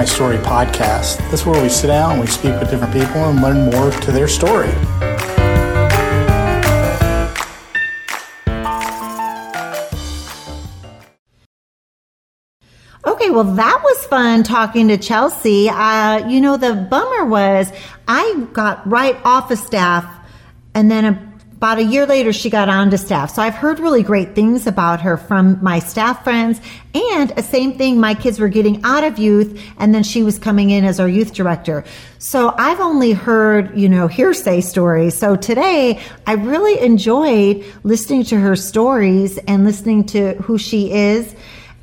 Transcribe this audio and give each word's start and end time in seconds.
My 0.00 0.06
Story 0.06 0.38
podcast. 0.38 1.18
This 1.30 1.40
is 1.40 1.46
where 1.46 1.62
we 1.62 1.68
sit 1.68 1.88
down 1.88 2.12
and 2.12 2.20
we 2.22 2.26
speak 2.26 2.58
with 2.58 2.70
different 2.70 2.90
people 2.90 3.16
and 3.16 3.42
learn 3.42 3.70
more 3.70 3.90
to 3.90 4.10
their 4.10 4.28
story. 4.28 4.70
Okay, 13.06 13.28
well, 13.28 13.44
that 13.44 13.82
was 13.84 14.06
fun 14.06 14.42
talking 14.42 14.88
to 14.88 14.96
Chelsea. 14.96 15.68
Uh, 15.68 16.26
you 16.26 16.40
know, 16.40 16.56
the 16.56 16.74
bummer 16.76 17.26
was 17.26 17.70
I 18.08 18.46
got 18.54 18.90
right 18.90 19.18
off 19.22 19.50
of 19.50 19.58
staff, 19.58 20.06
and 20.72 20.90
then 20.90 21.29
about 21.60 21.76
a 21.76 21.84
year 21.84 22.06
later, 22.06 22.32
she 22.32 22.48
got 22.48 22.70
onto 22.70 22.96
staff. 22.96 23.34
So 23.34 23.42
I've 23.42 23.54
heard 23.54 23.80
really 23.80 24.02
great 24.02 24.34
things 24.34 24.66
about 24.66 25.02
her 25.02 25.18
from 25.18 25.62
my 25.62 25.78
staff 25.78 26.24
friends, 26.24 26.58
and 26.94 27.28
the 27.28 27.42
same 27.42 27.76
thing, 27.76 28.00
my 28.00 28.14
kids 28.14 28.40
were 28.40 28.48
getting 28.48 28.80
out 28.82 29.04
of 29.04 29.18
youth, 29.18 29.60
and 29.76 29.94
then 29.94 30.02
she 30.02 30.22
was 30.22 30.38
coming 30.38 30.70
in 30.70 30.86
as 30.86 30.98
our 30.98 31.06
youth 31.06 31.34
director. 31.34 31.84
So 32.18 32.54
I've 32.56 32.80
only 32.80 33.12
heard, 33.12 33.78
you 33.78 33.90
know, 33.90 34.08
hearsay 34.08 34.62
stories. 34.62 35.14
So 35.14 35.36
today, 35.36 36.00
I 36.26 36.32
really 36.32 36.80
enjoyed 36.80 37.62
listening 37.82 38.24
to 38.24 38.40
her 38.40 38.56
stories 38.56 39.36
and 39.46 39.62
listening 39.66 40.04
to 40.06 40.36
who 40.36 40.56
she 40.56 40.90
is 40.90 41.34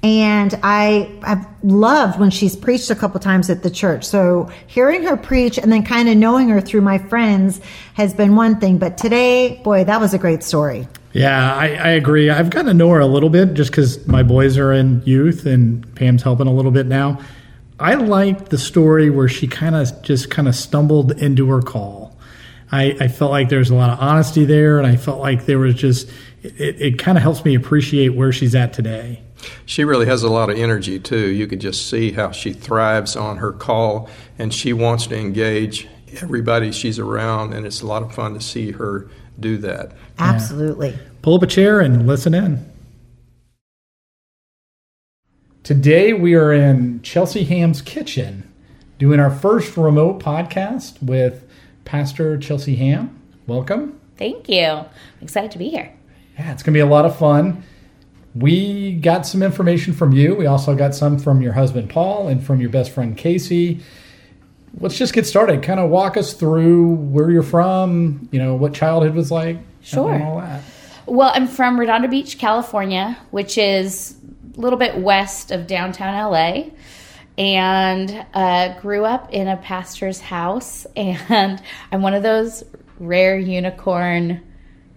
and 0.08 0.58
I 0.64 1.12
have 1.24 1.48
loved 1.64 2.20
when 2.20 2.30
she's 2.30 2.56
preached 2.56 2.90
a 2.90 2.96
couple 2.96 3.20
times 3.20 3.50
at 3.50 3.64
the 3.64 3.70
church. 3.70 4.04
So 4.04 4.50
hearing 4.68 5.04
her 5.04 5.18
preach 5.18 5.58
and 5.58 5.72
then 5.72 5.84
kind 5.84 6.08
of 6.10 6.18
knowing 6.18 6.50
her 6.50 6.62
through 6.62 6.82
my 6.82 6.98
friends 6.98 7.60
has 7.94 8.14
been 8.14 8.36
one 8.36 8.60
thing. 8.60 8.78
But 8.78 8.98
today, 8.98 9.62
boy, 9.64 9.84
that 9.84 10.00
was 10.00 10.14
a 10.14 10.18
great 10.18 10.44
story. 10.44 10.88
Yeah, 11.14 11.54
I, 11.54 11.68
I 11.68 11.90
agree. 11.90 12.30
I've 12.30 12.50
gotten 12.50 12.68
to 12.68 12.74
know 12.74 12.90
her 12.90 13.00
a 13.00 13.06
little 13.06 13.30
bit 13.30 13.54
just 13.54 13.72
because 13.72 14.08
my 14.08 14.24
boys 14.24 14.58
are 14.58 14.72
in 14.72 15.02
youth 15.06 15.46
and 15.46 15.94
Pam's 15.96 16.24
helping 16.24 16.48
a 16.48 16.54
little 16.54 16.72
bit 16.72 16.86
now. 16.86 17.20
I 17.80 17.96
liked 17.96 18.50
the 18.50 18.58
story 18.58 19.10
where 19.10 19.28
she 19.28 19.48
kind 19.48 19.76
of 19.76 20.02
just 20.02 20.30
kind 20.30 20.48
of 20.48 20.56
stumbled 20.56 21.12
into 21.20 21.50
her 21.50 21.62
call. 21.62 22.18
I, 22.72 22.98
I, 23.00 23.08
felt 23.08 23.32
like 23.32 23.50
there's 23.50 23.70
a 23.70 23.76
lot 23.76 23.92
of 23.92 24.00
honesty 24.00 24.44
there, 24.44 24.78
and 24.78 24.86
I 24.86 24.98
felt 24.98 25.20
like 25.20 25.46
there 25.46 25.60
was 25.60 25.76
just 25.76 26.10
it, 26.44 26.82
it 26.82 27.00
kind 27.00 27.18
of 27.18 27.22
helps 27.22 27.46
me 27.46 27.56
appreciate 27.56 28.10
where 28.10 28.32
she's 28.32 28.56
at 28.56 28.74
today. 28.74 29.22
She 29.66 29.84
really 29.84 30.06
has 30.06 30.24
a 30.24 30.30
lot 30.30 30.50
of 30.50 30.58
energy 30.58 31.00
too. 31.00 31.30
You 31.30 31.48
can 31.48 31.60
just 31.60 31.90
see 31.90 32.12
how 32.12 32.32
she 32.32 32.54
thrives 32.54 33.16
on 33.16 33.38
her 33.38 33.52
call 33.52 34.10
and 34.40 34.54
she 34.54 34.74
wants 34.74 35.08
to 35.08 35.18
engage 35.18 35.88
everybody 36.22 36.72
she's 36.72 37.00
around, 37.00 37.54
and 37.54 37.66
it's 37.66 37.82
a 37.82 37.86
lot 37.86 38.02
of 38.02 38.14
fun 38.14 38.34
to 38.34 38.42
see 38.42 38.72
her 38.72 39.10
do 39.40 39.58
that. 39.58 39.92
Absolutely. 40.20 40.92
Yeah. 40.92 40.98
Pull 41.22 41.36
up 41.36 41.44
a 41.44 41.48
chair 41.48 41.80
and 41.80 42.08
listen 42.08 42.34
in. 42.34 42.72
Today 45.64 46.14
we 46.14 46.34
are 46.34 46.54
in 46.54 47.02
Chelsea 47.02 47.44
Ham's 47.44 47.82
kitchen 47.82 48.50
doing 49.00 49.20
our 49.20 49.30
first 49.30 49.76
remote 49.76 50.24
podcast 50.24 51.02
with 51.04 51.46
Pastor 51.84 52.38
Chelsea 52.38 52.76
Ham. 52.78 53.22
Welcome. 53.48 54.00
Thank 54.18 54.48
you. 54.50 54.64
I'm 54.64 54.88
excited 55.22 55.52
to 55.52 55.58
be 55.58 55.70
here. 55.70 55.94
Yeah, 56.40 56.54
it's 56.54 56.64
going 56.64 56.74
to 56.74 56.78
be 56.78 56.80
a 56.80 56.86
lot 56.86 57.06
of 57.06 57.18
fun 57.18 57.64
we 58.40 58.94
got 58.94 59.26
some 59.26 59.42
information 59.42 59.94
from 59.94 60.12
you. 60.12 60.36
We 60.36 60.46
also 60.46 60.76
got 60.76 60.94
some 60.94 61.18
from 61.18 61.42
your 61.42 61.54
husband, 61.54 61.90
Paul, 61.90 62.28
and 62.28 62.44
from 62.44 62.60
your 62.60 62.70
best 62.70 62.92
friend, 62.92 63.18
Casey. 63.18 63.80
Let's 64.80 64.98
just 64.98 65.14
get 65.14 65.26
started. 65.26 65.64
Kind 65.64 65.80
of 65.80 65.90
walk 65.90 66.18
us 66.18 66.34
through 66.34 66.96
where 66.96 67.32
you're 67.32 67.42
from, 67.42 68.30
you 68.32 68.40
know, 68.40 68.56
what 68.56 68.74
childhood 68.74 69.16
was 69.16 69.32
like. 69.32 69.58
Sure. 69.82 70.22
all 70.22 70.40
that. 70.40 70.62
Well, 71.06 71.32
I'm 71.34 71.48
from 71.48 71.80
Redondo 71.80 72.10
Beach, 72.10 72.38
California, 72.38 73.18
which 73.32 73.58
is 73.58 74.18
a 74.56 74.60
little 74.60 74.78
bit 74.78 74.98
west 74.98 75.52
of 75.52 75.66
downtown 75.66 76.32
LA. 76.32 76.66
And 77.38 78.26
uh, 78.34 78.80
grew 78.82 79.06
up 79.06 79.32
in 79.32 79.48
a 79.48 79.58
pastor's 79.58 80.20
house. 80.20 80.86
And 80.96 81.62
I'm 81.92 82.02
one 82.02 82.14
of 82.14 82.24
those 82.24 82.64
rare 83.00 83.38
unicorn 83.38 84.42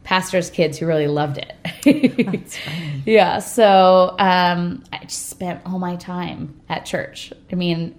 pastor's 0.04 0.50
kids 0.50 0.78
who 0.78 0.86
really 0.86 1.06
loved 1.06 1.38
it. 1.38 2.58
yeah, 3.06 3.38
so 3.38 4.16
um, 4.18 4.82
I 4.92 5.04
just 5.04 5.28
spent 5.28 5.60
all 5.66 5.78
my 5.78 5.96
time 5.96 6.60
at 6.68 6.86
church. 6.86 7.32
I 7.52 7.54
mean, 7.54 7.94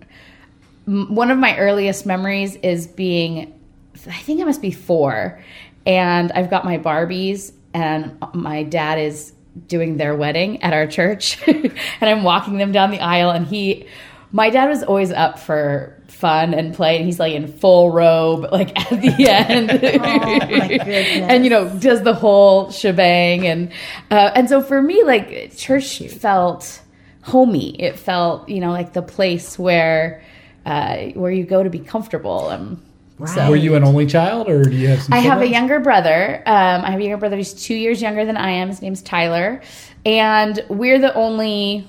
m- 0.88 1.13
one 1.13 1.31
of 1.31 1.38
my 1.38 1.57
earliest 1.57 2.06
memories 2.06 2.56
is 2.57 2.88
being, 2.88 3.59
I 4.07 4.17
think 4.17 4.41
I 4.41 4.45
must 4.45 4.62
be 4.62 4.72
four, 4.72 5.41
and 5.85 6.31
I've 6.31 6.50
got 6.50 6.66
my 6.66 6.78
Barbies, 6.78 7.53
and 7.73 8.18
my 8.33 8.63
dad 8.63 9.00
is 9.00 9.33
doing 9.68 9.97
their 9.97 10.16
wedding 10.16 10.62
at 10.63 10.73
our 10.73 10.88
church, 10.88 11.38
and 11.47 11.73
I'm 12.01 12.23
walking 12.23 12.57
them 12.57 12.72
down 12.72 12.91
the 12.91 13.00
aisle, 13.00 13.29
and 13.31 13.45
he, 13.45 13.88
my 14.31 14.50
dad 14.50 14.69
was 14.69 14.83
always 14.83 15.12
up 15.12 15.39
for 15.39 16.00
fun 16.11 16.53
and 16.53 16.73
play 16.73 16.97
and 16.97 17.05
he's 17.05 17.19
like 17.19 17.33
in 17.33 17.47
full 17.47 17.89
robe 17.89 18.45
like 18.51 18.77
at 18.79 19.01
the 19.01 19.27
end 19.29 19.72
oh, 19.72 21.25
and 21.25 21.44
you 21.44 21.49
know 21.49 21.67
does 21.79 22.03
the 22.03 22.13
whole 22.13 22.69
shebang 22.69 23.47
and 23.47 23.72
uh, 24.11 24.31
and 24.35 24.50
so 24.50 24.61
for 24.61 24.81
me 24.81 25.03
like 25.03 25.55
church 25.55 26.00
felt 26.09 26.81
homey 27.21 27.79
it 27.81 27.97
felt 27.97 28.47
you 28.50 28.59
know 28.59 28.71
like 28.71 28.94
the 28.94 29.01
place 29.01 29.57
where 29.57 30.21
uh, 30.66 31.05
where 31.16 31.31
you 31.31 31.44
go 31.44 31.63
to 31.63 31.69
be 31.69 31.79
comfortable 31.79 32.50
and 32.50 32.79
Right. 33.17 33.35
So, 33.35 33.50
Were 33.51 33.55
you 33.55 33.75
an 33.75 33.83
only 33.83 34.07
child, 34.07 34.50
or 34.50 34.63
do 34.63 34.75
you 34.75 34.88
have? 34.88 35.07
I 35.11 35.19
have 35.19 35.41
a 35.41 35.47
younger 35.47 35.79
brother. 35.79 36.41
Um, 36.47 36.83
I 36.83 36.89
have 36.89 37.00
a 37.00 37.03
younger 37.03 37.17
brother. 37.17 37.38
He's 37.38 37.53
two 37.53 37.75
years 37.75 38.01
younger 38.01 38.25
than 38.25 38.35
I 38.35 38.50
am. 38.50 38.69
His 38.69 38.81
name's 38.81 39.03
Tyler, 39.03 39.61
and 40.03 40.59
we're 40.69 40.97
the 40.97 41.13
only 41.13 41.88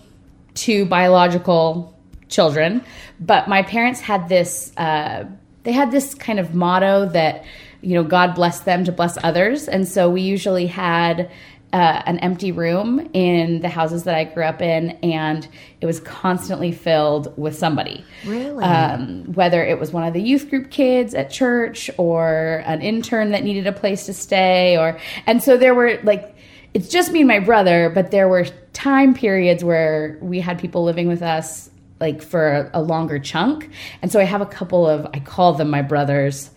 two 0.53 0.85
biological 0.85 1.92
children. 2.33 2.85
But 3.21 3.49
my 3.49 3.63
parents 3.63 4.01
had 4.01 4.29
this, 4.29 4.73
uh, 4.77 5.25
they 5.63 5.73
had 5.73 5.93
this 5.93 6.15
kind 6.15 6.41
of 6.41 6.55
motto 6.55 7.07
that, 7.11 7.45
you 7.83 7.95
know, 7.95 8.03
God 8.03 8.35
bless 8.35 8.61
them 8.61 8.85
to 8.85 8.93
bless 8.93 9.17
others. 9.23 9.69
And 9.69 9.87
so 9.87 10.11
we 10.11 10.23
usually 10.23 10.67
had 10.67 11.31
uh, 11.73 12.03
an 12.05 12.19
empty 12.19 12.53
room 12.53 13.09
in 13.15 13.61
the 13.61 13.69
houses 13.69 14.05
that 14.05 14.15
I 14.15 14.25
grew 14.25 14.45
up 14.45 14.61
in, 14.61 14.91
and 15.03 15.49
it 15.81 15.87
was 15.87 16.01
constantly 16.01 16.71
filled 16.71 17.37
with 17.39 17.57
somebody. 17.57 18.05
Really? 18.27 18.63
Um, 18.63 19.25
whether 19.33 19.65
it 19.65 19.81
was 19.81 19.91
one 19.91 20.05
of 20.05 20.13
the 20.13 20.21
youth 20.21 20.51
group 20.51 20.71
kids 20.71 21.15
at 21.15 21.31
church 21.31 21.91
or 21.97 22.63
an 22.67 22.83
intern 22.83 23.31
that 23.31 23.43
needed 23.43 23.67
a 23.67 23.73
place 23.73 24.05
to 24.07 24.13
stay, 24.13 24.77
or 24.77 24.99
and 25.27 25.43
so 25.43 25.57
there 25.57 25.75
were 25.75 25.99
like 26.03 26.37
it's 26.75 26.89
just 26.89 27.11
me 27.11 27.21
and 27.21 27.29
my 27.29 27.39
brother, 27.39 27.91
but 27.95 28.11
there 28.11 28.29
were 28.29 28.47
time 28.75 29.15
periods 29.15 29.65
where 29.65 30.19
we 30.21 30.41
had 30.41 30.59
people 30.59 30.85
living 30.85 31.09
with 31.09 31.23
us 31.23 31.71
like 32.03 32.21
for 32.21 32.71
a 32.75 32.83
longer 32.83 33.19
chunk. 33.19 33.71
And 34.03 34.13
so 34.13 34.21
I 34.21 34.25
have 34.25 34.43
a 34.43 34.47
couple 34.47 34.87
of, 34.87 35.07
I 35.15 35.21
call 35.21 35.55
them 35.55 35.71
my 35.71 35.81
brothers 35.81 36.51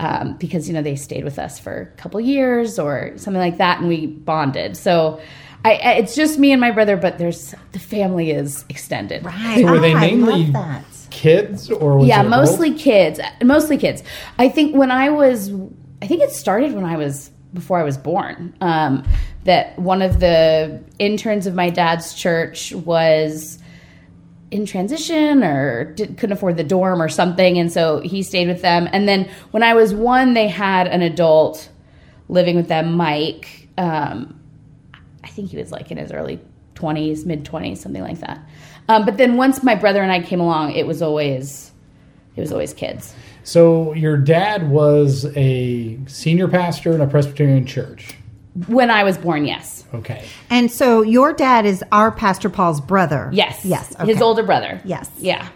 um, 0.00 0.36
because, 0.38 0.68
you 0.68 0.72
know, 0.72 0.82
they 0.82 0.96
stayed 0.96 1.24
with 1.24 1.38
us 1.38 1.58
for 1.58 1.82
a 1.82 1.86
couple 1.98 2.20
years 2.20 2.78
or 2.78 3.12
something 3.16 3.40
like 3.40 3.58
that 3.58 3.80
and 3.80 3.88
we 3.88 4.06
bonded. 4.06 4.76
So 4.76 5.20
I, 5.64 5.72
it's 5.98 6.14
just 6.14 6.38
me 6.38 6.52
and 6.52 6.60
my 6.60 6.70
brother, 6.70 6.96
but 6.96 7.18
there's, 7.18 7.54
the 7.72 7.78
family 7.78 8.30
is 8.30 8.64
extended. 8.68 9.24
Right. 9.24 9.60
So 9.60 9.70
were 9.70 9.80
they 9.80 9.94
oh, 9.94 10.00
mainly 10.00 10.54
kids 11.10 11.70
or 11.70 12.04
yeah, 12.04 12.22
mostly 12.22 12.72
kids, 12.72 13.20
mostly 13.42 13.76
kids. 13.76 14.02
I 14.38 14.48
think 14.48 14.76
when 14.76 14.90
I 14.90 15.10
was, 15.10 15.52
I 16.00 16.06
think 16.06 16.22
it 16.22 16.30
started 16.30 16.72
when 16.72 16.84
I 16.84 16.96
was 16.96 17.30
before 17.52 17.78
I 17.78 17.82
was 17.82 17.96
born. 17.96 18.54
Um, 18.60 19.04
that 19.44 19.78
one 19.78 20.02
of 20.02 20.20
the 20.20 20.82
interns 20.98 21.46
of 21.46 21.54
my 21.54 21.70
dad's 21.70 22.14
church 22.14 22.72
was 22.72 23.58
in 24.54 24.66
transition 24.66 25.42
or 25.42 25.92
did, 25.94 26.16
couldn't 26.16 26.32
afford 26.36 26.56
the 26.56 26.62
dorm 26.62 27.02
or 27.02 27.08
something. 27.08 27.58
And 27.58 27.72
so 27.72 27.98
he 27.98 28.22
stayed 28.22 28.46
with 28.46 28.62
them. 28.62 28.88
And 28.92 29.08
then 29.08 29.28
when 29.50 29.64
I 29.64 29.74
was 29.74 29.92
one, 29.92 30.34
they 30.34 30.46
had 30.46 30.86
an 30.86 31.02
adult 31.02 31.68
living 32.28 32.54
with 32.54 32.68
them, 32.68 32.92
Mike. 32.92 33.68
Um, 33.76 34.38
I 35.24 35.28
think 35.28 35.50
he 35.50 35.56
was 35.56 35.72
like 35.72 35.90
in 35.90 35.98
his 35.98 36.12
early 36.12 36.38
20s, 36.76 37.26
mid 37.26 37.44
20s, 37.44 37.78
something 37.78 38.00
like 38.00 38.20
that. 38.20 38.48
Um, 38.88 39.04
but 39.04 39.16
then 39.16 39.36
once 39.36 39.64
my 39.64 39.74
brother 39.74 40.00
and 40.00 40.12
I 40.12 40.22
came 40.22 40.38
along, 40.38 40.74
it 40.74 40.86
was 40.86 41.02
always 41.02 41.72
it 42.36 42.40
was 42.40 42.52
always 42.52 42.72
kids. 42.72 43.12
So 43.42 43.92
your 43.94 44.16
dad 44.16 44.70
was 44.70 45.26
a 45.36 45.98
senior 46.06 46.46
pastor 46.46 46.92
in 46.92 47.00
a 47.00 47.08
Presbyterian 47.08 47.66
church. 47.66 48.14
When 48.68 48.88
I 48.88 49.02
was 49.02 49.18
born, 49.18 49.44
yes. 49.46 49.84
Okay. 49.92 50.24
And 50.48 50.70
so 50.70 51.02
your 51.02 51.32
dad 51.32 51.66
is 51.66 51.82
our 51.90 52.12
Pastor 52.12 52.48
Paul's 52.48 52.80
brother. 52.80 53.28
Yes. 53.32 53.64
Yes. 53.64 53.94
Okay. 53.96 54.06
His 54.12 54.22
older 54.22 54.44
brother. 54.44 54.80
Yes. 54.84 55.10
Yeah. 55.18 55.48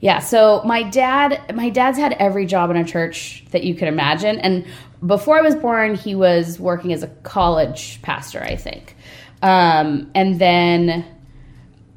Yeah. 0.00 0.20
So 0.20 0.62
my 0.64 0.84
dad, 0.84 1.54
my 1.54 1.68
dad's 1.68 1.98
had 1.98 2.12
every 2.14 2.46
job 2.46 2.70
in 2.70 2.76
a 2.76 2.84
church 2.84 3.44
that 3.50 3.64
you 3.64 3.74
could 3.74 3.88
imagine, 3.88 4.38
and 4.38 4.64
before 5.04 5.38
I 5.38 5.42
was 5.42 5.56
born, 5.56 5.94
he 5.94 6.14
was 6.14 6.60
working 6.60 6.92
as 6.92 7.02
a 7.02 7.08
college 7.08 8.00
pastor, 8.02 8.40
I 8.42 8.56
think, 8.56 8.96
um, 9.42 10.10
and 10.14 10.38
then 10.38 11.04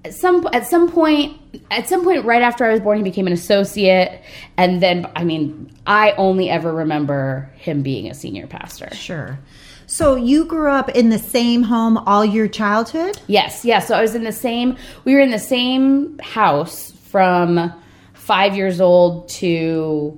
at 0.06 0.13
some 0.13 0.47
at 0.53 0.65
some 0.65 0.91
point 0.91 1.39
at 1.71 1.88
some 1.88 2.03
point 2.03 2.25
right 2.25 2.41
after 2.41 2.65
I 2.65 2.71
was 2.71 2.79
born, 2.79 2.97
he 2.97 3.03
became 3.03 3.27
an 3.27 3.33
associate, 3.33 4.21
and 4.57 4.81
then 4.81 5.07
I 5.15 5.23
mean, 5.23 5.71
I 5.85 6.11
only 6.13 6.50
ever 6.50 6.73
remember 6.73 7.51
him 7.56 7.83
being 7.83 8.09
a 8.09 8.13
senior 8.13 8.47
pastor. 8.47 8.89
Sure. 8.94 9.39
So 9.89 10.15
you 10.15 10.45
grew 10.45 10.69
up 10.69 10.89
in 10.89 11.09
the 11.09 11.18
same 11.18 11.63
home 11.63 11.97
all 11.97 12.24
your 12.24 12.47
childhood? 12.47 13.19
Yes, 13.25 13.65
yes. 13.65 13.88
So 13.88 13.95
I 13.95 14.01
was 14.01 14.13
in 14.13 14.24
the 14.24 14.31
same. 14.31 14.77
We 15.03 15.15
were 15.15 15.19
in 15.19 15.31
the 15.31 15.39
same 15.39 16.19
house 16.19 16.91
from 17.06 17.74
five 18.13 18.56
years 18.56 18.80
old 18.80 19.27
to 19.30 20.18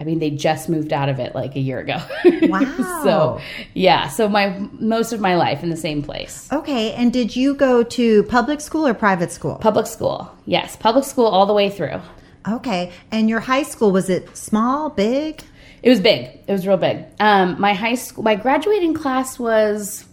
I 0.00 0.04
mean, 0.04 0.18
they 0.18 0.30
just 0.30 0.70
moved 0.70 0.94
out 0.94 1.10
of 1.10 1.20
it 1.20 1.34
like 1.34 1.54
a 1.56 1.60
year 1.60 1.78
ago. 1.78 1.98
Wow. 2.48 3.02
so, 3.04 3.40
yeah. 3.74 4.08
So 4.08 4.26
my 4.26 4.58
most 4.72 5.12
of 5.12 5.20
my 5.20 5.36
life 5.36 5.62
in 5.62 5.68
the 5.68 5.76
same 5.76 6.02
place. 6.02 6.48
Okay, 6.50 6.92
and 6.94 7.12
did 7.12 7.36
you 7.36 7.54
go 7.54 7.82
to 7.82 8.22
public 8.24 8.62
school 8.62 8.86
or 8.86 8.94
private 8.94 9.30
school? 9.30 9.56
Public 9.56 9.86
school. 9.86 10.34
Yes, 10.46 10.76
public 10.76 11.04
school 11.04 11.26
all 11.26 11.44
the 11.44 11.52
way 11.52 11.68
through. 11.68 12.00
Okay, 12.48 12.90
and 13.12 13.28
your 13.28 13.40
high 13.40 13.62
school 13.62 13.92
was 13.92 14.08
it 14.08 14.34
small, 14.34 14.88
big? 14.88 15.42
It 15.82 15.88
was 15.88 16.00
big. 16.00 16.38
It 16.46 16.52
was 16.52 16.66
real 16.66 16.76
big. 16.76 17.04
Um, 17.18 17.60
my 17.60 17.72
high 17.72 17.94
school, 17.94 18.22
my 18.22 18.34
graduating 18.34 18.94
class 18.94 19.38
was, 19.38 20.04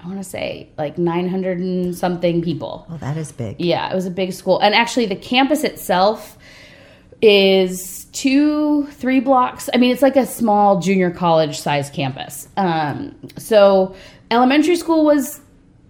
I 0.00 0.06
want 0.06 0.18
to 0.18 0.24
say, 0.24 0.68
like 0.76 0.98
900 0.98 1.58
and 1.58 1.96
something 1.96 2.42
people. 2.42 2.86
Oh, 2.90 2.98
that 2.98 3.16
is 3.16 3.32
big. 3.32 3.60
Yeah, 3.60 3.90
it 3.90 3.94
was 3.94 4.06
a 4.06 4.10
big 4.10 4.32
school. 4.32 4.58
And 4.60 4.74
actually, 4.74 5.06
the 5.06 5.16
campus 5.16 5.64
itself 5.64 6.36
is 7.22 8.06
two, 8.12 8.86
three 8.88 9.20
blocks. 9.20 9.68
I 9.72 9.78
mean, 9.78 9.92
it's 9.92 10.02
like 10.02 10.16
a 10.16 10.26
small 10.26 10.80
junior 10.80 11.10
college 11.10 11.58
size 11.58 11.90
campus. 11.90 12.48
Um, 12.56 13.14
so, 13.36 13.94
elementary 14.30 14.76
school 14.76 15.04
was 15.04 15.40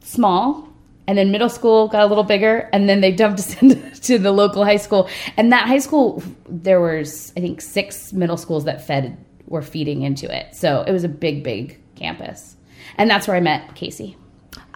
small. 0.02 0.69
And 1.10 1.18
then 1.18 1.32
middle 1.32 1.48
school 1.48 1.88
got 1.88 2.02
a 2.02 2.06
little 2.06 2.22
bigger, 2.22 2.70
and 2.72 2.88
then 2.88 3.00
they 3.00 3.10
dumped 3.10 3.40
us 3.40 3.60
into 3.62 4.16
the 4.16 4.30
local 4.30 4.64
high 4.64 4.76
school. 4.76 5.08
And 5.36 5.50
that 5.50 5.66
high 5.66 5.80
school, 5.80 6.22
there 6.48 6.80
was 6.80 7.32
I 7.36 7.40
think 7.40 7.60
six 7.62 8.12
middle 8.12 8.36
schools 8.36 8.64
that 8.66 8.86
fed 8.86 9.18
were 9.48 9.60
feeding 9.60 10.02
into 10.02 10.32
it. 10.32 10.54
So 10.54 10.82
it 10.86 10.92
was 10.92 11.02
a 11.02 11.08
big, 11.08 11.42
big 11.42 11.80
campus, 11.96 12.54
and 12.96 13.10
that's 13.10 13.26
where 13.26 13.36
I 13.36 13.40
met 13.40 13.74
Casey. 13.74 14.16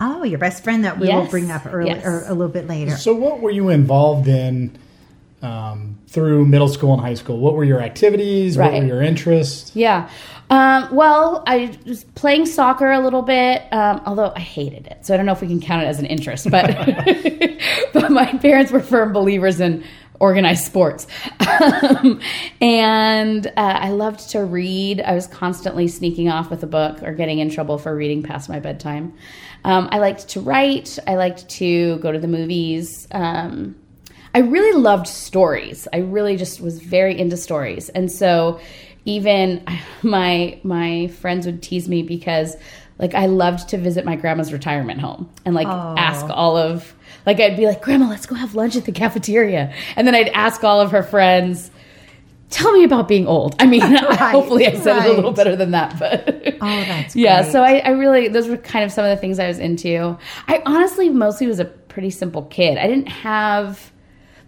Oh, 0.01 0.25
your 0.25 0.41
best 0.41 0.65
friend 0.65 0.85
that 0.85 0.99
we 0.99 1.07
will 1.07 1.29
bring 1.29 1.53
up 1.53 1.67
early 1.67 1.91
Yes. 1.91 2.05
or 2.05 2.25
a 2.27 2.35
little 2.35 2.53
bit 2.53 2.67
later. 2.67 2.97
So, 2.97 3.15
what 3.15 3.39
were 3.39 3.53
you 3.53 3.69
involved 3.69 4.27
in 4.27 4.77
um, 5.41 5.99
through 6.09 6.47
middle 6.47 6.67
school 6.67 6.95
and 6.95 7.01
high 7.01 7.15
school? 7.15 7.39
What 7.39 7.55
were 7.55 7.63
your 7.63 7.81
activities? 7.81 8.59
What 8.59 8.73
were 8.73 8.85
your 8.85 9.03
interests? 9.03 9.71
Yeah. 9.77 10.09
Um, 10.51 10.95
well, 10.95 11.43
I 11.47 11.77
was 11.87 12.05
playing 12.05 12.47
soccer 12.47 12.93
a 12.93 13.01
little 13.01 13.23
bit, 13.23 13.63
um, 13.73 14.03
although 14.05 14.33
I 14.35 14.41
hated 14.41 14.87
it. 14.87 15.07
So 15.07 15.15
I 15.15 15.17
don't 15.17 15.27
know 15.27 15.33
if 15.33 15.41
we 15.41 15.49
can 15.49 15.61
count 15.61 15.83
it 15.83 15.87
as 15.87 15.99
an 15.99 16.07
interest, 16.07 16.51
but 16.51 16.67
but 17.93 18.11
my 18.11 18.27
parents 18.39 18.71
were 18.71 18.81
firm 18.81 19.13
believers 19.13 19.61
in 19.61 19.85
organized 20.21 20.65
sports. 20.65 21.07
Um, 21.41 22.21
and 22.61 23.47
uh, 23.47 23.53
I 23.57 23.91
loved 23.91 24.31
to 24.31 24.45
read. 24.45 25.01
I 25.01 25.15
was 25.15 25.27
constantly 25.27 25.89
sneaking 25.89 26.29
off 26.29 26.51
with 26.51 26.63
a 26.63 26.67
book 26.67 27.03
or 27.03 27.13
getting 27.13 27.39
in 27.39 27.51
trouble 27.51 27.79
for 27.79 27.95
reading 27.95 28.23
past 28.23 28.49
my 28.49 28.61
bedtime. 28.61 29.15
Um, 29.65 29.89
I 29.91 29.99
liked 29.99 30.29
to 30.31 30.41
write. 30.41 30.99
I 31.07 31.17
liked 31.17 31.49
to 31.51 31.99
go 31.99 32.13
to 32.13 32.19
the 32.19 32.29
movies. 32.29 33.09
Um, 33.11 33.77
I 34.35 34.41
really 34.41 34.79
loved 34.79 35.07
stories. 35.07 35.87
I 35.93 35.99
really 35.99 36.37
just 36.37 36.61
was 36.61 36.81
very 36.81 37.19
into 37.19 37.37
stories. 37.37 37.89
And 37.91 38.11
so 38.11 38.61
even 39.05 39.65
my 40.03 40.59
my 40.63 41.09
friends 41.09 41.47
would 41.47 41.63
tease 41.63 41.89
me 41.89 42.03
because 42.03 42.57
like 42.99 43.15
I 43.15 43.27
loved 43.27 43.71
to 43.71 43.79
visit 43.79 44.05
my 44.05 44.15
grandma's 44.17 44.53
retirement 44.53 45.01
home 45.01 45.29
and 45.45 45.55
like 45.55 45.67
ask 45.67 46.27
all 46.31 46.57
of 46.57 46.95
like 47.27 47.41
I'd 47.41 47.57
be 47.57 47.67
like, 47.67 47.83
"Grandma, 47.83 48.09
let's 48.09 48.27
go 48.27 48.35
have 48.35 48.55
lunch 48.55 48.77
at 48.77 48.85
the 48.85 48.93
cafeteria." 48.93 49.73
And 49.97 50.07
then 50.07 50.15
I'd 50.15 50.29
ask 50.29 50.63
all 50.63 50.81
of 50.81 50.91
her 50.93 51.03
friends, 51.03 51.71
"Tell 52.51 52.71
me 52.73 52.85
about 52.85 53.09
being 53.09 53.27
old." 53.27 53.57
I 53.59 53.67
mean, 53.67 53.81
hopefully 53.97 54.67
I 54.67 54.75
said 54.75 55.05
it 55.05 55.11
a 55.11 55.13
little 55.15 55.33
better 55.33 55.57
than 55.57 55.73
that, 55.73 55.99
but 55.99 56.57
Oh, 56.61 56.67
that's 56.85 57.17
yeah, 57.17 57.43
great. 57.43 57.53
so 57.53 57.63
I, 57.63 57.79
I 57.79 57.89
really 57.91 58.29
those 58.29 58.47
were 58.49 58.57
kind 58.59 58.85
of 58.85 58.93
some 58.93 59.05
of 59.05 59.11
the 59.11 59.17
things 59.17 59.39
I 59.39 59.49
was 59.49 59.59
into. 59.59 60.17
I 60.47 60.63
honestly 60.67 61.09
mostly 61.09 61.47
was 61.47 61.59
a 61.59 61.65
pretty 61.65 62.11
simple 62.11 62.43
kid. 62.43 62.79
I 62.79 62.87
didn't 62.87 63.09
have, 63.09 63.91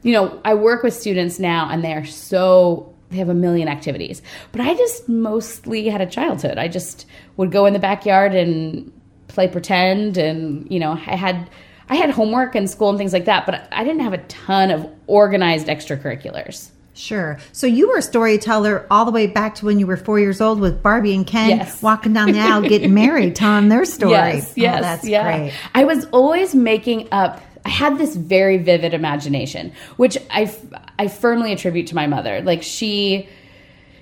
you 0.03 0.13
know, 0.13 0.41
I 0.45 0.55
work 0.55 0.83
with 0.83 0.95
students 0.95 1.39
now, 1.39 1.69
and 1.71 1.83
they 1.83 1.95
are 1.95 2.05
so 2.05 2.95
they 3.11 3.17
have 3.19 3.29
a 3.29 3.35
million 3.35 3.69
activities, 3.69 4.21
but 4.53 4.61
I 4.61 4.75
just 4.75 5.09
mostly 5.09 5.89
had 5.89 6.01
a 6.01 6.07
childhood. 6.07 6.59
I 6.59 6.69
just 6.69 7.07
would 7.37 7.53
go 7.53 7.67
in 7.67 7.73
the 7.73 7.79
backyard 7.79 8.35
and 8.35 8.93
play 9.29 9.49
pretend, 9.49 10.17
and 10.17 10.71
you 10.71 10.79
know, 10.81 10.93
I 10.93 11.17
had. 11.17 11.49
I 11.89 11.95
had 11.95 12.11
homework 12.11 12.57
and 12.57 12.69
school 12.69 12.89
and 12.89 12.99
things 12.99 13.13
like 13.13 13.27
that, 13.27 13.47
but 13.47 13.69
I 13.71 13.85
didn't 13.85 14.01
have 14.01 14.13
a 14.13 14.19
ton 14.19 14.73
of 14.73 14.91
organized 15.07 15.69
extracurriculars. 15.69 16.71
Sure. 16.95 17.39
So 17.53 17.69
you 17.69 17.87
were 17.89 17.99
a 17.99 18.03
storyteller 18.03 18.87
all 18.91 19.05
the 19.05 19.13
way 19.13 19.29
back 19.29 19.55
to 19.57 19.67
when 19.67 19.79
you 19.79 19.87
were 19.87 19.97
four 19.97 20.19
years 20.19 20.41
old 20.41 20.59
with 20.59 20.83
Barbie 20.83 21.15
and 21.15 21.25
Ken 21.25 21.51
Yes. 21.51 21.81
walking 21.83 22.13
down 22.13 22.33
the 22.33 22.41
aisle 22.41 22.63
getting 22.63 22.93
married, 22.93 23.37
telling 23.37 23.69
their 23.69 23.85
story. 23.97 24.15
Oh, 24.15 24.17
yes, 24.17 24.53
yes, 24.57 24.79
oh, 24.79 24.83
that's 24.83 25.07
yeah. 25.07 25.39
great. 25.39 25.53
I 25.77 25.85
was 25.85 26.07
always 26.07 26.57
making 26.57 27.07
up. 27.13 27.41
I 27.67 27.69
had 27.69 27.99
this 27.99 28.15
very 28.15 28.59
vivid 28.59 28.95
imagination, 28.95 29.73
which 29.97 30.17
I, 30.31 30.55
I 31.01 31.09
firmly 31.09 31.53
attribute 31.53 31.89
to 31.89 31.97
my 31.97 32.07
mother. 32.07 32.41
Like 32.41 32.63
she, 32.63 33.29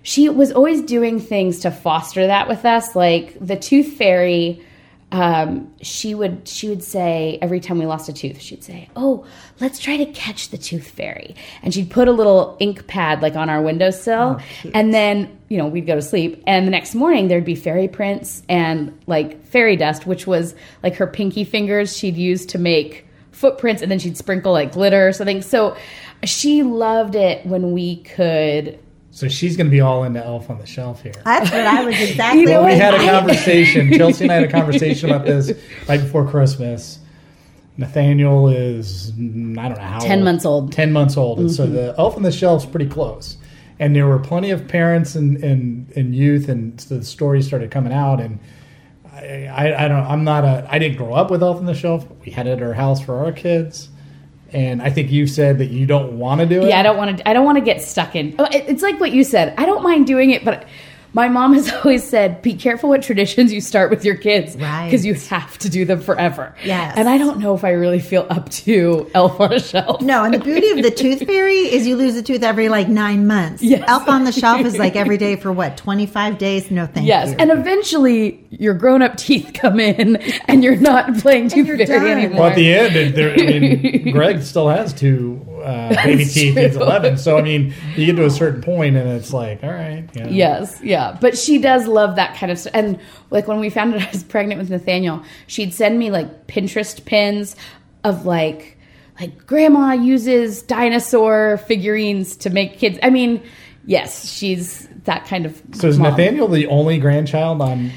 she 0.03 0.29
was 0.29 0.53
always 0.53 0.83
doing 0.83 1.19
things 1.19 1.61
to 1.61 1.71
foster 1.71 2.27
that 2.27 2.47
with 2.47 2.67
us. 2.67 2.95
Like 2.95 3.39
the 3.41 3.57
tooth 3.57 3.95
fairy, 3.95 4.63
um, 5.13 5.73
she 5.81 6.15
would 6.15 6.47
she 6.47 6.69
would 6.69 6.83
say 6.83 7.39
every 7.41 7.59
time 7.59 7.79
we 7.79 7.87
lost 7.87 8.11
a 8.11 8.13
tooth, 8.13 8.39
she'd 8.39 8.63
say, 8.63 8.91
"Oh, 8.97 9.25
let's 9.61 9.79
try 9.79 9.97
to 9.97 10.07
catch 10.13 10.51
the 10.51 10.59
tooth 10.59 10.91
fairy," 10.91 11.35
and 11.63 11.73
she'd 11.73 11.91
put 11.91 12.07
a 12.07 12.13
little 12.13 12.59
ink 12.61 12.87
pad 12.87 13.23
like 13.23 13.35
on 13.35 13.49
our 13.49 13.63
windowsill, 13.63 14.41
and 14.75 14.93
then 14.93 15.39
you 15.49 15.57
know 15.57 15.69
we'd 15.69 15.87
go 15.87 15.95
to 15.95 16.03
sleep, 16.03 16.43
and 16.47 16.67
the 16.67 16.71
next 16.71 16.95
morning 16.95 17.29
there'd 17.29 17.47
be 17.47 17.55
fairy 17.55 17.89
prints 17.89 18.43
and 18.47 18.93
like 19.07 19.43
fairy 19.45 19.77
dust, 19.77 20.07
which 20.07 20.27
was 20.27 20.55
like 20.83 20.97
her 20.97 21.07
pinky 21.07 21.45
fingers 21.45 21.97
she'd 21.97 22.17
use 22.17 22.45
to 22.47 22.59
make 22.59 23.04
footprints, 23.35 23.83
and 23.83 23.91
then 23.91 23.99
she'd 23.99 24.17
sprinkle 24.17 24.53
like 24.53 24.73
glitter 24.73 25.07
or 25.09 25.13
something. 25.13 25.43
So 25.43 25.77
she 26.25 26.63
loved 26.63 27.15
it 27.15 27.45
when 27.47 27.73
we 27.73 27.97
could 28.03 28.79
So 29.11 29.29
she's 29.29 29.57
going 29.57 29.67
to 29.67 29.71
be 29.71 29.81
all 29.81 30.05
into 30.05 30.25
Elf 30.25 30.49
on 30.51 30.59
the 30.59 30.67
Shelf 30.67 31.03
here. 31.03 31.13
That's 31.25 31.51
what 31.51 31.67
I 31.67 31.85
was 31.85 32.01
exactly. 32.11 32.41
You 32.43 32.47
know 32.47 32.63
Well, 32.63 32.71
we 32.73 32.79
had 32.79 32.95
a 32.95 32.99
conversation. 33.11 33.93
Chelsea 33.93 34.25
and 34.25 34.33
I 34.33 34.37
had 34.37 34.45
a 34.45 34.51
conversation 34.51 35.11
about 35.11 35.27
this 35.27 35.53
right 35.89 36.01
before 36.01 36.27
Christmas. 36.29 36.99
Nathaniel 37.77 38.49
is 38.49 39.11
mm, 39.13 39.59
I 39.59 39.69
don't 39.69 39.79
know 39.79 39.85
how 39.85 39.99
10 39.99 40.19
old. 40.19 40.25
months 40.25 40.45
old. 40.47 40.73
Ten 40.73 40.93
months 40.93 41.17
old, 41.17 41.39
and 41.41 41.49
Mm-hmm. 41.49 41.55
so 41.57 41.67
the 41.67 41.95
Elf 41.99 42.17
on 42.17 42.23
the 42.23 42.31
Shelf's 42.33 42.65
pretty 42.67 42.87
close. 42.87 43.37
And 43.81 43.97
there 43.97 44.07
were 44.07 44.21
plenty 44.21 44.51
of 44.51 44.69
parents 44.69 45.17
and 45.17 45.43
and, 45.43 45.91
and 45.97 46.15
youth, 46.15 46.49
and 46.49 46.81
so 46.81 46.99
the 46.99 47.05
stories 47.05 47.47
started 47.47 47.71
coming 47.73 47.93
out. 47.93 48.21
And 48.21 48.39
I, 49.15 49.85
I 49.85 49.89
don't 49.89 50.05
I'm 50.05 50.25
not 50.25 50.45
a 50.45 50.67
I 50.71 50.79
didn't 50.79 50.97
grow 50.97 51.15
up 51.15 51.31
with 51.31 51.43
Elf 51.43 51.59
on 51.59 51.67
the 51.67 51.75
Shelf. 51.75 52.07
We 52.25 52.33
had 52.33 52.47
it 52.47 52.59
at 52.59 52.63
our 52.63 52.73
house 52.75 53.01
for 53.03 53.25
our 53.25 53.33
kids. 53.33 53.89
And 54.53 54.81
I 54.81 54.91
think 54.91 55.11
you 55.11 55.27
said 55.27 55.59
that 55.59 55.71
you 55.71 55.85
don't 55.85 56.17
want 56.19 56.41
to 56.41 56.47
do 56.47 56.63
it. 56.63 56.69
Yeah, 56.69 56.79
I 56.79 56.83
don't 56.85 56.97
want 56.97 57.19
to. 57.19 57.29
I 57.29 57.33
don't 57.33 57.45
want 57.45 57.59
to 57.59 57.65
get 57.65 57.83
stuck 57.83 58.15
in. 58.15 58.37
oh, 58.39 58.47
It's 58.53 58.83
like 58.83 59.01
what 59.01 59.11
you 59.11 59.25
said. 59.25 59.53
I 59.59 59.67
don't 59.67 59.83
mind 59.83 60.07
doing 60.07 60.31
it, 60.31 60.45
but 60.45 60.69
my 61.15 61.29
mom 61.29 61.55
has 61.55 61.73
always 61.85 62.05
said, 62.05 62.43
"Be 62.43 62.55
careful 62.55 62.91
what 62.91 63.03
traditions 63.03 63.53
you 63.53 63.61
start 63.61 63.89
with 63.91 64.05
your 64.05 64.17
kids, 64.17 64.57
Right. 64.57 64.85
Because 64.87 65.07
you 65.07 65.15
have 65.15 65.57
to 65.59 65.69
do 65.71 65.85
them 65.85 66.01
forever." 66.01 66.55
Yes. 66.65 66.95
and 66.97 67.09
I 67.09 67.17
don't 67.19 67.39
know 67.39 67.55
if 67.55 67.65
I 67.65 67.71
really 67.71 68.01
feel 68.01 68.27
up 68.29 68.51
to 68.51 69.11
Elf 69.15 69.41
on 69.41 69.53
a 69.53 69.61
Shelf. 69.61 70.01
No, 70.03 70.25
and 70.25 70.35
the 70.35 70.39
beauty 70.41 70.71
of 70.71 70.83
the 70.83 70.91
tooth 71.03 71.25
fairy 71.27 71.55
is 71.57 71.87
you 71.87 71.97
lose 71.97 72.17
a 72.17 72.23
tooth 72.23 72.43
every 72.43 72.69
like 72.69 72.89
nine 72.89 73.27
months. 73.27 73.63
Yes. 73.63 73.83
Elf 73.89 74.09
on 74.09 74.25
the 74.25 74.33
shelf 74.33 74.61
is 74.67 74.77
like 74.79 74.97
every 74.97 75.17
day 75.17 75.37
for 75.37 75.53
what, 75.53 75.77
25 75.77 76.37
days? 76.39 76.71
No, 76.71 76.87
thank 76.87 77.07
Yes, 77.07 77.31
you. 77.31 77.37
and 77.39 77.51
eventually 77.51 78.45
your 78.51 78.75
grown-up 78.75 79.17
teeth 79.17 79.53
come 79.55 79.79
in, 79.81 80.17
and 80.49 80.63
you're 80.65 80.77
not 80.77 81.15
playing 81.19 81.49
tooth 81.49 81.67
you're 81.67 81.79
fairy 81.87 82.09
done. 82.11 82.19
anymore. 82.19 82.41
Well, 82.41 82.51
at 82.51 82.57
the 82.57 82.73
end, 82.75 83.19
I 83.19 83.37
mean, 83.37 84.13
Greg 84.13 84.43
still 84.43 84.69
has 84.69 84.93
two 84.93 85.45
uh, 85.63 85.89
baby 86.05 86.25
That's 86.25 86.35
teeth. 86.35 86.57
He's 86.57 86.77
11. 86.77 87.19
So, 87.19 87.39
I 87.39 87.43
mean, 87.43 87.73
you 87.97 88.07
get 88.07 88.17
to 88.17 88.27
a 88.27 88.31
certain 88.31 88.63
point 88.63 88.97
and 88.97 89.09
it's 89.11 89.33
like, 89.33 89.63
all 89.65 89.71
right. 89.73 90.05
You 90.15 90.25
know. 90.25 90.31
Yes, 90.31 90.79
yeah. 90.83 91.04
But 91.13 91.37
she 91.39 91.59
does 91.59 91.87
love 91.87 92.17
that 92.17 92.37
kind 92.37 92.51
of 92.51 92.59
stuff. 92.59 92.75
And 92.75 92.99
like 93.31 93.47
when 93.47 93.61
we 93.61 93.71
found 93.71 93.95
out 93.95 94.03
I 94.07 94.11
was 94.11 94.23
pregnant 94.23 94.61
with 94.61 94.71
Nathaniel, 94.71 95.23
she'd 95.47 95.73
send 95.73 95.99
me 95.99 96.11
like 96.11 96.47
Pinterest 96.47 97.05
pins 97.05 97.57
of 98.03 98.27
like 98.27 98.79
like 99.21 99.47
grandma 99.47 99.93
uses 99.93 100.63
dinosaur 100.63 101.59
figurines 101.67 102.37
to 102.39 102.51
make 102.51 102.79
kids. 102.79 102.99
I 103.03 103.11
mean, 103.11 103.43
yes, 103.87 104.29
she's 104.29 104.89
that 105.05 105.27
kind 105.27 105.47
of 105.47 105.61
So, 105.73 105.89
is 105.89 105.99
mom. 105.99 106.11
Nathaniel 106.11 106.49
the 106.49 106.67
only 106.67 106.99
grandchild 106.99 107.63
on, 107.63 107.93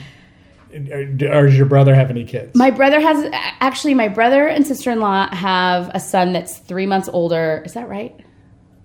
or 0.91 1.05
does 1.05 1.57
your 1.57 1.65
brother 1.65 1.95
have 1.95 2.09
any 2.09 2.23
kids? 2.23 2.55
My 2.55 2.69
brother 2.69 2.99
has 2.99 3.29
actually 3.31 3.93
my 3.93 4.07
brother 4.07 4.47
and 4.47 4.65
sister-in-law 4.67 5.33
have 5.35 5.89
a 5.93 5.99
son 5.99 6.33
that's 6.33 6.57
3 6.59 6.85
months 6.85 7.09
older. 7.11 7.63
Is 7.65 7.73
that 7.73 7.89
right? 7.89 8.15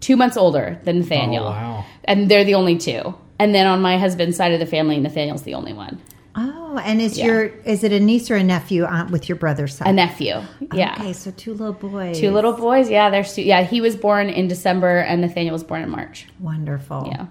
2 0.00 0.17
months 0.17 0.37
older 0.37 0.81
than 0.85 1.00
Nathaniel. 1.00 1.45
Oh, 1.45 1.50
wow. 1.50 1.85
And 2.05 2.31
they're 2.31 2.45
the 2.45 2.55
only 2.55 2.79
two. 2.79 3.14
And 3.43 3.53
then 3.55 3.67
on 3.67 3.81
my 3.83 3.99
husband's 3.99 4.37
side 4.37 4.53
of 4.53 4.61
the 4.61 4.67
family, 4.67 4.99
Nathaniel's 5.01 5.43
the 5.43 5.55
only 5.55 5.73
one. 5.73 6.01
oh, 6.35 6.81
and 6.83 7.01
is 7.03 7.19
Yeah. 7.19 7.27
your 7.27 7.45
is 7.65 7.83
it 7.85 7.93
a 7.93 8.01
niece 8.01 8.31
or 8.31 8.37
a 8.37 8.43
nephew 8.45 8.85
uh, 8.85 9.07
with 9.11 9.29
your 9.29 9.37
brother's 9.37 9.75
son? 9.77 9.89
A 9.89 9.93
nephew. 9.93 10.41
Yeah. 10.73 10.95
Okay, 10.99 11.13
so 11.13 11.31
two 11.33 11.53
little 11.53 11.75
boys. 11.75 12.19
Two 12.19 12.31
little 12.31 12.55
boys, 12.55 12.89
yeah, 12.89 13.11
they're 13.11 13.25
stu- 13.25 13.43
yeah. 13.43 13.63
He 13.65 13.81
was 13.83 13.97
born 13.97 14.31
in 14.31 14.49
December, 14.49 14.99
and 15.01 15.21
Nathaniel 15.21 15.53
was 15.53 15.65
born 15.65 15.83
in 15.83 15.91
March. 15.91 16.27
Wonderful. 16.41 17.09
Yeah. 17.13 17.27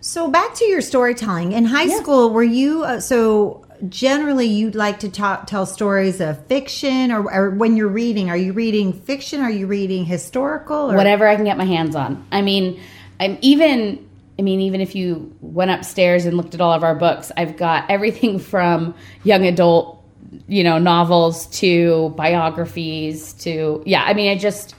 So 0.00 0.28
back 0.30 0.54
to 0.54 0.64
your 0.64 0.80
storytelling 0.80 1.52
in 1.52 1.64
high 1.66 1.88
school, 1.88 2.30
were 2.30 2.42
you 2.42 2.82
uh, 2.84 2.98
so 3.00 3.64
generally 3.88 4.46
you'd 4.46 4.74
like 4.74 4.98
to 5.00 5.08
talk, 5.10 5.46
tell 5.46 5.64
stories 5.66 6.20
of 6.20 6.44
fiction, 6.46 7.12
or, 7.12 7.30
or 7.32 7.50
when 7.50 7.76
you're 7.76 7.88
reading, 8.02 8.30
are 8.30 8.36
you 8.36 8.52
reading 8.52 8.92
fiction? 8.92 9.40
Are 9.42 9.50
you 9.60 9.66
reading 9.68 10.04
historical? 10.06 10.90
Or? 10.90 10.96
whatever 10.96 11.28
I 11.28 11.36
can 11.36 11.44
get 11.44 11.56
my 11.58 11.64
hands 11.66 11.94
on. 11.94 12.26
I 12.32 12.40
mean, 12.42 12.80
I'm 13.20 13.38
even. 13.42 14.06
I 14.40 14.42
mean, 14.42 14.60
even 14.60 14.80
if 14.80 14.94
you 14.94 15.36
went 15.42 15.70
upstairs 15.70 16.24
and 16.24 16.34
looked 16.34 16.54
at 16.54 16.62
all 16.62 16.72
of 16.72 16.82
our 16.82 16.94
books, 16.94 17.30
I've 17.36 17.58
got 17.58 17.90
everything 17.90 18.38
from 18.52 18.94
young 19.22 19.44
adult, 19.44 20.02
you 20.48 20.64
know, 20.64 20.78
novels 20.78 21.46
to 21.58 22.14
biographies 22.16 23.34
to 23.44 23.82
yeah. 23.84 24.02
I 24.02 24.14
mean, 24.14 24.30
I 24.30 24.36
just. 24.38 24.74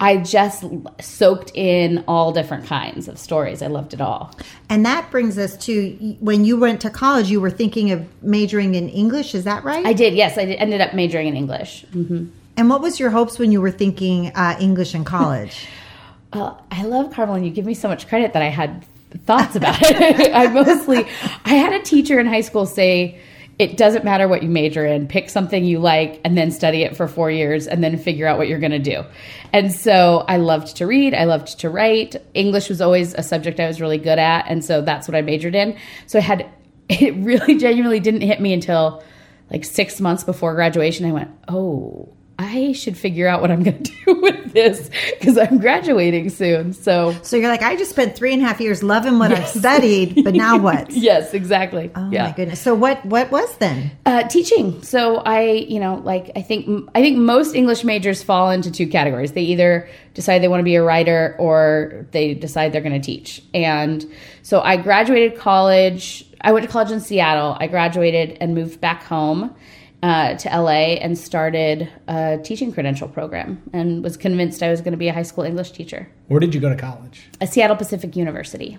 I 0.00 0.16
just 0.16 0.64
soaked 1.00 1.52
in 1.54 2.02
all 2.08 2.32
different 2.32 2.66
kinds 2.66 3.06
of 3.06 3.18
stories. 3.18 3.62
I 3.62 3.68
loved 3.68 3.94
it 3.94 4.00
all. 4.00 4.34
And 4.68 4.84
that 4.84 5.08
brings 5.12 5.38
us 5.38 5.56
to 5.66 6.16
when 6.18 6.44
you 6.44 6.56
went 6.56 6.80
to 6.80 6.90
college, 6.90 7.30
you 7.30 7.40
were 7.40 7.52
thinking 7.52 7.92
of 7.92 8.04
majoring 8.20 8.74
in 8.74 8.88
English. 8.88 9.32
Is 9.32 9.44
that 9.44 9.62
right? 9.62 9.86
I 9.86 9.92
did, 9.92 10.14
yes. 10.14 10.36
I 10.36 10.42
ended 10.42 10.80
up 10.80 10.92
majoring 10.92 11.28
in 11.28 11.36
English. 11.36 11.84
hmm 11.92 12.24
and 12.56 12.68
what 12.68 12.80
was 12.82 13.00
your 13.00 13.10
hopes 13.10 13.38
when 13.38 13.52
you 13.52 13.60
were 13.60 13.70
thinking 13.70 14.28
uh, 14.34 14.56
English 14.60 14.94
in 14.94 15.04
college? 15.04 15.68
Uh, 16.34 16.54
I 16.70 16.84
love 16.84 17.12
Carmelyn. 17.12 17.44
You 17.44 17.50
give 17.50 17.66
me 17.66 17.74
so 17.74 17.88
much 17.88 18.08
credit 18.08 18.32
that 18.32 18.40
I 18.40 18.48
had 18.48 18.86
thoughts 19.18 19.56
about 19.56 19.78
it. 19.82 20.32
I 20.34 20.46
mostly, 20.48 21.06
I 21.44 21.54
had 21.54 21.72
a 21.72 21.82
teacher 21.82 22.18
in 22.18 22.26
high 22.26 22.40
school 22.40 22.66
say, 22.66 23.20
it 23.58 23.76
doesn't 23.76 24.04
matter 24.04 24.26
what 24.28 24.42
you 24.42 24.48
major 24.48 24.84
in, 24.84 25.06
pick 25.06 25.28
something 25.30 25.64
you 25.64 25.78
like 25.78 26.20
and 26.24 26.36
then 26.36 26.50
study 26.50 26.82
it 26.82 26.96
for 26.96 27.06
four 27.06 27.30
years 27.30 27.66
and 27.66 27.84
then 27.84 27.98
figure 27.98 28.26
out 28.26 28.38
what 28.38 28.48
you're 28.48 28.58
going 28.58 28.72
to 28.72 28.78
do. 28.78 29.04
And 29.52 29.72
so 29.72 30.24
I 30.26 30.38
loved 30.38 30.76
to 30.78 30.86
read, 30.86 31.14
I 31.14 31.24
loved 31.24 31.60
to 31.60 31.70
write. 31.70 32.16
English 32.34 32.68
was 32.68 32.80
always 32.80 33.14
a 33.14 33.22
subject 33.22 33.60
I 33.60 33.66
was 33.66 33.80
really 33.80 33.98
good 33.98 34.18
at. 34.18 34.46
And 34.48 34.64
so 34.64 34.80
that's 34.80 35.06
what 35.06 35.14
I 35.14 35.20
majored 35.20 35.54
in. 35.54 35.76
So 36.06 36.18
I 36.18 36.22
had, 36.22 36.50
it 36.88 37.14
really 37.16 37.56
genuinely 37.58 38.00
didn't 38.00 38.22
hit 38.22 38.40
me 38.40 38.52
until 38.52 39.02
like 39.50 39.64
six 39.64 40.00
months 40.00 40.24
before 40.24 40.54
graduation. 40.54 41.06
I 41.06 41.12
went, 41.12 41.30
oh, 41.46 42.08
I 42.38 42.72
should 42.72 42.96
figure 42.96 43.28
out 43.28 43.40
what 43.40 43.50
I'm 43.50 43.62
going 43.62 43.82
to 43.82 43.92
do 44.04 44.20
with 44.20 44.52
this 44.52 44.90
because 45.18 45.38
I'm 45.38 45.58
graduating 45.58 46.30
soon. 46.30 46.72
So, 46.72 47.12
so 47.22 47.36
you're 47.36 47.48
like, 47.48 47.62
I 47.62 47.76
just 47.76 47.90
spent 47.90 48.16
three 48.16 48.32
and 48.32 48.42
a 48.42 48.46
half 48.46 48.60
years 48.60 48.82
loving 48.82 49.18
what 49.18 49.30
yes. 49.30 49.40
I've 49.54 49.60
studied, 49.60 50.24
but 50.24 50.34
now 50.34 50.58
what? 50.58 50.90
yes, 50.90 51.34
exactly. 51.34 51.90
Oh 51.94 52.10
yeah. 52.10 52.24
my 52.24 52.32
goodness. 52.32 52.60
So 52.60 52.74
what 52.74 53.04
what 53.04 53.30
was 53.30 53.56
then? 53.58 53.90
Uh, 54.06 54.24
teaching. 54.24 54.82
So 54.82 55.18
I, 55.18 55.42
you 55.42 55.80
know, 55.80 55.96
like 56.04 56.30
I 56.36 56.42
think 56.42 56.90
I 56.94 57.02
think 57.02 57.18
most 57.18 57.54
English 57.54 57.84
majors 57.84 58.22
fall 58.22 58.50
into 58.50 58.70
two 58.70 58.86
categories. 58.86 59.32
They 59.32 59.42
either 59.42 59.88
decide 60.14 60.40
they 60.40 60.48
want 60.48 60.60
to 60.60 60.64
be 60.64 60.74
a 60.74 60.82
writer 60.82 61.36
or 61.38 62.06
they 62.10 62.34
decide 62.34 62.72
they're 62.72 62.82
going 62.82 63.00
to 63.00 63.04
teach. 63.04 63.42
And 63.54 64.04
so 64.42 64.60
I 64.60 64.76
graduated 64.76 65.38
college. 65.38 66.26
I 66.40 66.52
went 66.52 66.66
to 66.66 66.70
college 66.70 66.90
in 66.90 67.00
Seattle. 67.00 67.56
I 67.60 67.66
graduated 67.68 68.36
and 68.40 68.54
moved 68.54 68.80
back 68.80 69.04
home 69.04 69.54
uh, 70.02 70.34
to 70.34 70.48
LA 70.48 70.98
and 71.00 71.16
started 71.16 71.88
a 72.08 72.38
teaching 72.42 72.72
credential 72.72 73.08
program 73.08 73.62
and 73.72 74.02
was 74.02 74.16
convinced 74.16 74.62
I 74.62 74.70
was 74.70 74.80
going 74.80 74.92
to 74.92 74.98
be 74.98 75.08
a 75.08 75.12
high 75.12 75.22
school 75.22 75.44
English 75.44 75.70
teacher. 75.72 76.08
Where 76.28 76.40
did 76.40 76.54
you 76.54 76.60
go 76.60 76.68
to 76.68 76.76
college? 76.76 77.28
A 77.40 77.46
Seattle 77.46 77.76
Pacific 77.76 78.16
University. 78.16 78.78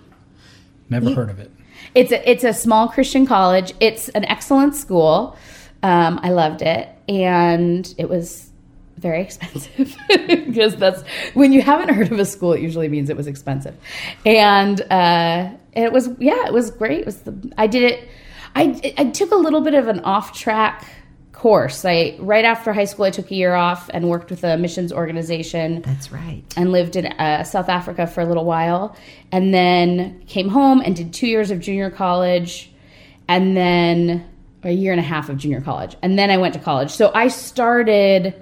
Never 0.90 1.14
heard 1.14 1.30
of 1.30 1.40
it. 1.40 1.50
It's 1.94 2.12
a, 2.12 2.30
it's 2.30 2.44
a 2.44 2.52
small 2.52 2.88
Christian 2.88 3.26
college. 3.26 3.72
It's 3.80 4.08
an 4.10 4.24
excellent 4.26 4.74
school. 4.74 5.36
Um, 5.82 6.20
I 6.22 6.30
loved 6.30 6.62
it, 6.62 6.88
and 7.08 7.94
it 7.98 8.08
was 8.08 8.50
very 8.98 9.22
expensive 9.22 9.96
because 10.08 10.76
that's 10.76 11.02
when 11.34 11.52
you 11.52 11.62
haven't 11.62 11.90
heard 11.90 12.12
of 12.12 12.18
a 12.18 12.24
school. 12.24 12.52
It 12.52 12.60
usually 12.60 12.88
means 12.88 13.10
it 13.10 13.16
was 13.16 13.26
expensive, 13.26 13.76
and 14.26 14.80
uh, 14.90 15.50
it 15.72 15.92
was 15.92 16.10
yeah, 16.18 16.46
it 16.46 16.52
was 16.52 16.70
great. 16.70 17.00
It 17.00 17.06
was 17.06 17.18
the, 17.22 17.52
I 17.58 17.66
did 17.66 17.82
it. 17.82 18.08
I 18.54 18.94
I 18.98 19.04
took 19.10 19.30
a 19.30 19.36
little 19.36 19.60
bit 19.60 19.74
of 19.74 19.88
an 19.88 20.00
off 20.00 20.32
track 20.38 20.86
course. 21.34 21.84
I 21.84 22.16
right 22.18 22.44
after 22.44 22.72
high 22.72 22.86
school, 22.86 23.04
I 23.04 23.10
took 23.10 23.30
a 23.30 23.34
year 23.34 23.54
off 23.54 23.90
and 23.92 24.08
worked 24.08 24.30
with 24.30 24.44
a 24.44 24.56
missions 24.56 24.92
organization. 24.92 25.82
That's 25.82 26.10
right. 26.10 26.42
And 26.56 26.72
lived 26.72 26.96
in 26.96 27.06
uh, 27.06 27.44
South 27.44 27.68
Africa 27.68 28.06
for 28.06 28.22
a 28.22 28.24
little 28.24 28.46
while, 28.46 28.96
and 29.30 29.52
then 29.52 30.22
came 30.26 30.48
home 30.48 30.80
and 30.80 30.96
did 30.96 31.12
two 31.12 31.26
years 31.26 31.50
of 31.50 31.60
junior 31.60 31.90
college, 31.90 32.72
and 33.28 33.56
then 33.56 34.26
a 34.62 34.70
year 34.70 34.92
and 34.92 35.00
a 35.00 35.04
half 35.04 35.28
of 35.28 35.36
junior 35.36 35.60
college, 35.60 35.96
and 36.00 36.18
then 36.18 36.30
I 36.30 36.38
went 36.38 36.54
to 36.54 36.60
college. 36.60 36.90
So 36.90 37.12
I 37.14 37.28
started 37.28 38.34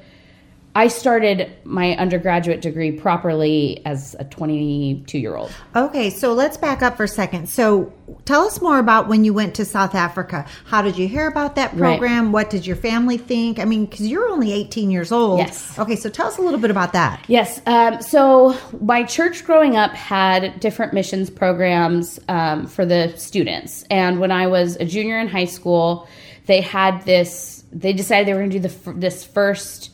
I 0.75 0.89
started 0.89 1.53
my 1.65 1.95
undergraduate 1.97 2.63
degree 2.63 2.93
properly 2.93 3.85
as 3.85 4.17
a 4.19 4.25
22 4.25 5.19
year 5.19 5.37
old. 5.37 5.53
Okay, 5.77 6.09
so 6.09 6.33
let's 6.33 6.57
back 6.57 6.81
up 6.81 6.97
for 6.97 7.05
a 7.05 7.09
second. 7.09 7.49
So 7.51 7.93
tell 8.25 8.47
us 8.47 8.63
more 8.63 8.79
about 8.79 9.07
when 9.07 9.23
you 9.23 9.35
went 9.35 9.55
to 9.57 9.67
South 9.67 9.95
Africa. 9.95 10.47
How 10.65 10.81
did 10.81 10.97
you 10.97 11.09
hear 11.09 11.27
about 11.27 11.57
that 11.57 11.77
program? 11.77 12.27
Right. 12.27 12.33
What 12.33 12.51
did 12.51 12.67
your 12.67 12.77
family 12.77 13.19
think? 13.19 13.59
I 13.59 13.67
mean, 13.67 13.85
because 13.85 14.07
you're 14.07 14.27
only 14.31 14.53
18 14.53 14.91
years 14.91 15.13
old. 15.13 15.41
Yes. 15.41 15.79
Okay, 15.79 15.95
so 15.95 16.09
tell 16.09 16.27
us 16.27 16.39
a 16.39 16.43
little 16.43 16.61
bit 16.61 16.71
about 16.71 16.95
that. 16.95 17.23
Yes. 17.29 17.61
Um, 17.67 18.01
so 18.01 18.57
my 18.81 19.03
church 19.03 19.45
growing 19.45 19.77
up 19.77 19.93
had 19.93 20.59
different 20.59 20.95
missions 20.95 21.29
programs 21.29 22.19
um, 22.29 22.67
for 22.67 22.87
the 22.87 23.13
students. 23.19 23.85
And 23.91 24.21
when 24.21 24.33
I 24.33 24.47
was 24.47 24.77
a 24.77 24.87
junior 24.87 25.19
in 25.19 25.29
high 25.29 25.45
school, 25.45 26.09
they 26.47 26.63
had 26.63 27.05
this, 27.05 27.63
they 27.71 27.93
decided 27.93 28.27
they 28.27 28.33
were 28.33 28.41
going 28.41 28.51
to 28.51 28.59
do 28.59 28.69
the, 28.69 28.93
this 28.95 29.23
first 29.23 29.91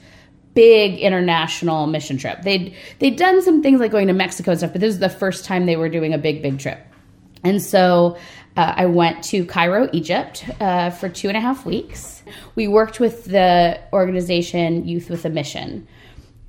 big 0.59 0.99
international 0.99 1.87
mission 1.87 2.19
trip. 2.19 2.43
They'd 2.43 2.75
they'd 2.99 3.15
done 3.15 3.43
some 3.43 3.63
things 3.63 3.79
like 3.79 3.93
going 3.93 4.09
to 4.09 4.13
Mexico 4.13 4.51
and 4.51 4.59
stuff, 4.59 4.73
but 4.73 4.81
this 4.81 4.89
was 4.89 4.99
the 4.99 5.09
first 5.09 5.45
time 5.45 5.67
they 5.67 5.77
were 5.77 5.89
doing 5.89 6.13
a 6.13 6.19
big 6.19 6.43
big 6.43 6.59
trip. 6.59 6.81
And 7.45 7.63
so 7.63 8.17
uh, 8.57 8.75
I 8.77 8.87
went 8.87 9.23
to 9.27 9.45
Cairo, 9.45 9.89
Egypt, 9.93 10.45
uh, 10.61 10.91
for 10.91 11.09
two 11.09 11.29
and 11.29 11.37
a 11.37 11.41
half 11.41 11.65
weeks. 11.65 12.25
We 12.57 12.67
worked 12.67 12.99
with 12.99 13.27
the 13.27 13.79
organization 13.93 14.85
Youth 14.85 15.09
with 15.11 15.25
a 15.25 15.31
Mission, 15.31 15.87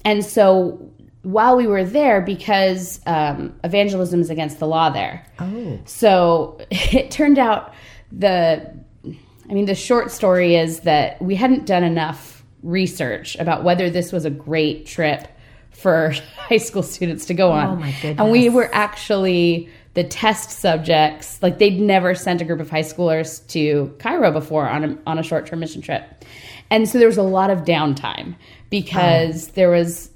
and 0.03 0.25
so 0.25 0.91
while 1.21 1.55
we 1.55 1.67
were 1.67 1.83
there, 1.83 2.19
because 2.19 3.01
um, 3.05 3.53
evangelism 3.63 4.21
is 4.21 4.31
against 4.31 4.57
the 4.57 4.65
law 4.65 4.89
there, 4.89 5.23
oh, 5.37 5.77
so 5.85 6.57
it 6.71 7.11
turned 7.11 7.37
out 7.37 7.75
the. 8.11 8.73
I 9.05 9.53
mean, 9.53 9.65
the 9.65 9.75
short 9.75 10.11
story 10.11 10.55
is 10.55 10.81
that 10.81 11.19
we 11.21 11.35
hadn't 11.35 11.65
done 11.65 11.83
enough 11.83 12.38
research 12.63 13.35
about 13.37 13.63
whether 13.63 13.89
this 13.89 14.11
was 14.11 14.25
a 14.25 14.29
great 14.29 14.85
trip 14.85 15.27
for 15.71 16.13
high 16.37 16.57
school 16.57 16.83
students 16.83 17.25
to 17.27 17.33
go 17.33 17.51
on. 17.51 17.67
Oh 17.67 17.75
my 17.75 17.91
goodness. 18.01 18.19
And 18.19 18.31
we 18.31 18.49
were 18.49 18.69
actually 18.73 19.69
the 19.93 20.03
test 20.03 20.51
subjects. 20.51 21.41
Like 21.41 21.59
they'd 21.59 21.79
never 21.79 22.15
sent 22.15 22.41
a 22.41 22.45
group 22.45 22.59
of 22.59 22.69
high 22.69 22.81
schoolers 22.81 23.45
to 23.49 23.95
Cairo 23.99 24.31
before 24.31 24.67
on 24.67 24.83
a, 24.83 24.97
on 25.07 25.19
a 25.19 25.23
short 25.23 25.47
term 25.47 25.59
mission 25.59 25.81
trip. 25.81 26.25
And 26.69 26.87
so 26.87 26.99
there 26.99 27.07
was 27.07 27.17
a 27.17 27.23
lot 27.23 27.49
of 27.49 27.59
downtime 27.59 28.35
because 28.69 29.49
oh. 29.49 29.51
there 29.55 29.69
was 29.71 30.11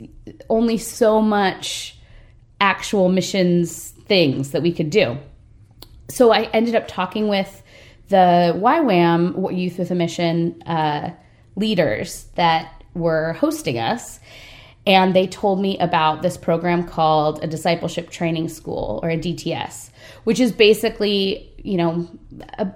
only 0.50 0.78
so 0.78 1.22
much 1.22 1.98
actual 2.62 3.10
missions 3.10 3.90
things 4.06 4.52
that 4.52 4.62
we 4.62 4.72
could 4.72 4.90
do. 4.90 5.18
So 6.10 6.32
I 6.32 6.44
ended 6.54 6.76
up 6.76 6.88
talking 6.88 7.28
with 7.28 7.64
the 8.10 8.54
YWAM, 8.56 9.58
Youth 9.58 9.80
with 9.80 9.90
a 9.90 9.96
Mission, 9.96 10.62
uh, 10.64 11.12
leaders 11.55 12.25
that 12.36 12.83
were 12.93 13.33
hosting 13.33 13.79
us. 13.79 14.19
And 14.86 15.15
they 15.15 15.27
told 15.27 15.62
me 15.62 15.77
about 15.79 16.22
this 16.22 16.36
program 16.36 16.86
called 16.86 17.41
a 17.43 17.48
discipleship 17.48 18.10
training 18.10 18.50
school 18.50 19.00
or 19.01 19.10
a 19.10 19.17
DTS, 19.17 19.91
which 20.25 20.39
is 20.39 20.51
basically, 20.51 21.50
you 21.57 21.77
know, 21.77 22.10
a, 22.60 22.69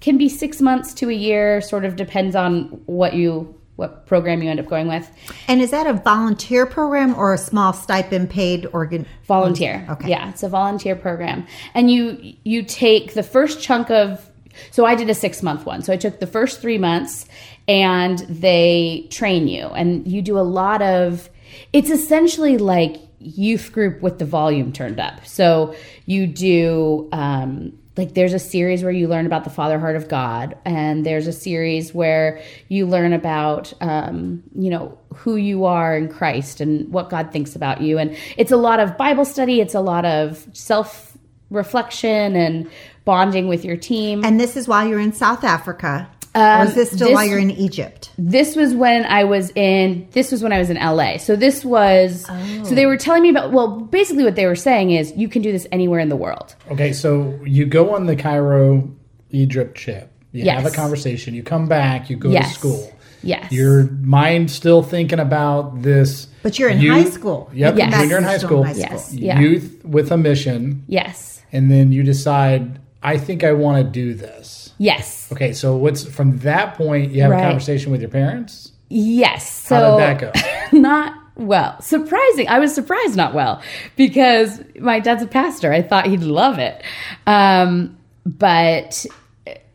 can 0.00 0.18
be 0.18 0.28
six 0.28 0.60
months 0.60 0.94
to 0.94 1.08
a 1.08 1.12
year, 1.12 1.60
sort 1.60 1.84
of 1.84 1.96
depends 1.96 2.34
on 2.34 2.64
what 2.86 3.14
you 3.14 3.54
what 3.76 4.06
program 4.06 4.42
you 4.42 4.50
end 4.50 4.58
up 4.58 4.66
going 4.66 4.88
with. 4.88 5.08
And 5.46 5.60
is 5.60 5.70
that 5.70 5.86
a 5.86 5.92
volunteer 5.92 6.66
program 6.66 7.14
or 7.14 7.32
a 7.32 7.38
small 7.38 7.72
stipend 7.72 8.28
paid 8.28 8.66
organ? 8.72 9.06
Volunteer. 9.26 9.86
Okay. 9.88 10.08
Yeah, 10.08 10.30
it's 10.30 10.42
a 10.42 10.48
volunteer 10.48 10.96
program, 10.96 11.46
and 11.74 11.88
you 11.88 12.34
you 12.44 12.64
take 12.64 13.14
the 13.14 13.22
first 13.22 13.62
chunk 13.62 13.90
of. 13.90 14.28
So 14.70 14.84
I 14.84 14.94
did 14.94 15.10
a 15.10 15.14
six 15.14 15.42
month 15.42 15.66
one. 15.66 15.82
So 15.82 15.92
I 15.92 15.96
took 15.96 16.20
the 16.20 16.26
first 16.26 16.60
three 16.60 16.78
months 16.78 17.26
and 17.66 18.18
they 18.20 19.06
train 19.10 19.48
you. 19.48 19.66
And 19.68 20.06
you 20.06 20.22
do 20.22 20.38
a 20.38 20.40
lot 20.40 20.82
of 20.82 21.28
it's 21.72 21.90
essentially 21.90 22.58
like 22.58 22.96
youth 23.20 23.72
group 23.72 24.00
with 24.00 24.18
the 24.18 24.24
volume 24.24 24.72
turned 24.72 25.00
up. 25.00 25.26
So 25.26 25.74
you 26.06 26.26
do 26.26 27.08
um, 27.12 27.78
like 27.98 28.14
there's 28.14 28.32
a 28.32 28.38
series 28.38 28.82
where 28.82 28.92
you 28.92 29.08
learn 29.08 29.26
about 29.26 29.42
the 29.42 29.50
father 29.50 29.78
heart 29.78 29.96
of 29.96 30.08
god 30.08 30.56
and 30.64 31.04
there's 31.04 31.26
a 31.26 31.32
series 31.32 31.92
where 31.92 32.40
you 32.68 32.86
learn 32.86 33.12
about 33.12 33.72
um, 33.80 34.42
you 34.54 34.70
know 34.70 34.96
who 35.12 35.34
you 35.34 35.64
are 35.64 35.96
in 35.96 36.08
christ 36.08 36.60
and 36.60 36.90
what 36.92 37.10
god 37.10 37.32
thinks 37.32 37.56
about 37.56 37.82
you. 37.82 37.98
And 37.98 38.16
it's 38.36 38.52
a 38.52 38.56
lot 38.56 38.80
of 38.80 38.96
bible 38.96 39.24
study. 39.24 39.60
It's 39.60 39.74
a 39.74 39.80
lot 39.80 40.04
of 40.04 40.46
self 40.52 41.07
reflection 41.50 42.36
and 42.36 42.70
bonding 43.04 43.48
with 43.48 43.64
your 43.64 43.76
team 43.76 44.24
and 44.24 44.38
this 44.38 44.56
is 44.56 44.68
while 44.68 44.86
you're 44.86 45.00
in 45.00 45.12
south 45.12 45.44
africa 45.44 46.08
um, 46.34 46.60
or 46.60 46.64
is 46.66 46.74
this 46.74 46.90
still 46.92 47.08
this, 47.08 47.14
while 47.14 47.24
you're 47.24 47.38
in 47.38 47.50
Egypt? 47.50 48.12
This 48.18 48.54
was 48.54 48.74
when 48.74 49.04
I 49.06 49.24
was 49.24 49.50
in. 49.56 50.06
This 50.12 50.30
was 50.30 50.42
when 50.42 50.52
I 50.52 50.58
was 50.58 50.70
in 50.70 50.76
LA. 50.76 51.16
So 51.16 51.34
this 51.34 51.64
was. 51.64 52.26
Oh. 52.28 52.64
So 52.64 52.74
they 52.74 52.86
were 52.86 52.96
telling 52.98 53.22
me 53.22 53.30
about. 53.30 53.50
Well, 53.50 53.80
basically, 53.80 54.24
what 54.24 54.36
they 54.36 54.46
were 54.46 54.54
saying 54.54 54.90
is 54.90 55.12
you 55.16 55.28
can 55.28 55.42
do 55.42 55.50
this 55.50 55.66
anywhere 55.72 55.98
in 56.00 56.10
the 56.10 56.16
world. 56.16 56.54
Okay, 56.70 56.92
so 56.92 57.40
you 57.44 57.64
go 57.66 57.94
on 57.94 58.06
the 58.06 58.14
Cairo 58.14 58.88
Egypt 59.30 59.76
trip. 59.76 60.12
You 60.32 60.44
Yes. 60.44 60.62
have 60.62 60.70
a 60.72 60.74
conversation. 60.76 61.34
You 61.34 61.42
come 61.42 61.66
back. 61.66 62.10
You 62.10 62.16
go 62.16 62.30
Yes. 62.30 62.52
to 62.52 62.58
school. 62.58 62.92
Yes. 63.22 63.50
Your 63.50 63.84
mind's 64.02 64.52
still 64.52 64.82
thinking 64.82 65.18
about 65.18 65.82
this. 65.82 66.28
But 66.42 66.58
you're 66.58 66.68
in 66.68 66.80
youth- 66.80 66.92
high 67.04 67.10
school. 67.10 67.50
Yep. 67.52 67.76
Yes. 67.78 67.98
When 67.98 68.08
you're 68.10 68.18
in 68.18 68.24
high 68.24 68.38
school. 68.38 68.60
in 68.60 68.66
high 68.68 68.74
Yes. 68.74 69.06
school. 69.08 69.18
Yeah. 69.18 69.40
Youth 69.40 69.80
with 69.84 70.12
a 70.12 70.16
mission, 70.16 70.84
yes. 70.86 71.37
And 71.52 71.70
then 71.70 71.92
you 71.92 72.02
decide, 72.02 72.78
I 73.02 73.16
think 73.18 73.44
I 73.44 73.52
want 73.52 73.84
to 73.84 73.90
do 73.90 74.14
this. 74.14 74.72
Yes. 74.78 75.30
Okay, 75.32 75.52
so 75.52 75.76
what's 75.76 76.04
from 76.04 76.38
that 76.40 76.74
point? 76.74 77.10
You 77.12 77.22
have 77.22 77.30
Right. 77.32 77.40
a 77.40 77.46
conversation 77.46 77.90
with 77.92 78.00
your 78.00 78.10
parents. 78.10 78.72
Yes. 78.88 79.50
So 79.50 79.74
How 79.76 79.98
did 80.14 80.20
that 80.20 80.70
go? 80.72 80.78
not 80.78 81.14
well. 81.36 81.80
Surprising. 81.82 82.48
I 82.48 82.58
was 82.58 82.74
surprised 82.74 83.16
not 83.16 83.34
well 83.34 83.60
because 83.96 84.60
my 84.80 84.98
dad's 85.00 85.22
a 85.22 85.26
pastor. 85.26 85.72
I 85.72 85.82
thought 85.82 86.06
he'd 86.06 86.22
love 86.22 86.58
it. 86.58 86.82
Um, 87.26 87.96
but 88.24 89.04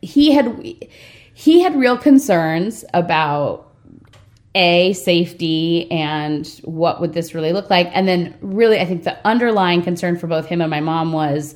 he 0.02 0.32
had 0.32 0.62
he 1.34 1.60
had 1.60 1.74
real 1.76 1.96
concerns 1.98 2.84
about 2.94 3.72
a 4.54 4.92
safety 4.92 5.90
and 5.90 6.46
what 6.62 7.00
would 7.00 7.12
this 7.12 7.34
really 7.34 7.52
look 7.52 7.68
like 7.70 7.88
and 7.92 8.06
then 8.06 8.34
really 8.40 8.78
i 8.78 8.84
think 8.84 9.02
the 9.04 9.26
underlying 9.26 9.82
concern 9.82 10.16
for 10.16 10.26
both 10.26 10.46
him 10.46 10.60
and 10.60 10.70
my 10.70 10.80
mom 10.80 11.12
was 11.12 11.54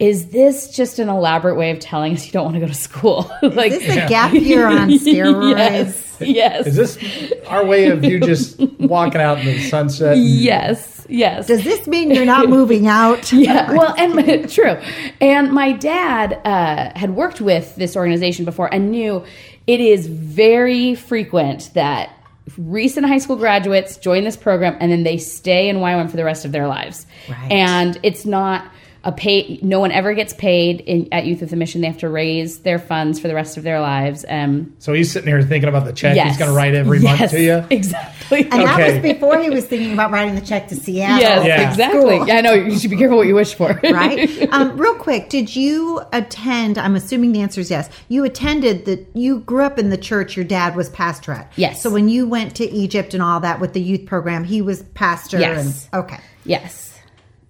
is 0.00 0.30
this 0.30 0.74
just 0.74 0.98
an 0.98 1.08
elaborate 1.08 1.56
way 1.56 1.70
of 1.70 1.78
telling 1.78 2.12
us 2.14 2.26
you 2.26 2.32
don't 2.32 2.44
want 2.44 2.54
to 2.54 2.60
go 2.60 2.66
to 2.66 2.74
school 2.74 3.30
like 3.42 3.70
Is 3.72 3.78
this 3.80 3.96
a 3.96 4.08
gap 4.08 4.32
year 4.34 4.66
on 4.66 4.88
steroids? 4.98 5.54
yes 5.56 6.16
yes 6.20 6.66
Is 6.66 6.76
this 6.76 7.32
our 7.46 7.64
way 7.64 7.88
of 7.90 8.04
you 8.04 8.18
just 8.18 8.58
walking 8.80 9.20
out 9.20 9.38
in 9.38 9.46
the 9.46 9.60
sunset? 9.68 10.16
Yes, 10.16 11.06
yes. 11.08 11.46
Does 11.46 11.64
this 11.64 11.86
mean 11.86 12.10
you're 12.10 12.24
not 12.24 12.48
moving 12.48 12.86
out? 12.86 13.32
yeah, 13.32 13.70
well, 13.72 13.94
and 13.98 14.48
true. 14.50 14.76
And 15.20 15.52
my 15.52 15.72
dad 15.72 16.34
uh, 16.44 16.98
had 16.98 17.10
worked 17.10 17.40
with 17.40 17.74
this 17.76 17.96
organization 17.96 18.44
before 18.44 18.72
and 18.72 18.90
knew 18.90 19.24
it 19.66 19.80
is 19.80 20.06
very 20.06 20.94
frequent 20.94 21.70
that 21.74 22.10
recent 22.58 23.06
high 23.06 23.18
school 23.18 23.36
graduates 23.36 23.96
join 23.96 24.24
this 24.24 24.36
program 24.36 24.76
and 24.80 24.92
then 24.92 25.02
they 25.02 25.16
stay 25.16 25.68
in 25.68 25.76
YWAM 25.76 26.10
for 26.10 26.16
the 26.16 26.24
rest 26.24 26.44
of 26.44 26.52
their 26.52 26.66
lives. 26.68 27.06
Right. 27.28 27.50
And 27.50 27.98
it's 28.02 28.26
not 28.26 28.70
a 29.04 29.12
pay. 29.12 29.58
No 29.62 29.80
one 29.80 29.92
ever 29.92 30.14
gets 30.14 30.32
paid 30.32 30.80
in, 30.80 31.08
at 31.12 31.26
Youth 31.26 31.40
with 31.40 31.52
a 31.52 31.56
Mission. 31.56 31.80
They 31.80 31.86
have 31.86 31.98
to 31.98 32.08
raise 32.08 32.60
their 32.60 32.78
funds 32.78 33.20
for 33.20 33.28
the 33.28 33.34
rest 33.34 33.56
of 33.56 33.62
their 33.62 33.80
lives. 33.80 34.24
Um, 34.28 34.74
So 34.78 34.92
he's 34.92 35.12
sitting 35.12 35.28
here 35.28 35.42
thinking 35.42 35.68
about 35.68 35.84
the 35.84 35.92
check 35.92 36.16
yes, 36.16 36.28
he's 36.28 36.38
going 36.38 36.50
to 36.50 36.56
write 36.56 36.74
every 36.74 37.00
month 37.00 37.30
to 37.30 37.40
you. 37.40 37.64
Exactly. 37.70 38.42
And 38.50 38.62
that 38.62 38.92
was 38.94 39.02
before 39.02 39.38
he 39.38 39.50
was 39.50 39.66
thinking 39.66 39.92
about 39.92 40.10
writing 40.10 40.34
the 40.34 40.40
check 40.40 40.68
to 40.68 40.76
Seattle. 40.76 41.18
Yes, 41.20 41.46
Yeah. 41.46 41.70
exactly. 41.70 42.00
School. 42.16 42.26
Yeah, 42.26 42.36
I 42.36 42.40
know. 42.40 42.52
You 42.54 42.78
should 42.78 42.90
be 42.90 42.96
careful 42.96 43.18
what 43.18 43.26
you 43.26 43.34
wish 43.34 43.54
for. 43.54 43.68
right? 43.84 44.50
Um, 44.52 44.76
real 44.78 44.94
quick, 44.94 45.28
did 45.28 45.54
you 45.54 46.00
attend? 46.12 46.78
I'm 46.78 46.94
assuming 46.96 47.32
the 47.32 47.42
answer 47.42 47.60
is 47.60 47.70
yes. 47.70 47.90
You 48.08 48.24
attended 48.24 48.86
the. 48.86 49.04
You 49.14 49.40
grew 49.40 49.62
up 49.64 49.78
in 49.78 49.90
the 49.90 49.98
church 49.98 50.36
your 50.36 50.44
dad 50.44 50.74
was 50.74 50.88
pastor 50.90 51.32
at. 51.32 51.52
Yes. 51.56 51.82
So 51.82 51.90
when 51.90 52.08
you 52.08 52.26
went 52.26 52.56
to 52.56 52.64
Egypt 52.70 53.12
and 53.14 53.22
all 53.22 53.40
that 53.40 53.60
with 53.60 53.74
the 53.74 53.80
youth 53.80 54.06
program, 54.06 54.44
he 54.44 54.62
was 54.62 54.82
pastor. 54.94 55.38
Yes. 55.38 55.88
And, 55.92 56.04
okay. 56.04 56.20
yes. 56.44 56.93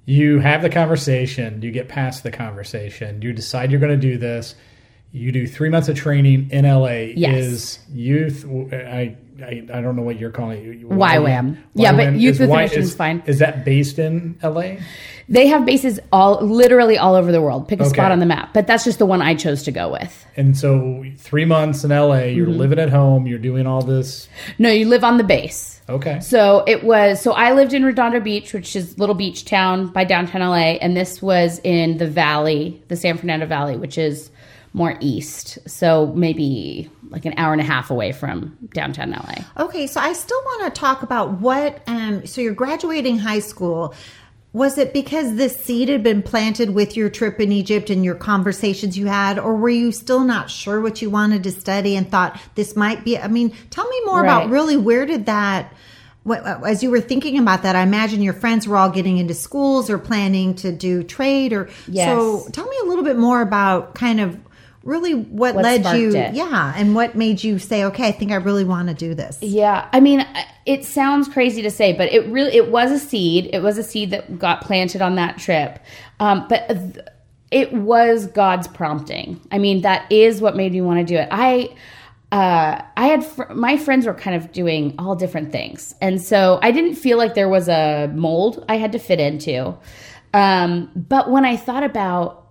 You 0.06 0.38
have 0.40 0.62
the 0.62 0.70
conversation, 0.70 1.62
you 1.62 1.70
get 1.70 1.88
past 1.88 2.22
the 2.22 2.30
conversation, 2.30 3.22
you 3.22 3.32
decide 3.32 3.70
you're 3.70 3.80
going 3.80 3.98
to 3.98 4.08
do 4.08 4.18
this. 4.18 4.54
You 5.12 5.30
do 5.30 5.46
three 5.46 5.68
months 5.68 5.88
of 5.88 5.96
training 5.96 6.50
in 6.50 6.64
LA. 6.64 7.12
Yes. 7.14 7.34
Is 7.36 7.78
youth? 7.92 8.44
I, 8.72 9.16
I 9.42 9.66
I 9.72 9.80
don't 9.80 9.96
know 9.96 10.02
what 10.02 10.18
you're 10.18 10.30
calling 10.30 10.64
it. 10.64 10.88
YWAM. 10.88 11.56
Yeah, 11.74 11.92
but 11.92 12.14
Youth 12.14 12.40
with 12.40 12.50
a 12.50 12.56
Mission 12.56 12.82
is 12.82 12.94
fine. 12.94 13.22
Is 13.26 13.38
that 13.40 13.64
based 13.64 13.98
in 13.98 14.38
LA? 14.42 14.76
They 15.28 15.46
have 15.46 15.64
bases 15.64 15.98
all 16.12 16.44
literally 16.44 16.98
all 16.98 17.14
over 17.14 17.32
the 17.32 17.40
world. 17.40 17.66
Pick 17.66 17.80
a 17.80 17.86
spot 17.86 18.12
on 18.12 18.18
the 18.20 18.26
map. 18.26 18.52
But 18.52 18.66
that's 18.66 18.84
just 18.84 18.98
the 18.98 19.06
one 19.06 19.22
I 19.22 19.34
chose 19.34 19.62
to 19.64 19.72
go 19.72 19.90
with. 19.90 20.26
And 20.36 20.56
so 20.56 21.02
three 21.16 21.46
months 21.46 21.82
in 21.82 21.90
LA, 21.90 22.24
you're 22.24 22.46
Mm-hmm. 22.46 22.58
living 22.58 22.78
at 22.78 22.90
home, 22.90 23.26
you're 23.26 23.38
doing 23.38 23.66
all 23.66 23.80
this. 23.82 24.28
No, 24.58 24.68
you 24.70 24.86
live 24.86 25.02
on 25.02 25.16
the 25.16 25.24
base. 25.24 25.80
Okay. 25.88 26.20
So 26.20 26.62
it 26.66 26.84
was 26.84 27.20
so 27.20 27.32
I 27.32 27.52
lived 27.52 27.72
in 27.72 27.84
Redondo 27.84 28.20
Beach, 28.20 28.52
which 28.52 28.76
is 28.76 28.96
a 28.96 29.00
little 29.00 29.14
beach 29.14 29.44
town 29.46 29.88
by 29.88 30.04
downtown 30.04 30.42
LA, 30.42 30.76
and 30.80 30.96
this 30.96 31.20
was 31.22 31.58
in 31.64 31.96
the 31.98 32.06
valley, 32.06 32.82
the 32.88 32.96
San 32.96 33.16
Fernando 33.18 33.46
Valley, 33.46 33.76
which 33.76 33.96
is 33.98 34.30
more 34.74 34.98
east. 35.00 35.56
So 35.66 36.08
maybe 36.14 36.90
like 37.08 37.24
an 37.24 37.32
hour 37.38 37.52
and 37.52 37.60
a 37.60 37.64
half 37.64 37.90
away 37.90 38.10
from 38.12 38.58
downtown 38.74 39.12
LA. 39.12 39.36
Okay, 39.64 39.86
so 39.86 40.00
I 40.00 40.12
still 40.12 40.40
want 40.44 40.74
to 40.74 40.78
talk 40.80 41.02
about 41.02 41.40
what. 41.40 41.80
Um, 41.86 42.26
so 42.26 42.40
you're 42.40 42.52
graduating 42.54 43.18
high 43.18 43.38
school. 43.38 43.94
Was 44.52 44.78
it 44.78 44.92
because 44.92 45.34
this 45.34 45.56
seed 45.56 45.88
had 45.88 46.02
been 46.02 46.22
planted 46.22 46.70
with 46.70 46.96
your 46.96 47.08
trip 47.08 47.40
in 47.40 47.50
Egypt 47.50 47.88
and 47.90 48.04
your 48.04 48.14
conversations 48.14 48.96
you 48.98 49.06
had, 49.06 49.38
or 49.38 49.56
were 49.56 49.68
you 49.68 49.90
still 49.90 50.20
not 50.20 50.50
sure 50.50 50.80
what 50.80 51.00
you 51.02 51.10
wanted 51.10 51.42
to 51.44 51.50
study 51.52 51.96
and 51.96 52.08
thought 52.10 52.40
this 52.54 52.76
might 52.76 53.04
be? 53.04 53.18
I 53.18 53.28
mean, 53.28 53.50
tell 53.70 53.88
me 53.88 54.00
more 54.04 54.22
about 54.22 54.50
really 54.50 54.76
where 54.76 55.06
did 55.06 55.26
that. 55.26 55.72
What, 56.22 56.44
as 56.64 56.82
you 56.82 56.90
were 56.90 57.00
thinking 57.02 57.36
about 57.38 57.64
that, 57.64 57.76
I 57.76 57.82
imagine 57.82 58.22
your 58.22 58.32
friends 58.32 58.66
were 58.66 58.76
all 58.78 58.88
getting 58.90 59.18
into 59.18 59.34
schools 59.34 59.90
or 59.90 59.98
planning 59.98 60.54
to 60.56 60.72
do 60.72 61.02
trade, 61.02 61.52
or 61.52 61.68
Yes. 61.86 62.08
so. 62.08 62.48
Tell 62.50 62.66
me 62.66 62.76
a 62.82 62.86
little 62.86 63.04
bit 63.04 63.18
more 63.18 63.42
about 63.42 63.94
kind 63.94 64.20
of 64.20 64.38
really 64.84 65.14
what, 65.14 65.54
What 65.54 65.64
led 65.64 65.98
you, 65.98 66.14
it. 66.14 66.34
yeah, 66.34 66.72
and 66.76 66.94
what 66.94 67.14
made 67.14 67.42
you 67.42 67.58
say, 67.58 67.84
okay, 67.84 68.06
I 68.08 68.12
think 68.12 68.30
I 68.32 68.36
really 68.36 68.64
want 68.64 68.88
to 68.88 68.94
do 68.94 69.14
this. 69.14 69.38
Yeah, 69.40 69.88
I 69.92 70.00
mean, 70.00 70.26
it 70.66 70.84
sounds 70.84 71.26
crazy 71.28 71.62
to 71.62 71.70
say, 71.70 71.92
but 71.92 72.12
it 72.12 72.26
really 72.26 72.54
it 72.54 72.70
was 72.70 72.92
a 72.92 72.98
seed. 72.98 73.50
It 73.52 73.62
was 73.62 73.78
a 73.78 73.82
seed 73.82 74.10
that 74.10 74.38
got 74.38 74.60
planted 74.60 75.02
on 75.02 75.16
that 75.16 75.38
trip. 75.38 75.78
Um, 76.20 76.46
but 76.48 76.68
th- 76.68 77.06
it 77.50 77.72
was 77.72 78.26
God's 78.26 78.68
prompting. 78.68 79.40
I 79.50 79.58
mean, 79.58 79.82
that 79.82 80.10
is 80.10 80.40
what 80.40 80.56
made 80.56 80.72
me 80.72 80.80
want 80.80 81.00
to 81.00 81.04
do 81.04 81.16
it. 81.18 81.28
I 81.30 81.74
uh, 82.32 82.82
I 82.96 83.06
had 83.06 83.24
fr- 83.24 83.52
my 83.54 83.76
friends 83.76 84.06
were 84.06 84.14
kind 84.14 84.36
of 84.36 84.50
doing 84.52 84.94
all 84.98 85.14
different 85.14 85.52
things, 85.52 85.94
and 86.00 86.20
so 86.20 86.58
I 86.62 86.72
didn't 86.72 86.96
feel 86.96 87.16
like 87.16 87.34
there 87.34 87.48
was 87.48 87.68
a 87.68 88.10
mold 88.14 88.64
I 88.68 88.76
had 88.76 88.92
to 88.92 88.98
fit 88.98 89.20
into. 89.20 89.76
Um, 90.32 90.90
but 90.96 91.30
when 91.30 91.44
I 91.44 91.56
thought 91.56 91.84
about 91.84 92.48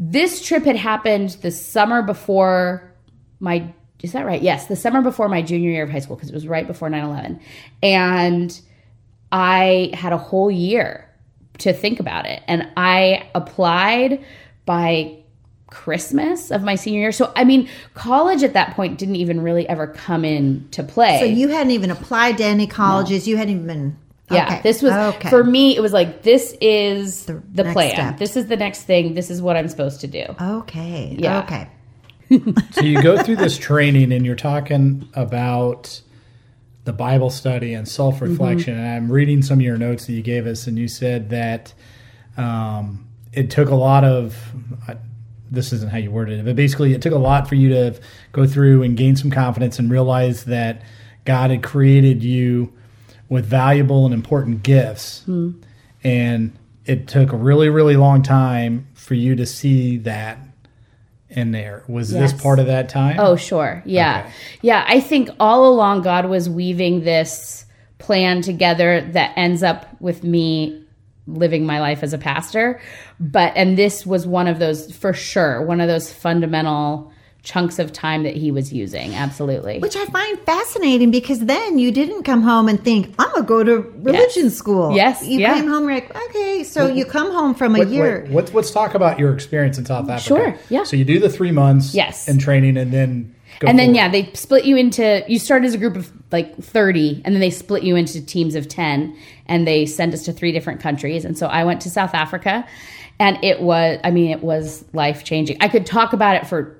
this 0.00 0.40
trip 0.44 0.64
had 0.64 0.76
happened 0.76 1.30
the 1.42 1.50
summer 1.50 2.02
before 2.02 2.94
my 3.40 3.74
is 4.00 4.12
that 4.12 4.24
right? 4.24 4.40
Yes 4.40 4.66
the 4.66 4.76
summer 4.76 5.02
before 5.02 5.28
my 5.28 5.42
junior 5.42 5.70
year 5.70 5.82
of 5.82 5.90
high 5.90 5.98
school 5.98 6.14
because 6.16 6.30
it 6.30 6.34
was 6.34 6.46
right 6.46 6.66
before 6.66 6.88
9-11 6.88 7.40
and 7.82 8.60
i 9.32 9.90
had 9.92 10.12
a 10.12 10.16
whole 10.16 10.50
year 10.50 11.04
to 11.58 11.72
think 11.72 11.98
about 11.98 12.26
it. 12.26 12.42
And 12.46 12.68
i 12.76 13.28
applied 13.34 14.24
by 14.64 15.16
christmas 15.66 16.50
of 16.50 16.62
my 16.62 16.76
senior 16.76 17.00
year. 17.00 17.12
So 17.12 17.32
i 17.34 17.44
mean 17.44 17.68
college 17.94 18.44
at 18.44 18.52
that 18.52 18.74
point 18.74 18.98
didn't 18.98 19.16
even 19.16 19.40
really 19.40 19.68
ever 19.68 19.88
come 19.88 20.24
in 20.24 20.68
to 20.70 20.84
play. 20.84 21.18
So 21.18 21.24
you 21.24 21.48
hadn't 21.48 21.72
even 21.72 21.90
applied 21.90 22.38
to 22.38 22.44
any 22.44 22.68
colleges. 22.68 23.26
You 23.26 23.36
hadn't 23.36 23.54
even 23.54 23.66
been. 23.66 23.98
Yeah, 24.30 24.46
okay. 24.46 24.60
this 24.62 24.82
was 24.82 24.92
okay. 24.92 25.30
for 25.30 25.42
me. 25.42 25.76
It 25.76 25.80
was 25.80 25.92
like 25.92 26.22
this 26.22 26.56
is 26.60 27.26
the, 27.26 27.42
next 27.54 27.72
plan. 27.72 27.90
step. 27.90 28.18
This 28.18 28.36
is 28.36 28.46
the 28.46 28.56
next 28.56 28.82
thing. 28.82 29.14
This 29.14 29.30
is 29.30 29.40
what 29.40 29.56
I'm 29.56 29.68
supposed 29.68 30.00
to 30.02 30.06
do. 30.06 30.24
Okay. 30.40 31.16
Yeah. 31.18 31.42
Okay. 31.42 31.68
So 32.72 32.82
you 32.82 33.02
go 33.02 33.16
through 33.22 33.36
this 33.36 33.56
training 33.56 34.12
and 34.12 34.26
you're 34.26 34.36
talking 34.36 35.08
about 35.14 36.02
the 36.84 36.92
Bible 36.92 37.30
study 37.30 37.72
and 37.74 37.88
self 37.88 38.20
reflection. 38.20 38.74
Mm-hmm. 38.74 38.82
And 38.82 38.94
I'm 38.96 39.12
reading 39.12 39.42
some 39.42 39.58
of 39.58 39.62
your 39.62 39.78
notes 39.78 40.06
that 40.06 40.12
you 40.12 40.22
gave 40.22 40.46
us, 40.46 40.66
and 40.66 40.78
you 40.78 40.88
said 40.88 41.30
that 41.30 41.72
um, 42.36 43.08
it 43.32 43.50
took 43.50 43.68
a 43.68 43.74
lot 43.74 44.04
of. 44.04 44.36
Uh, 44.88 44.94
this 45.50 45.72
isn't 45.72 45.90
how 45.90 45.96
you 45.96 46.10
worded 46.10 46.40
it, 46.40 46.44
but 46.44 46.56
basically, 46.56 46.92
it 46.92 47.00
took 47.00 47.14
a 47.14 47.18
lot 47.18 47.48
for 47.48 47.54
you 47.54 47.70
to 47.70 48.00
go 48.32 48.46
through 48.46 48.82
and 48.82 48.96
gain 48.96 49.16
some 49.16 49.30
confidence 49.30 49.78
and 49.78 49.90
realize 49.90 50.44
that 50.44 50.82
God 51.24 51.50
had 51.50 51.62
created 51.62 52.22
you 52.22 52.72
with 53.28 53.44
valuable 53.46 54.04
and 54.04 54.14
important 54.14 54.62
gifts. 54.62 55.22
Hmm. 55.24 55.52
And 56.02 56.56
it 56.84 57.08
took 57.08 57.32
a 57.32 57.36
really, 57.36 57.68
really 57.68 57.96
long 57.96 58.22
time 58.22 58.88
for 58.94 59.14
you 59.14 59.36
to 59.36 59.46
see 59.46 59.98
that 59.98 60.38
in 61.28 61.50
there. 61.52 61.84
Was 61.88 62.10
this 62.10 62.32
part 62.32 62.58
of 62.58 62.66
that 62.66 62.88
time? 62.88 63.20
Oh, 63.20 63.36
sure. 63.36 63.82
Yeah. 63.84 64.20
Okay. 64.20 64.32
Yeah. 64.62 64.84
I 64.88 65.00
think 65.00 65.28
all 65.38 65.66
along 65.66 66.02
God 66.02 66.26
was 66.26 66.48
weaving 66.48 67.04
this 67.04 67.66
plan 67.98 68.40
together 68.40 69.02
that 69.12 69.36
ends 69.36 69.62
up 69.62 70.00
with 70.00 70.24
me 70.24 70.82
living 71.26 71.66
my 71.66 71.80
life 71.80 72.02
as 72.02 72.14
a 72.14 72.18
pastor. 72.18 72.80
But, 73.20 73.52
and 73.56 73.76
this 73.76 74.06
was 74.06 74.26
one 74.26 74.48
of 74.48 74.58
those, 74.58 74.90
for 74.96 75.12
sure, 75.12 75.60
one 75.62 75.82
of 75.82 75.88
those 75.88 76.10
fundamental 76.10 77.12
chunks 77.42 77.78
of 77.78 77.92
time 77.92 78.24
that 78.24 78.36
he 78.36 78.50
was 78.50 78.72
using. 78.72 79.14
Absolutely. 79.14 79.78
Which 79.78 79.96
I 79.96 80.04
find 80.06 80.38
fascinating 80.40 81.10
because 81.10 81.38
then 81.40 81.78
you 81.78 81.90
didn't 81.92 82.24
come 82.24 82.42
home 82.42 82.68
and 82.68 82.82
think, 82.82 83.14
I'm 83.18 83.28
going 83.30 83.42
to 83.42 83.46
go 83.48 83.64
to 83.64 83.76
religion 84.02 84.44
Yes. 84.44 84.54
school. 84.54 84.94
Yes, 84.94 85.24
You 85.26 85.38
yeah. 85.40 85.54
came 85.54 85.66
home 85.68 85.86
like, 85.86 86.14
okay, 86.28 86.62
so 86.64 86.88
you 86.88 87.04
come 87.06 87.30
home 87.30 87.54
from 87.54 87.74
a 87.74 87.78
What- 87.78 87.88
year. 87.88 88.26
what- 88.28 88.34
let's 88.44 88.54
let's 88.54 88.70
talk 88.70 88.94
about 88.94 89.18
your 89.18 89.32
experience 89.32 89.78
in 89.78 89.86
South 89.86 90.10
Africa. 90.10 90.20
Sure, 90.22 90.58
yeah. 90.68 90.82
So 90.84 90.96
you 90.96 91.04
do 91.04 91.18
the 91.18 91.30
three 91.30 91.52
months. 91.52 91.94
Yes. 91.94 92.28
In 92.28 92.38
training, 92.38 92.76
and 92.76 92.92
then. 92.92 93.34
Go 93.60 93.66
and 93.66 93.78
then 93.78 93.86
forward. 93.88 93.96
yeah 93.96 94.08
they 94.08 94.30
split 94.34 94.64
you 94.66 94.76
into 94.76 95.24
you 95.26 95.38
start 95.40 95.64
as 95.64 95.74
a 95.74 95.78
group 95.78 95.96
of 95.96 96.12
like 96.30 96.56
30 96.62 97.22
and 97.24 97.34
then 97.34 97.40
they 97.40 97.50
split 97.50 97.82
you 97.82 97.96
into 97.96 98.20
teams 98.24 98.54
of 98.54 98.68
10 98.68 99.16
and 99.46 99.66
they 99.66 99.84
send 99.84 100.14
us 100.14 100.22
to 100.26 100.32
three 100.32 100.52
different 100.52 100.78
countries 100.80 101.24
and 101.24 101.36
so 101.36 101.48
i 101.48 101.64
went 101.64 101.80
to 101.80 101.90
south 101.90 102.14
africa 102.14 102.64
and 103.18 103.36
it 103.42 103.60
was 103.60 103.98
i 104.04 104.12
mean 104.12 104.30
it 104.30 104.44
was 104.44 104.84
life 104.92 105.24
changing 105.24 105.56
i 105.60 105.66
could 105.66 105.84
talk 105.86 106.12
about 106.12 106.36
it 106.36 106.46
for 106.46 106.77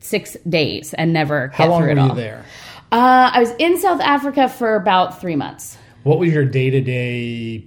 six 0.00 0.36
days 0.48 0.94
and 0.94 1.12
never 1.12 1.48
How 1.48 1.68
long 1.68 1.82
through 1.82 1.94
were 1.94 2.00
you 2.00 2.08
all. 2.10 2.14
there? 2.14 2.44
Uh, 2.90 3.30
I 3.34 3.40
was 3.40 3.52
in 3.58 3.78
South 3.78 4.00
Africa 4.00 4.48
for 4.48 4.74
about 4.76 5.20
three 5.20 5.36
months. 5.36 5.76
What 6.04 6.18
was 6.18 6.32
your 6.32 6.44
day 6.44 6.70
to 6.70 6.80
day 6.80 7.64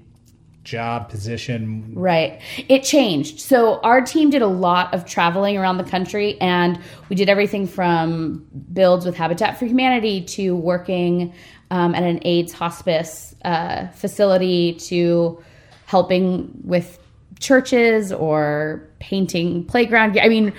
job 0.63 1.09
position? 1.09 1.91
Right. 1.95 2.39
It 2.69 2.83
changed. 2.83 3.39
So 3.39 3.79
our 3.81 4.01
team 4.01 4.29
did 4.29 4.41
a 4.41 4.47
lot 4.47 4.93
of 4.93 5.05
traveling 5.05 5.57
around 5.57 5.77
the 5.77 5.83
country 5.83 6.39
and 6.39 6.79
we 7.09 7.15
did 7.15 7.29
everything 7.29 7.67
from 7.67 8.45
builds 8.73 9.05
with 9.05 9.15
Habitat 9.15 9.57
for 9.57 9.65
Humanity 9.65 10.21
to 10.21 10.55
working 10.55 11.33
um, 11.71 11.95
at 11.95 12.03
an 12.03 12.19
AIDS 12.23 12.53
hospice 12.53 13.35
uh, 13.43 13.87
facility 13.87 14.73
to 14.73 15.41
helping 15.85 16.51
with 16.63 16.99
churches 17.41 18.13
or 18.13 18.87
painting 18.99 19.65
playground. 19.65 20.17
I 20.17 20.29
mean, 20.29 20.53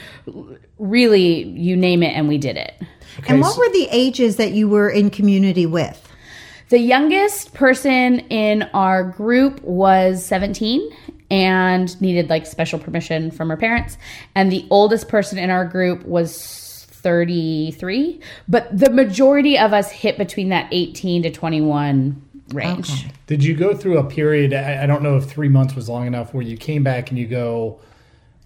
really, 0.79 1.45
you 1.45 1.77
name 1.77 2.03
it 2.03 2.15
and 2.15 2.29
we 2.29 2.37
did 2.37 2.57
it. 2.57 2.75
and 3.29 3.41
what 3.41 3.57
were 3.57 3.71
the 3.71 3.89
ages 3.91 4.37
that 4.37 4.53
you 4.53 4.69
were 4.69 4.91
in 4.91 5.09
community 5.09 5.65
with? 5.65 6.09
The 6.69 6.79
youngest 6.79 7.55
person 7.55 8.21
in 8.31 8.63
our 8.75 9.05
group 9.05 9.63
was 9.63 10.25
17 10.25 10.91
and 11.31 12.01
needed 12.01 12.31
like 12.31 12.47
special 12.47 12.79
permission 12.79 13.31
from 13.31 13.49
her 13.51 13.57
parents. 13.57 13.97
And 14.35 14.51
the 14.51 14.67
oldest 14.71 15.09
person 15.09 15.39
in 15.39 15.51
our 15.51 15.65
group 15.65 16.05
was 16.05 16.87
33. 16.91 18.21
But 18.49 18.77
the 18.77 18.91
majority 18.91 19.59
of 19.59 19.73
us 19.73 19.91
hit 19.91 20.19
between 20.19 20.49
that 20.49 20.69
18 20.73 21.25
to 21.25 21.31
21 21.31 22.23
range. 22.53 22.91
Okay. 22.91 23.13
Did 23.27 23.45
you 23.45 23.55
go 23.55 23.75
through 23.75 23.99
a 23.99 24.05
period? 24.05 24.53
I, 24.53 24.85
I 24.85 24.87
don't 24.87 25.03
know 25.03 25.17
if 25.17 25.25
three 25.25 25.49
months 25.49 25.75
was 25.75 25.89
long 25.89 26.07
enough 26.07 26.35
where 26.35 26.43
you 26.43 26.57
came 26.57 26.83
back 26.83 27.11
and 27.11 27.19
you 27.19 27.27
go, 27.27 27.81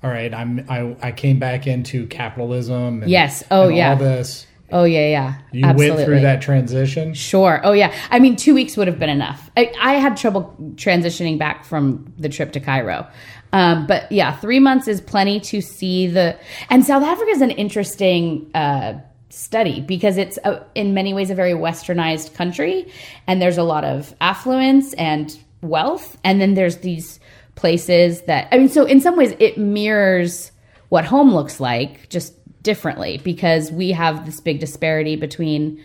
all 0.03 0.11
right, 0.11 0.33
I'm 0.33 0.65
I, 0.69 0.97
I 1.03 1.13
came 1.13 1.39
back 1.39 1.67
into 1.67 2.07
capitalism. 2.07 3.03
And, 3.03 3.11
Yes. 3.11 3.43
Oh, 3.51 3.69
and 3.69 3.77
yeah. 3.77 3.91
All 3.91 3.97
this. 3.97 4.47
Oh, 4.73 4.83
yeah, 4.83 5.09
yeah. 5.09 5.35
You 5.53 5.65
Absolutely. 5.65 5.97
went 5.97 6.07
through 6.07 6.21
that 6.23 6.43
transition. 6.43 7.15
Sure. 7.15 7.61
Oh, 7.63 7.71
yeah. 7.73 7.95
I 8.11 8.19
mean, 8.19 8.35
two 8.35 8.53
weeks 8.53 8.77
would 8.77 8.89
have 8.89 8.99
been 8.99 9.11
enough. 9.11 9.49
I, 9.57 9.73
I 9.81 9.95
had 9.95 10.17
trouble 10.17 10.57
transitioning 10.75 11.39
back 11.39 11.65
from 11.65 12.13
the 12.19 12.29
trip 12.29 12.53
to 12.53 12.61
Cairo. 12.61 13.07
Um, 13.53 13.87
but 13.87 14.11
yeah, 14.11 14.37
three 14.37 14.59
months 14.59 14.89
is 14.89 15.01
plenty 15.01 15.39
to 15.41 15.61
see 15.61 16.09
the. 16.09 16.37
And 16.69 16.85
South 16.85 17.05
Africa 17.05 17.31
is 17.31 17.43
an 17.43 17.53
interesting 17.53 18.51
uh, 18.55 18.95
study 19.29 19.81
because 19.81 20.17
it's 20.17 20.39
a, 20.45 20.65
in 20.75 20.95
many 20.95 21.13
ways 21.13 21.31
a 21.31 21.35
very 21.35 21.53
westernized 21.53 22.35
country, 22.35 22.91
and 23.27 23.41
there's 23.41 23.59
a 23.59 23.63
lot 23.63 23.85
of 23.85 24.15
affluence 24.21 24.93
and 24.95 25.39
wealth, 25.63 26.17
and 26.25 26.41
then 26.41 26.55
there's 26.55 26.79
these 26.79 27.21
places 27.55 28.23
that 28.23 28.49
I 28.53 28.59
mean, 28.59 28.69
so 28.69 28.85
in 28.85 29.01
some 29.01 29.17
ways 29.17 29.35
it 29.39 29.59
mirrors 29.59 30.53
what 30.89 31.05
home 31.05 31.35
looks 31.35 31.59
like, 31.59 32.09
just 32.09 32.35
differently 32.63 33.21
because 33.23 33.71
we 33.71 33.93
have 33.93 34.27
this 34.27 34.41
big 34.41 34.59
disparity 34.59 35.17
between 35.17 35.83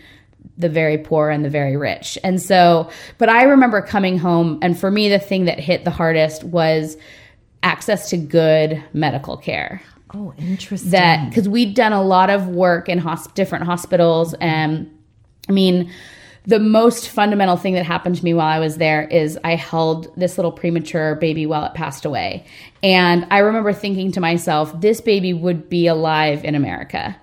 the 0.58 0.68
very 0.68 0.98
poor 0.98 1.30
and 1.30 1.44
the 1.44 1.48
very 1.48 1.76
rich. 1.76 2.18
And 2.24 2.42
so, 2.42 2.90
but 3.18 3.28
I 3.28 3.44
remember 3.44 3.80
coming 3.80 4.18
home, 4.18 4.58
and 4.62 4.78
for 4.78 4.90
me, 4.90 5.08
the 5.08 5.18
thing 5.18 5.44
that 5.44 5.60
hit 5.60 5.84
the 5.84 5.90
hardest 5.90 6.42
was 6.44 6.96
access 7.62 8.10
to 8.10 8.16
good 8.16 8.82
medical 8.92 9.36
care. 9.36 9.80
Oh, 10.14 10.34
interesting. 10.36 10.90
That 10.90 11.30
because 11.30 11.48
we'd 11.48 11.74
done 11.74 11.92
a 11.92 12.02
lot 12.02 12.30
of 12.30 12.48
work 12.48 12.88
in 12.88 13.00
hosp- 13.00 13.34
different 13.34 13.64
hospitals, 13.64 14.34
and 14.34 14.90
I 15.48 15.52
mean, 15.52 15.90
the 16.44 16.58
most 16.58 17.08
fundamental 17.08 17.56
thing 17.56 17.74
that 17.74 17.86
happened 17.86 18.16
to 18.16 18.24
me 18.24 18.34
while 18.34 18.46
I 18.46 18.58
was 18.58 18.76
there 18.76 19.02
is 19.02 19.38
I 19.44 19.54
held 19.54 20.14
this 20.16 20.38
little 20.38 20.52
premature 20.52 21.14
baby 21.14 21.46
while 21.46 21.64
it 21.64 21.74
passed 21.74 22.04
away. 22.04 22.44
And 22.82 23.26
I 23.30 23.38
remember 23.38 23.72
thinking 23.72 24.12
to 24.12 24.20
myself, 24.20 24.78
this 24.80 25.00
baby 25.00 25.32
would 25.32 25.68
be 25.68 25.86
alive 25.86 26.44
in 26.44 26.54
America. 26.54 27.16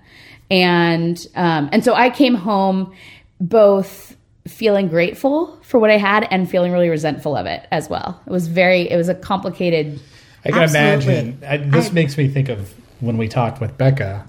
And 0.50 1.26
um, 1.36 1.70
and 1.72 1.84
so 1.84 1.94
I 1.94 2.10
came 2.10 2.34
home 2.34 2.94
both 3.42 4.16
feeling 4.48 4.88
grateful 4.88 5.60
for 5.62 5.80
what 5.80 5.92
I 5.92 5.98
had 5.98 6.28
and 6.32 6.50
feeling 6.50 6.72
really 6.72 6.90
resentful 6.90 7.36
of 7.36 7.46
it 7.46 7.68
as 7.72 7.90
well. 7.90 8.20
It 8.26 8.32
was 8.32 8.48
very 8.48 8.90
it 8.90 8.96
was 8.96 9.10
a 9.10 9.16
complicated 9.16 10.00
I 10.46 10.52
can 10.52 10.64
Absolutely. 10.64 11.14
imagine. 11.20 11.44
I, 11.48 11.58
this 11.58 11.90
I- 11.90 11.94
makes 11.94 12.18
me 12.18 12.28
think 12.28 12.50
of 12.50 12.74
when 13.00 13.18
we 13.18 13.28
talked 13.28 13.60
with 13.62 13.78
Becca, 13.78 14.28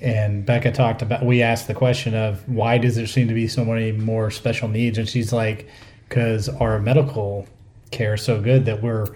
and 0.00 0.44
Becca 0.44 0.72
talked 0.72 1.02
about. 1.02 1.24
We 1.24 1.42
asked 1.42 1.66
the 1.68 1.74
question 1.74 2.14
of 2.14 2.46
why 2.48 2.78
does 2.78 2.96
there 2.96 3.06
seem 3.06 3.28
to 3.28 3.34
be 3.34 3.48
so 3.48 3.64
many 3.64 3.92
more 3.92 4.30
special 4.30 4.68
needs, 4.68 4.98
and 4.98 5.08
she's 5.08 5.32
like, 5.32 5.68
because 6.08 6.48
our 6.48 6.78
medical 6.80 7.46
care 7.90 8.14
is 8.14 8.22
so 8.22 8.40
good 8.40 8.64
that 8.66 8.82
we're. 8.82 9.06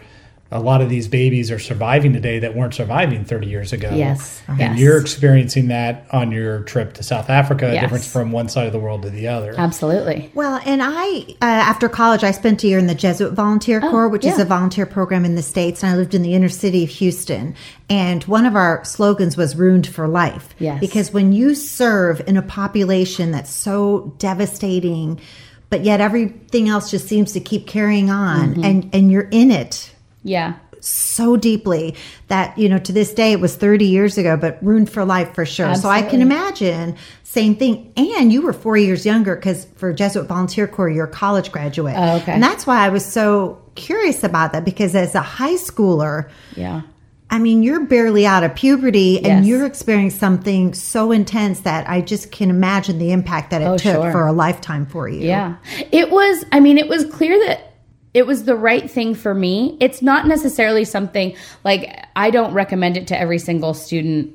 A 0.50 0.60
lot 0.60 0.80
of 0.80 0.88
these 0.88 1.08
babies 1.08 1.50
are 1.50 1.58
surviving 1.58 2.14
today 2.14 2.38
that 2.38 2.56
weren't 2.56 2.72
surviving 2.72 3.22
30 3.22 3.48
years 3.48 3.74
ago. 3.74 3.90
Yes, 3.94 4.40
And 4.48 4.58
yes. 4.58 4.78
you're 4.78 4.98
experiencing 4.98 5.68
that 5.68 6.06
on 6.10 6.32
your 6.32 6.60
trip 6.60 6.94
to 6.94 7.02
South 7.02 7.28
Africa, 7.28 7.66
a 7.68 7.74
Yes. 7.74 7.82
difference 7.82 8.06
from 8.10 8.32
one 8.32 8.48
side 8.48 8.66
of 8.66 8.72
the 8.72 8.78
world 8.78 9.02
to 9.02 9.10
the 9.10 9.28
other. 9.28 9.54
absolutely. 9.58 10.30
Well, 10.34 10.58
and 10.64 10.80
I, 10.82 11.24
uh, 11.42 11.44
after 11.44 11.86
college, 11.90 12.24
I 12.24 12.30
spent 12.30 12.64
a 12.64 12.66
year 12.66 12.78
in 12.78 12.86
the 12.86 12.94
Jesuit 12.94 13.34
Volunteer 13.34 13.78
Corps, 13.82 14.08
which 14.08 14.24
is 14.24 14.38
Oh, 14.38 14.42
a 14.42 14.44
volunteer 14.46 14.86
program 14.86 15.26
in 15.26 15.34
the 15.34 15.42
States, 15.42 15.82
and 15.82 15.92
I 15.92 15.96
lived 15.96 16.14
in 16.14 16.22
the 16.22 16.32
inner 16.32 16.48
city 16.48 16.82
of 16.82 16.88
Houston. 16.88 17.54
And 17.90 18.24
one 18.24 18.46
of 18.46 18.56
our 18.56 18.82
slogans 18.86 19.36
was 19.36 19.54
ruined 19.54 19.86
for 19.86 20.08
life. 20.08 20.54
Yes. 20.58 20.80
Because 20.80 21.12
when 21.12 21.32
you 21.34 21.54
serve 21.54 22.22
in 22.26 22.38
a 22.38 22.42
population 22.42 23.32
that's 23.32 23.50
so 23.52 24.14
devastating, 24.18 25.20
but 25.68 25.84
yet 25.84 26.00
everything 26.00 26.70
else 26.70 26.90
just 26.90 27.06
seems 27.06 27.32
to 27.32 27.40
keep 27.40 27.66
carrying 27.66 28.08
on, 28.10 28.52
Mm-hmm. 28.54 28.64
and, 28.64 28.90
and 28.94 29.12
you're 29.12 29.28
in 29.30 29.50
it 29.50 29.90
Yeah. 30.24 30.54
so 30.80 31.36
deeply 31.36 31.94
that 32.28 32.56
you 32.58 32.68
know 32.68 32.78
to 32.78 32.92
this 32.92 33.12
day 33.12 33.32
it 33.32 33.40
was 33.40 33.56
30 33.56 33.84
years 33.86 34.16
ago 34.18 34.36
but 34.36 34.58
ruined 34.62 34.88
for 34.90 35.04
life 35.04 35.34
for 35.34 35.44
sure 35.44 35.74
so 35.74 35.88
i 35.88 36.02
can 36.02 36.20
imagine 36.22 36.94
same 37.24 37.56
thing 37.56 37.92
and 37.96 38.32
you 38.32 38.40
were 38.42 38.52
four 38.52 38.76
years 38.76 39.04
younger 39.04 39.34
because 39.34 39.64
for 39.76 39.92
jesuit 39.92 40.26
volunteer 40.28 40.68
corps 40.68 40.88
you're 40.88 41.06
a 41.06 41.10
college 41.10 41.50
graduate 41.50 41.94
Oh, 41.96 42.16
okay. 42.18 42.32
and 42.32 42.42
that's 42.42 42.64
why 42.66 42.84
i 42.84 42.90
was 42.90 43.04
so 43.04 43.60
curious 43.74 44.22
about 44.22 44.52
that 44.52 44.64
because 44.64 44.94
as 44.94 45.14
a 45.16 45.20
high 45.20 45.54
schooler 45.56 46.28
Yeah. 46.54 46.82
i 47.30 47.38
mean 47.40 47.64
you're 47.64 47.84
barely 47.86 48.24
out 48.24 48.44
of 48.44 48.54
puberty 48.54 49.16
and 49.18 49.44
Yes. 49.44 49.46
you're 49.46 49.66
experiencing 49.66 50.18
something 50.18 50.74
so 50.74 51.10
intense 51.10 51.60
that 51.60 51.88
i 51.90 52.00
just 52.00 52.30
can 52.30 52.50
imagine 52.50 52.98
the 53.00 53.10
impact 53.10 53.50
that 53.50 53.62
it 53.62 53.66
Oh, 53.66 53.78
took 53.78 53.94
sure. 54.02 54.12
for 54.12 54.26
a 54.28 54.32
lifetime 54.32 54.86
for 54.86 55.08
you 55.08 55.26
Yeah. 55.26 55.56
It 55.90 56.10
was, 56.10 56.44
I 56.52 56.60
mean, 56.60 56.78
it 56.78 56.88
was 56.88 57.04
clear 57.04 57.36
that 57.46 57.67
it 58.14 58.26
was 58.26 58.44
the 58.44 58.56
right 58.56 58.90
thing 58.90 59.14
for 59.14 59.34
me. 59.34 59.76
It's 59.80 60.02
not 60.02 60.26
necessarily 60.26 60.84
something 60.84 61.36
like 61.64 62.06
I 62.16 62.30
don't 62.30 62.54
recommend 62.54 62.96
it 62.96 63.06
to 63.08 63.18
every 63.18 63.38
single 63.38 63.74
student. 63.74 64.34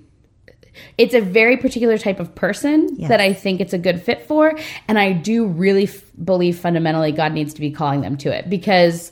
It's 0.97 1.13
a 1.13 1.21
very 1.21 1.57
particular 1.57 1.97
type 1.97 2.19
of 2.19 2.33
person 2.33 2.89
Yes. 2.97 3.09
that 3.09 3.19
I 3.19 3.33
think 3.33 3.61
it's 3.61 3.73
a 3.73 3.77
good 3.77 4.01
fit 4.01 4.23
for. 4.27 4.57
And 4.87 4.97
I 4.97 5.11
do 5.11 5.45
really 5.45 5.83
f- 5.83 6.03
believe 6.23 6.57
fundamentally 6.57 7.11
God 7.11 7.31
needs 7.33 7.53
to 7.55 7.61
be 7.61 7.71
calling 7.71 8.01
them 8.01 8.17
to 8.17 8.35
it 8.35 8.49
because 8.49 9.11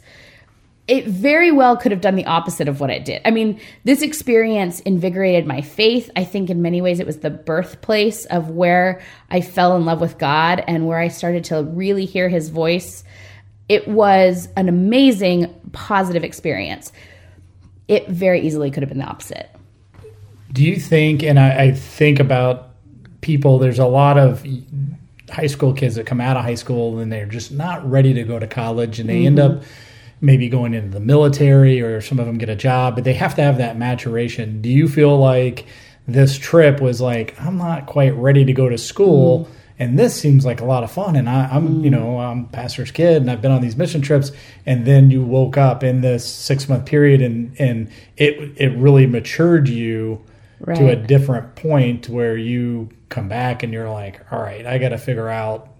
it 0.87 1.05
very 1.05 1.51
well 1.51 1.77
could 1.77 1.91
have 1.91 2.01
done 2.01 2.15
the 2.15 2.25
opposite 2.25 2.67
of 2.67 2.79
what 2.79 2.89
it 2.89 3.05
did. 3.05 3.21
I 3.23 3.31
mean, 3.31 3.59
this 3.83 4.01
experience 4.01 4.79
invigorated 4.81 5.45
my 5.45 5.61
faith. 5.61 6.09
I 6.15 6.23
think 6.23 6.49
in 6.49 6.61
many 6.61 6.81
ways 6.81 6.99
it 6.99 7.05
was 7.05 7.19
the 7.19 7.29
birthplace 7.29 8.25
of 8.25 8.49
where 8.49 9.01
I 9.29 9.41
fell 9.41 9.75
in 9.77 9.85
love 9.85 10.01
with 10.01 10.17
God 10.17 10.63
and 10.67 10.87
where 10.87 10.97
I 10.99 11.07
started 11.09 11.43
to 11.45 11.63
really 11.63 12.05
hear 12.05 12.27
his 12.27 12.49
voice. 12.49 13.03
It 13.71 13.87
was 13.87 14.49
an 14.57 14.67
amazing 14.67 15.47
positive 15.71 16.25
experience. 16.25 16.91
It 17.87 18.05
very 18.09 18.41
easily 18.41 18.69
could 18.69 18.83
have 18.83 18.89
been 18.89 18.97
the 18.97 19.05
opposite. 19.05 19.49
Do 20.51 20.61
you 20.61 20.75
think, 20.75 21.23
and 21.23 21.39
I, 21.39 21.63
I 21.63 21.71
think 21.71 22.19
about 22.19 22.71
people, 23.21 23.59
there's 23.59 23.79
a 23.79 23.85
lot 23.85 24.17
of 24.17 24.45
high 25.29 25.47
school 25.47 25.71
kids 25.71 25.95
that 25.95 26.05
come 26.05 26.19
out 26.19 26.35
of 26.35 26.43
high 26.43 26.55
school 26.55 26.99
and 26.99 27.09
they're 27.09 27.25
just 27.25 27.53
not 27.53 27.89
ready 27.89 28.13
to 28.13 28.23
go 28.23 28.39
to 28.39 28.45
college 28.45 28.99
and 28.99 29.09
they 29.09 29.25
end 29.25 29.37
mm-hmm. 29.37 29.59
up 29.59 29.63
maybe 30.19 30.49
going 30.49 30.73
into 30.73 30.89
the 30.89 30.99
military 30.99 31.79
or 31.79 32.01
some 32.01 32.19
of 32.19 32.25
them 32.25 32.37
get 32.37 32.49
a 32.49 32.57
job, 32.57 32.95
but 32.95 33.05
they 33.05 33.13
have 33.13 33.35
to 33.35 33.41
have 33.41 33.57
that 33.59 33.77
maturation. 33.77 34.61
Do 34.61 34.67
you 34.67 34.89
feel 34.89 35.17
like 35.17 35.65
this 36.09 36.37
trip 36.37 36.81
was 36.81 36.99
like, 36.99 37.39
I'm 37.39 37.57
not 37.57 37.85
quite 37.85 38.13
ready 38.15 38.43
to 38.43 38.51
go 38.51 38.67
to 38.67 38.77
school? 38.77 39.45
Mm-hmm. 39.45 39.60
And 39.81 39.97
this 39.97 40.13
seems 40.13 40.45
like 40.45 40.61
a 40.61 40.65
lot 40.65 40.83
of 40.83 40.91
fun, 40.91 41.15
and 41.15 41.27
I, 41.27 41.47
I'm, 41.47 41.83
you 41.83 41.89
mm. 41.89 41.93
know, 41.93 42.19
I'm 42.19 42.45
pastor's 42.45 42.91
kid, 42.91 43.17
and 43.17 43.31
I've 43.31 43.41
been 43.41 43.51
on 43.51 43.61
these 43.61 43.75
mission 43.75 43.99
trips. 43.99 44.31
And 44.63 44.85
then 44.85 45.09
you 45.09 45.23
woke 45.23 45.57
up 45.57 45.83
in 45.83 46.01
this 46.01 46.23
six 46.23 46.69
month 46.69 46.85
period, 46.85 47.19
and 47.19 47.59
and 47.59 47.89
it 48.15 48.53
it 48.57 48.77
really 48.77 49.07
matured 49.07 49.67
you 49.67 50.23
to 50.67 50.89
a 50.89 50.95
different 50.95 51.55
point 51.55 52.07
where 52.09 52.37
you 52.37 52.89
come 53.09 53.27
back 53.27 53.63
and 53.63 53.73
you're 53.73 53.89
like, 53.89 54.21
all 54.31 54.39
right, 54.39 54.67
I 54.67 54.77
got 54.77 54.89
to 54.89 54.99
figure 54.99 55.29
out 55.29 55.71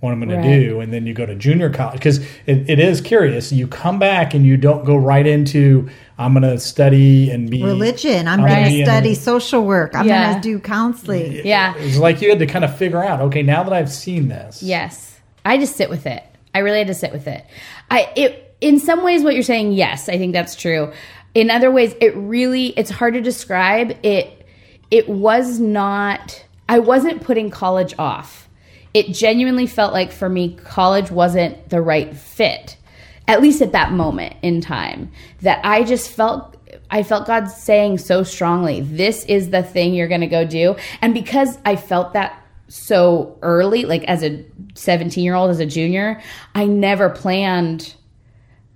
what 0.00 0.12
I'm 0.12 0.20
going 0.20 0.30
Right. 0.38 0.42
to 0.42 0.60
do. 0.60 0.80
And 0.80 0.90
then 0.90 1.06
you 1.06 1.12
go 1.12 1.26
to 1.26 1.34
junior 1.34 1.68
college 1.68 1.98
because 1.98 2.20
it, 2.46 2.68
it 2.70 2.78
is 2.78 3.02
curious. 3.02 3.52
You 3.52 3.66
come 3.66 3.98
back 3.98 4.32
and 4.32 4.46
you 4.46 4.56
don't 4.56 4.86
go 4.86 4.96
right 4.96 5.26
into, 5.26 5.90
I'm 6.18 6.32
going 6.32 6.42
to 6.42 6.58
study 6.60 7.30
and 7.30 7.50
be 7.50 7.62
religion 7.62 8.28
i'm 8.28 8.40
I'm 8.40 8.46
going 8.46 8.52
gonna 8.52 8.64
to 8.66 8.70
be 8.70 8.80
in- 8.80 8.86
study 8.86 9.14
social 9.14 9.64
work 9.64 9.94
i'm 9.94 10.06
Yeah. 10.06 10.30
going 10.30 10.42
to 10.42 10.48
do 10.48 10.58
counseling 10.60 11.32
Yeah. 11.44 11.74
It's 11.76 11.96
like 11.98 12.22
you 12.22 12.28
had 12.30 12.38
to 12.38 12.46
kind 12.46 12.64
of 12.64 12.76
figure 12.76 13.02
out, 13.02 13.20
okay, 13.22 13.42
now 13.42 13.62
that 13.64 13.72
I've 13.72 13.90
seen 13.90 14.28
this. 14.28 14.62
Yes. 14.62 15.18
I 15.44 15.58
just 15.58 15.76
sit 15.76 15.90
with 15.90 16.06
it. 16.06 16.22
I 16.54 16.60
really 16.60 16.78
had 16.78 16.86
to 16.86 16.94
sit 16.94 17.12
with 17.12 17.26
it. 17.26 17.44
I 17.90 18.10
it 18.16 18.56
in 18.60 18.78
some 18.78 19.02
ways 19.04 19.22
what 19.22 19.34
you're 19.34 19.42
saying, 19.42 19.72
yes, 19.72 20.08
I 20.08 20.16
think 20.16 20.32
that's 20.32 20.54
true. 20.56 20.92
In 21.34 21.50
other 21.50 21.70
ways, 21.70 21.94
it 22.00 22.14
really 22.16 22.68
it's 22.78 22.90
hard 22.90 23.14
to 23.14 23.20
describe. 23.20 23.96
It 24.04 24.46
it 24.90 25.08
was 25.08 25.58
not, 25.58 26.44
I 26.68 26.78
wasn't 26.78 27.22
putting 27.22 27.50
college 27.50 27.94
off. 27.98 28.48
It 28.94 29.08
genuinely 29.08 29.66
felt 29.66 29.92
like 29.92 30.12
for 30.12 30.28
me, 30.28 30.54
college 30.64 31.10
wasn't 31.10 31.68
the 31.70 31.82
right 31.82 32.14
fit, 32.16 32.76
at 33.26 33.40
least 33.40 33.62
at 33.62 33.72
that 33.72 33.92
moment 33.92 34.36
in 34.42 34.60
time, 34.60 35.10
that 35.40 35.60
I 35.64 35.84
just 35.84 36.10
felt 36.10 36.56
I 36.90 37.02
felt 37.02 37.26
God 37.26 37.46
saying 37.46 37.98
so 37.98 38.22
strongly, 38.22 38.80
this 38.80 39.24
is 39.24 39.50
the 39.50 39.62
thing 39.62 39.94
you're 39.94 40.08
going 40.08 40.20
to 40.20 40.26
go 40.26 40.44
do. 40.44 40.76
And 41.00 41.14
because 41.14 41.58
I 41.64 41.76
felt 41.76 42.12
that 42.14 42.44
so 42.68 43.38
early, 43.42 43.84
like 43.84 44.04
as 44.04 44.22
a 44.22 44.44
17 44.74 45.22
year 45.22 45.34
old, 45.34 45.50
as 45.50 45.60
a 45.60 45.66
junior, 45.66 46.20
I 46.54 46.66
never 46.66 47.10
planned. 47.10 47.94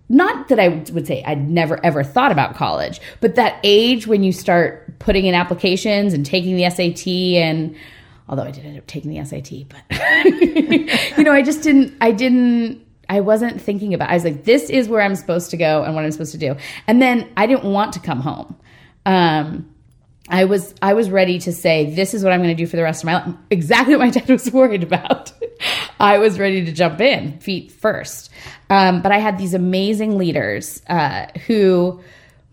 Not 0.08 0.48
that 0.48 0.58
I 0.58 0.68
would 0.68 1.06
say 1.06 1.22
I'd 1.24 1.50
never 1.50 1.84
ever 1.84 2.02
thought 2.02 2.32
about 2.32 2.54
college, 2.54 3.00
but 3.20 3.34
that 3.34 3.60
age 3.62 4.06
when 4.06 4.22
you 4.22 4.32
start 4.32 4.98
putting 4.98 5.26
in 5.26 5.34
applications 5.34 6.14
and 6.14 6.24
taking 6.24 6.56
the 6.56 6.68
SAT 6.70 7.06
and 7.06 7.76
although 8.28 8.44
I 8.44 8.50
did 8.50 8.64
end 8.64 8.78
up 8.78 8.86
taking 8.86 9.10
the 9.10 9.24
SAT, 9.24 9.68
but 9.68 10.24
you 11.18 11.24
know, 11.24 11.32
I 11.32 11.42
just 11.42 11.62
didn't 11.62 11.94
I 12.00 12.12
didn't 12.12 12.86
I 13.08 13.20
wasn't 13.20 13.60
thinking 13.60 13.94
about. 13.94 14.10
I 14.10 14.14
was 14.14 14.24
like, 14.24 14.44
this 14.44 14.70
is 14.70 14.88
where 14.88 15.00
I'm 15.00 15.14
supposed 15.14 15.50
to 15.50 15.56
go 15.56 15.82
and 15.82 15.94
what 15.94 16.04
I'm 16.04 16.10
supposed 16.10 16.32
to 16.32 16.38
do. 16.38 16.56
And 16.86 17.00
then 17.00 17.28
I 17.36 17.46
didn't 17.46 17.64
want 17.64 17.94
to 17.94 18.00
come 18.00 18.20
home. 18.20 18.56
Um, 19.06 19.74
I 20.28 20.44
was 20.44 20.74
I 20.82 20.92
was 20.92 21.10
ready 21.10 21.38
to 21.40 21.52
say 21.52 21.94
this 21.94 22.12
is 22.12 22.22
what 22.22 22.32
I'm 22.32 22.40
going 22.40 22.54
to 22.54 22.62
do 22.62 22.66
for 22.66 22.76
the 22.76 22.82
rest 22.82 23.02
of 23.02 23.06
my 23.06 23.14
life. 23.14 23.34
Exactly 23.50 23.96
what 23.96 24.04
my 24.04 24.10
dad 24.10 24.28
was 24.28 24.50
worried 24.52 24.82
about. 24.82 25.32
I 25.98 26.18
was 26.18 26.38
ready 26.38 26.64
to 26.64 26.72
jump 26.72 27.00
in 27.00 27.38
feet 27.40 27.72
first. 27.72 28.30
Um, 28.68 29.00
but 29.00 29.10
I 29.10 29.18
had 29.18 29.38
these 29.38 29.54
amazing 29.54 30.18
leaders 30.18 30.82
uh, 30.88 31.26
who 31.46 32.00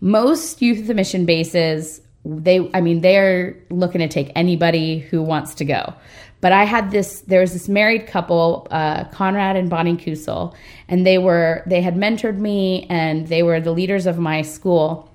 most 0.00 0.62
youth 0.62 0.80
at 0.80 0.86
the 0.86 0.94
mission 0.94 1.26
bases 1.26 2.00
they 2.26 2.68
I 2.74 2.80
mean 2.80 3.02
they're 3.02 3.56
looking 3.70 4.00
to 4.00 4.08
take 4.08 4.32
anybody 4.34 4.98
who 4.98 5.22
wants 5.22 5.54
to 5.56 5.64
go. 5.64 5.94
But 6.40 6.52
I 6.52 6.64
had 6.64 6.90
this. 6.90 7.22
There 7.22 7.40
was 7.40 7.52
this 7.52 7.68
married 7.68 8.06
couple, 8.06 8.66
uh, 8.70 9.04
Conrad 9.04 9.56
and 9.56 9.70
Bonnie 9.70 9.96
Kusel, 9.96 10.54
and 10.88 11.06
they 11.06 11.18
were 11.18 11.62
they 11.66 11.80
had 11.80 11.96
mentored 11.96 12.38
me, 12.38 12.86
and 12.90 13.26
they 13.28 13.42
were 13.42 13.60
the 13.60 13.72
leaders 13.72 14.06
of 14.06 14.18
my 14.18 14.42
school. 14.42 15.10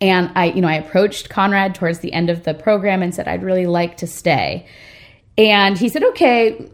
And 0.00 0.30
I, 0.34 0.46
you 0.46 0.60
know, 0.60 0.68
I 0.68 0.74
approached 0.74 1.28
Conrad 1.28 1.74
towards 1.74 2.00
the 2.00 2.12
end 2.12 2.30
of 2.30 2.44
the 2.44 2.54
program 2.54 3.02
and 3.02 3.14
said 3.14 3.28
I'd 3.28 3.42
really 3.42 3.66
like 3.66 3.98
to 3.98 4.06
stay. 4.06 4.66
And 5.36 5.78
he 5.78 5.88
said, 5.88 6.02
"Okay, 6.02 6.70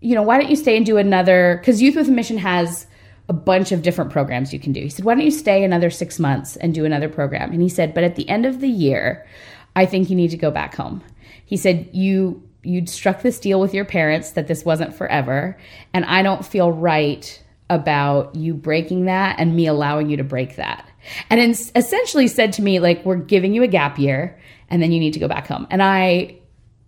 you 0.00 0.14
know, 0.14 0.22
why 0.22 0.38
don't 0.38 0.50
you 0.50 0.56
stay 0.56 0.76
and 0.76 0.86
do 0.86 0.96
another? 0.96 1.58
Because 1.60 1.82
Youth 1.82 1.96
with 1.96 2.08
a 2.08 2.12
Mission 2.12 2.38
has." 2.38 2.86
a 3.28 3.32
bunch 3.32 3.72
of 3.72 3.82
different 3.82 4.10
programs 4.10 4.52
you 4.52 4.60
can 4.60 4.72
do. 4.72 4.80
He 4.80 4.90
said, 4.90 5.04
Why 5.04 5.14
don't 5.14 5.24
you 5.24 5.30
stay 5.30 5.64
another 5.64 5.88
six 5.88 6.18
months 6.18 6.56
and 6.56 6.74
do 6.74 6.84
another 6.84 7.08
program? 7.08 7.52
And 7.52 7.62
he 7.62 7.68
said, 7.68 7.94
But 7.94 8.04
at 8.04 8.16
the 8.16 8.28
end 8.28 8.44
of 8.44 8.60
the 8.60 8.68
year, 8.68 9.26
I 9.74 9.86
think 9.86 10.10
you 10.10 10.16
need 10.16 10.30
to 10.30 10.36
go 10.36 10.50
back 10.50 10.74
home. 10.74 11.02
He 11.44 11.56
said, 11.56 11.88
You 11.92 12.43
you'd 12.64 12.88
struck 12.88 13.22
this 13.22 13.38
deal 13.38 13.60
with 13.60 13.74
your 13.74 13.84
parents 13.84 14.32
that 14.32 14.46
this 14.46 14.64
wasn't 14.64 14.94
forever 14.94 15.56
and 15.92 16.04
i 16.06 16.22
don't 16.22 16.44
feel 16.44 16.72
right 16.72 17.42
about 17.70 18.34
you 18.34 18.54
breaking 18.54 19.06
that 19.06 19.36
and 19.38 19.56
me 19.56 19.66
allowing 19.66 20.10
you 20.10 20.16
to 20.16 20.24
break 20.24 20.56
that. 20.56 20.86
And 21.30 21.40
essentially 21.74 22.28
said 22.28 22.52
to 22.54 22.62
me 22.62 22.78
like 22.78 23.04
we're 23.04 23.16
giving 23.16 23.54
you 23.54 23.62
a 23.62 23.66
gap 23.68 23.98
year 23.98 24.38
and 24.68 24.82
then 24.82 24.92
you 24.92 25.00
need 25.00 25.14
to 25.14 25.20
go 25.20 25.28
back 25.28 25.46
home. 25.46 25.66
And 25.70 25.82
i 25.82 26.36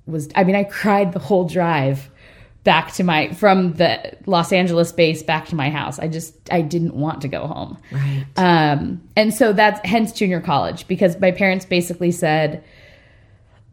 was 0.06 0.28
i 0.34 0.44
mean 0.44 0.54
i 0.54 0.64
cried 0.64 1.12
the 1.12 1.18
whole 1.18 1.48
drive 1.48 2.10
back 2.62 2.92
to 2.92 3.02
my 3.02 3.32
from 3.32 3.72
the 3.74 4.16
los 4.26 4.52
angeles 4.52 4.92
base 4.92 5.22
back 5.22 5.46
to 5.46 5.54
my 5.54 5.70
house. 5.70 5.98
I 5.98 6.08
just 6.08 6.34
i 6.52 6.60
didn't 6.60 6.94
want 6.94 7.22
to 7.22 7.28
go 7.28 7.46
home. 7.46 7.78
Right. 7.90 8.26
Um 8.36 9.02
and 9.16 9.32
so 9.32 9.52
that's 9.52 9.80
hence 9.86 10.12
junior 10.12 10.40
college 10.40 10.86
because 10.88 11.18
my 11.20 11.30
parents 11.30 11.64
basically 11.64 12.12
said 12.12 12.62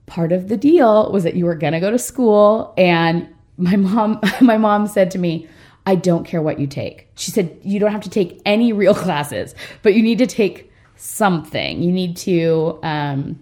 part 0.05 0.31
of 0.31 0.49
the 0.49 0.57
deal 0.57 1.11
was 1.11 1.23
that 1.23 1.35
you 1.35 1.45
were 1.45 1.55
going 1.55 1.73
to 1.73 1.79
go 1.79 1.91
to 1.91 1.99
school 1.99 2.73
and 2.77 3.27
my 3.57 3.75
mom 3.75 4.19
my 4.41 4.57
mom 4.57 4.87
said 4.87 5.11
to 5.11 5.19
me 5.19 5.47
I 5.85 5.95
don't 5.95 6.23
care 6.23 6.41
what 6.41 6.59
you 6.61 6.67
take. 6.67 7.09
She 7.15 7.31
said 7.31 7.59
you 7.61 7.77
don't 7.77 7.91
have 7.91 8.03
to 8.03 8.09
take 8.09 8.41
any 8.45 8.71
real 8.71 8.95
classes, 9.05 9.53
but 9.81 9.93
you 9.93 10.01
need 10.01 10.17
to 10.19 10.27
take 10.27 10.71
something. 10.95 11.81
You 11.81 11.91
need 11.91 12.15
to 12.17 12.79
um, 12.83 13.39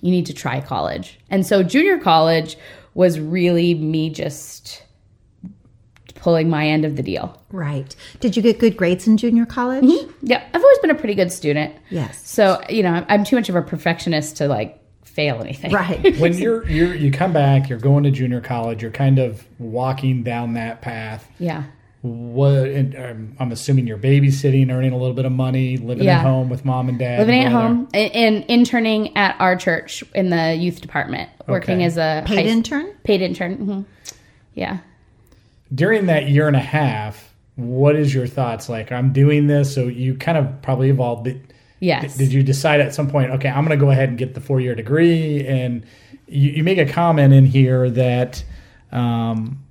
you 0.00 0.10
need 0.10 0.26
to 0.26 0.34
try 0.34 0.60
college. 0.60 1.18
And 1.30 1.46
so 1.46 1.62
junior 1.62 1.98
college 1.98 2.56
was 2.94 3.20
really 3.20 3.74
me 3.74 4.08
just 4.08 4.82
pulling 6.14 6.48
my 6.48 6.66
end 6.66 6.84
of 6.84 6.96
the 6.96 7.02
deal. 7.02 7.40
Right. 7.52 7.94
Did 8.20 8.36
you 8.36 8.42
get 8.42 8.58
good 8.58 8.76
grades 8.76 9.06
in 9.06 9.16
junior 9.16 9.46
college? 9.46 9.84
Mm-hmm. 9.84 10.26
Yeah, 10.26 10.42
I've 10.52 10.62
always 10.62 10.78
been 10.78 10.90
a 10.90 10.94
pretty 10.94 11.14
good 11.14 11.30
student. 11.30 11.74
Yes. 11.90 12.26
So, 12.26 12.62
you 12.68 12.82
know, 12.82 13.04
I'm 13.08 13.22
too 13.22 13.36
much 13.36 13.48
of 13.48 13.54
a 13.54 13.62
perfectionist 13.62 14.36
to 14.38 14.48
like 14.48 14.80
fail 15.16 15.40
anything. 15.40 15.72
Right. 15.72 16.16
when 16.20 16.34
you're 16.38 16.68
you're 16.68 16.94
you 16.94 17.10
come 17.10 17.32
back, 17.32 17.68
you're 17.68 17.78
going 17.80 18.04
to 18.04 18.10
junior 18.12 18.40
college, 18.42 18.82
you're 18.82 18.90
kind 18.92 19.18
of 19.18 19.44
walking 19.58 20.22
down 20.22 20.52
that 20.54 20.82
path. 20.82 21.26
Yeah. 21.40 21.64
What 22.02 22.68
and, 22.68 22.94
um, 22.94 23.36
I'm 23.40 23.50
assuming 23.50 23.86
you're 23.88 23.98
babysitting, 23.98 24.70
earning 24.70 24.92
a 24.92 24.96
little 24.96 25.14
bit 25.14 25.24
of 25.24 25.32
money, 25.32 25.76
living 25.78 26.04
Yeah. 26.04 26.18
at 26.18 26.22
home 26.22 26.48
with 26.50 26.64
mom 26.64 26.88
and 26.88 26.98
dad, 26.98 27.18
Living 27.18 27.40
and 27.42 27.46
at 27.46 27.52
home 27.60 27.88
and, 27.94 28.12
and 28.14 28.44
interning 28.44 29.16
at 29.16 29.34
our 29.40 29.56
church 29.56 30.04
in 30.14 30.30
the 30.30 30.54
youth 30.54 30.80
department, 30.82 31.30
working 31.48 31.76
Okay. 31.76 31.84
as 31.84 31.96
a 31.96 32.22
Paid 32.26 32.36
high- 32.36 32.42
intern? 32.44 32.86
Paid 33.02 33.22
intern. 33.22 33.54
hmm 33.56 33.80
Yeah. 34.54 34.78
During 35.74 36.06
that 36.06 36.28
year 36.28 36.46
and 36.46 36.54
a 36.54 36.60
half, 36.60 37.34
what 37.56 37.96
is 37.96 38.14
your 38.14 38.26
thoughts? 38.28 38.68
Like, 38.68 38.92
I'm 38.92 39.12
doing 39.12 39.46
this, 39.48 39.74
so 39.74 39.88
you 39.88 40.14
kind 40.14 40.38
of 40.38 40.62
probably 40.62 40.90
evolved. 40.90 41.24
Did, 41.24 41.40
Yes. 41.86 42.16
did 42.16 42.32
you 42.32 42.42
decide 42.42 42.80
at 42.80 42.94
some 42.94 43.08
point, 43.08 43.30
okay, 43.32 43.48
I'm 43.48 43.64
going 43.64 43.78
to 43.78 43.84
go 43.84 43.90
ahead 43.90 44.08
and 44.08 44.18
get 44.18 44.34
the 44.34 44.40
four 44.40 44.60
year 44.60 44.74
degree? 44.74 45.46
And 45.46 45.84
you, 46.26 46.50
you 46.50 46.64
make 46.64 46.78
a 46.78 46.86
comment 46.86 47.32
in 47.32 47.44
here 47.44 47.88
that 47.90 48.44
um, 48.92 49.64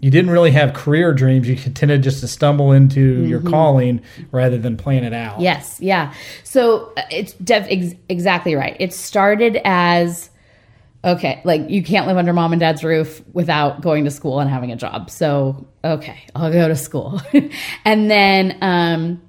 you 0.00 0.10
didn't 0.10 0.30
really 0.30 0.50
have 0.50 0.74
career 0.74 1.12
dreams. 1.14 1.48
You 1.48 1.56
tended 1.56 2.02
just 2.02 2.20
to 2.20 2.28
stumble 2.28 2.72
into 2.72 3.24
your 3.24 3.40
calling 3.40 4.02
rather 4.30 4.58
than 4.58 4.76
plan 4.76 5.02
it 5.02 5.14
out. 5.14 5.40
Yes, 5.40 5.80
yeah. 5.80 6.12
So 6.42 6.92
uh, 6.96 7.02
it's 7.10 7.32
def- 7.34 7.66
ex- 7.70 7.94
exactly 8.08 8.54
right. 8.54 8.76
It 8.78 8.92
started 8.92 9.60
as 9.64 10.30
okay, 11.04 11.40
like 11.44 11.68
you 11.70 11.82
can't 11.82 12.06
live 12.06 12.16
under 12.16 12.32
mom 12.32 12.52
and 12.52 12.60
dad's 12.60 12.84
roof 12.84 13.22
without 13.32 13.80
going 13.80 14.04
to 14.04 14.10
school 14.10 14.40
and 14.40 14.50
having 14.50 14.72
a 14.72 14.76
job. 14.76 15.10
So 15.10 15.66
okay, 15.82 16.18
I'll 16.34 16.52
go 16.52 16.68
to 16.68 16.76
school, 16.76 17.22
and 17.84 18.10
then 18.10 18.58
um, 18.60 19.22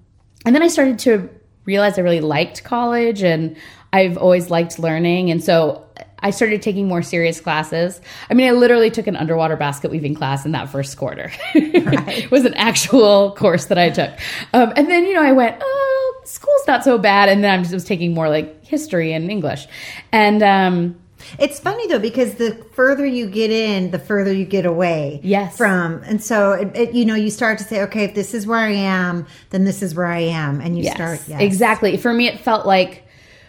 and 0.46 0.54
then 0.54 0.62
I 0.62 0.68
started 0.68 1.00
to 1.00 1.30
realize 1.66 1.98
I 1.98 2.02
really 2.02 2.22
liked 2.22 2.64
college, 2.64 3.24
and 3.24 3.56
I've 3.94 4.18
always 4.18 4.50
liked 4.50 4.80
learning, 4.80 5.32
and 5.32 5.44
so. 5.44 5.82
I 6.20 6.32
started 6.32 6.64
taking 6.64 6.88
more 6.88 7.04
serious 7.04 7.40
classes. 7.40 8.02
I 8.32 8.34
mean, 8.34 8.48
I 8.48 8.52
literally 8.52 8.90
took 8.90 9.06
an 9.06 9.16
underwater 9.16 9.56
basket 9.56 9.92
weaving 9.92 10.16
class 10.16 10.44
in 10.44 10.54
that 10.54 10.70
first 10.70 10.98
quarter. 10.98 11.32
it 11.54 12.32
was 12.32 12.46
an 12.46 12.56
actual 12.56 13.36
course 13.36 13.66
that 13.66 13.78
I 13.78 13.92
took. 13.92 14.12
Um, 14.52 14.74
and 14.76 14.90
then, 14.90 15.06
you 15.06 15.14
know, 15.14 15.22
I 15.22 15.34
went, 15.34 15.58
oh, 15.62 16.22
school's 16.24 16.66
not 16.68 16.84
so 16.84 16.98
bad. 16.98 17.30
And 17.30 17.44
then 17.44 17.60
I 17.60 17.62
just 17.62 17.74
was 17.74 17.84
taking 17.84 18.14
more 18.14 18.28
like 18.28 18.66
history 18.66 19.14
and 19.14 19.30
English. 19.30 19.68
And 20.12 20.42
um, 20.42 20.96
It's 21.40 21.60
funny 21.60 21.88
though 21.88 22.00
because 22.00 22.36
the 22.36 22.56
further 22.74 23.06
you 23.06 23.28
get 23.28 23.52
in, 23.52 23.92
the 23.92 24.00
further 24.00 24.34
you 24.34 24.46
get 24.46 24.66
away. 24.66 25.20
Yes. 25.24 25.58
From 25.58 26.02
and 26.04 26.24
so 26.24 26.54
it, 26.54 26.76
it, 26.76 26.94
you 26.94 27.06
know 27.06 27.16
you 27.16 27.30
start 27.30 27.58
to 27.60 27.64
say, 27.64 27.82
okay, 27.84 28.04
if 28.04 28.16
this 28.16 28.34
is 28.34 28.48
where 28.48 28.60
I 28.60 28.72
am, 28.72 29.26
then 29.50 29.64
this 29.64 29.82
is 29.82 29.96
where 29.96 30.08
I 30.08 30.20
am, 30.20 30.62
and 30.62 30.78
you 30.78 30.84
yes, 30.84 30.96
start. 30.96 31.22
Yes. 31.28 31.42
exactly. 31.42 31.98
For 31.98 32.14
me, 32.14 32.28
it 32.28 32.40
felt 32.40 32.66
like, 32.66 33.04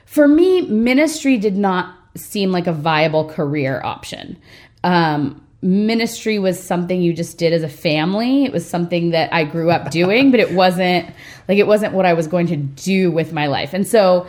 for 0.04 0.28
me, 0.28 0.62
ministry 0.62 1.36
did 1.36 1.56
not 1.56 1.94
seem 2.14 2.52
like 2.52 2.66
a 2.66 2.72
viable 2.72 3.28
career 3.28 3.80
option. 3.84 4.36
Um, 4.84 5.42
ministry 5.62 6.38
was 6.38 6.62
something 6.62 7.02
you 7.02 7.12
just 7.12 7.38
did 7.38 7.52
as 7.52 7.62
a 7.62 7.68
family. 7.68 8.44
It 8.44 8.52
was 8.52 8.66
something 8.68 9.10
that 9.10 9.32
I 9.32 9.44
grew 9.44 9.70
up 9.70 9.90
doing, 9.90 10.30
but 10.30 10.40
it 10.40 10.52
wasn't 10.52 11.08
like 11.48 11.58
it 11.58 11.66
wasn't 11.66 11.92
what 11.92 12.06
I 12.06 12.12
was 12.12 12.26
going 12.26 12.46
to 12.48 12.56
do 12.56 13.10
with 13.10 13.32
my 13.32 13.46
life. 13.46 13.72
And 13.72 13.86
so 13.86 14.26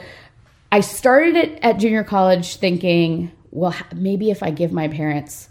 I 0.72 0.82
started 0.82 1.36
it 1.36 1.60
at 1.62 1.78
junior 1.78 2.04
college 2.04 2.58
thinking, 2.58 3.32
well, 3.52 3.76
maybe 3.96 4.32
if 4.32 4.44
I 4.44 4.52
give 4.52 4.72
my 4.72 4.88
parents 4.88 5.50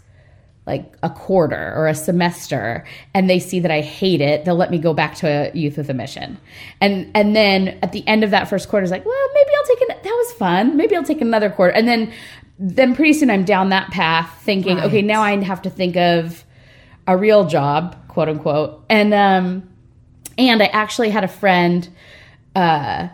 like 0.67 0.97
a 1.01 1.09
quarter 1.09 1.73
or 1.75 1.87
a 1.87 1.95
semester 1.95 2.85
and 3.13 3.29
they 3.29 3.39
see 3.39 3.61
that 3.61 3.71
I 3.71 3.79
hate 3.79 4.19
it, 4.19 4.43
they'll 4.43 4.55
let 4.55 4.69
me 4.69 4.77
go 4.77 4.93
back 4.93 5.15
to 5.15 5.49
youth 5.53 5.77
with 5.77 5.89
a 5.89 5.93
mission. 5.93 6.37
And 6.81 7.09
and 7.15 7.35
then 7.35 7.79
at 7.81 7.93
the 7.93 8.05
end 8.05 8.25
of 8.25 8.31
that 8.31 8.49
first 8.49 8.67
quarter, 8.67 8.83
it's 8.83 8.91
like, 8.91 9.05
well, 9.05 9.27
maybe 9.33 9.49
I'll 9.57 9.65
take 9.65 9.81
an 9.81 9.87
that 10.03 10.03
was 10.03 10.33
fun. 10.33 10.75
Maybe 10.75 10.95
I'll 10.95 11.03
take 11.03 11.21
another 11.21 11.49
quarter. 11.49 11.73
And 11.73 11.87
then 11.87 12.11
then 12.59 12.95
pretty 12.95 13.13
soon 13.13 13.29
I'm 13.29 13.45
down 13.45 13.69
that 13.69 13.91
path 13.91 14.41
thinking, 14.43 14.79
okay, 14.81 15.01
now 15.01 15.21
I 15.21 15.41
have 15.41 15.61
to 15.61 15.69
think 15.69 15.95
of 15.95 16.43
a 17.07 17.15
real 17.15 17.45
job, 17.47 17.95
quote 18.09 18.27
unquote. 18.27 18.83
And 18.89 19.13
um 19.13 19.69
and 20.37 20.61
I 20.61 20.65
actually 20.67 21.09
had 21.11 21.23
a 21.23 21.29
friend 21.29 21.87
uh 22.57 23.07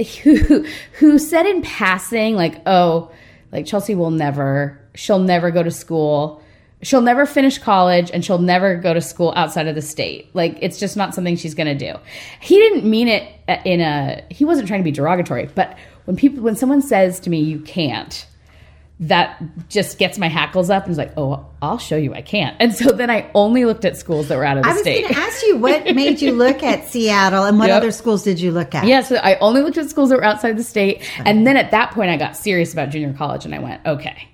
who 0.22 0.66
who 0.98 1.18
said 1.20 1.46
in 1.46 1.62
passing 1.62 2.34
like 2.34 2.60
oh 2.66 3.12
like 3.52 3.66
chelsea 3.66 3.94
will 3.94 4.10
never 4.10 4.80
she'll 4.98 5.20
never 5.20 5.50
go 5.50 5.62
to 5.62 5.70
school. 5.70 6.42
She'll 6.82 7.02
never 7.02 7.26
finish 7.26 7.58
college 7.58 8.10
and 8.12 8.24
she'll 8.24 8.38
never 8.38 8.76
go 8.76 8.94
to 8.94 9.00
school 9.00 9.32
outside 9.36 9.66
of 9.66 9.74
the 9.74 9.82
state. 9.82 10.30
Like 10.34 10.58
it's 10.60 10.78
just 10.78 10.96
not 10.96 11.14
something 11.14 11.36
she's 11.36 11.54
going 11.54 11.66
to 11.66 11.92
do. 11.92 11.98
He 12.40 12.56
didn't 12.56 12.88
mean 12.88 13.08
it 13.08 13.32
uh, 13.48 13.56
in 13.64 13.80
a 13.80 14.24
he 14.30 14.44
wasn't 14.44 14.68
trying 14.68 14.80
to 14.80 14.84
be 14.84 14.92
derogatory 14.92 15.46
but 15.54 15.76
when 16.04 16.16
people 16.16 16.42
when 16.42 16.54
someone 16.54 16.82
says 16.82 17.18
to 17.20 17.30
me 17.30 17.40
you 17.40 17.58
can't 17.60 18.26
that 19.00 19.40
just 19.68 19.96
gets 19.98 20.18
my 20.18 20.26
hackles 20.28 20.70
up 20.70 20.82
and 20.84 20.90
is 20.92 20.98
like, 20.98 21.12
oh, 21.16 21.46
I'll 21.62 21.78
show 21.78 21.96
you 21.96 22.14
I 22.14 22.20
can't. 22.22 22.56
And 22.58 22.74
so 22.74 22.90
then 22.90 23.10
I 23.10 23.30
only 23.32 23.64
looked 23.64 23.84
at 23.84 23.96
schools 23.96 24.26
that 24.28 24.36
were 24.36 24.44
out 24.44 24.56
of 24.58 24.64
the 24.64 24.74
state. 24.74 24.74
I 24.74 24.78
was 24.78 24.82
state. 24.82 25.02
going 25.02 25.14
to 25.14 25.20
ask 25.20 25.46
you 25.46 25.56
what 25.56 25.84
made 25.94 26.20
you 26.20 26.32
look 26.32 26.62
at 26.64 26.88
Seattle 26.88 27.44
and 27.44 27.58
what 27.60 27.68
Yep. 27.68 27.76
other 27.76 27.92
schools 27.92 28.24
did 28.24 28.40
you 28.40 28.50
look 28.50 28.74
at? 28.74 28.86
Yeah, 28.86 29.02
so 29.02 29.14
I 29.16 29.36
only 29.38 29.62
looked 29.62 29.78
at 29.78 29.88
schools 29.88 30.08
that 30.10 30.16
were 30.16 30.24
outside 30.24 30.56
the 30.56 30.64
state. 30.64 31.08
And 31.24 31.46
then 31.46 31.56
at 31.56 31.70
that 31.70 31.92
point 31.92 32.10
I 32.10 32.16
got 32.16 32.36
serious 32.36 32.72
about 32.72 32.90
junior 32.90 33.12
college 33.12 33.44
and 33.44 33.54
I 33.54 33.60
went, 33.60 33.86
okay, 33.86 34.28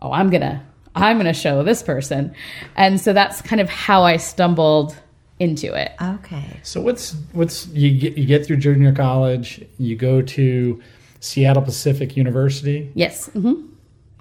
oh, 0.00 0.10
I'm 0.10 0.30
gonna 0.30 0.64
I'm 0.94 1.18
gonna 1.18 1.34
show 1.34 1.62
this 1.62 1.82
person. 1.82 2.34
And 2.76 2.98
so 2.98 3.12
that's 3.12 3.42
kind 3.42 3.60
of 3.60 3.68
how 3.68 4.04
I 4.04 4.16
stumbled 4.16 4.96
into 5.38 5.74
it. 5.74 5.92
Okay. 6.02 6.60
So 6.62 6.80
what's 6.80 7.14
what's 7.32 7.66
you 7.68 7.96
get 7.98 8.16
you 8.16 8.24
get 8.24 8.46
through 8.46 8.56
junior 8.56 8.92
college, 8.94 9.62
you 9.78 9.96
go 9.96 10.22
to 10.22 10.82
Seattle 11.20 11.62
Pacific 11.62 12.16
University, 12.16 12.90
Yes. 12.94 13.26
hmm 13.28 13.66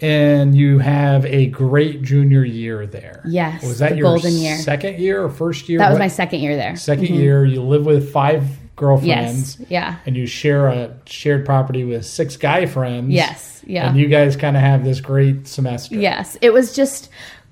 and 0.02 0.56
you 0.56 0.80
have 0.80 1.26
a 1.26 1.48
great 1.48 2.02
junior 2.04 2.44
year 2.44 2.86
there. 2.86 3.22
Yes, 3.26 3.64
Was 3.64 3.80
that 3.80 3.98
your 3.98 4.10
golden 4.10 4.34
year. 4.34 4.58
second 4.58 5.00
year 5.00 5.24
or 5.24 5.30
first 5.30 5.68
year? 5.70 5.80
That 5.80 5.90
was 5.90 5.96
What- 5.96 6.00
my 6.06 6.08
second 6.08 6.40
year 6.42 6.56
there. 6.56 6.74
2nd 6.76 7.10
year. 7.10 7.46
You 7.46 7.62
live 7.62 7.86
with 7.86 8.12
five 8.12 8.44
girlfriends. 8.76 9.58
Yes. 9.60 9.70
Yeah. 9.70 9.96
And 10.06 10.16
you 10.16 10.28
share 10.28 10.68
a 10.68 10.92
shared 11.06 11.46
property 11.46 11.84
with 11.84 12.06
six 12.06 12.38
guy 12.38 12.68
friends. 12.68 13.12
Yes. 13.12 13.64
Yeah. 13.66 13.90
And 13.90 13.98
you 13.98 14.08
guys 14.08 14.36
kind 14.36 14.56
of 14.56 14.62
have 14.62 14.84
this 14.84 15.02
great 15.02 15.48
semester. 15.48 15.96
Yes, 15.96 16.38
it 16.42 16.54
was 16.54 16.74
just 16.76 17.10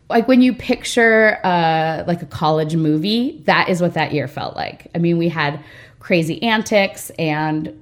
like 0.07 0.27
when 0.27 0.39
you 0.41 0.53
picture 0.53 1.39
uh, 1.43 2.03
like 2.05 2.21
a 2.21 2.27
college 2.27 2.75
movie. 2.75 3.41
That 3.45 3.69
is 3.69 3.81
what 3.81 3.95
that 3.95 4.13
year 4.13 4.27
felt 4.27 4.55
like. 4.55 4.87
I 4.93 4.99
mean, 4.99 5.17
we 5.17 5.29
had 5.29 5.59
crazy 5.99 6.41
antics 6.43 7.09
and 7.17 7.73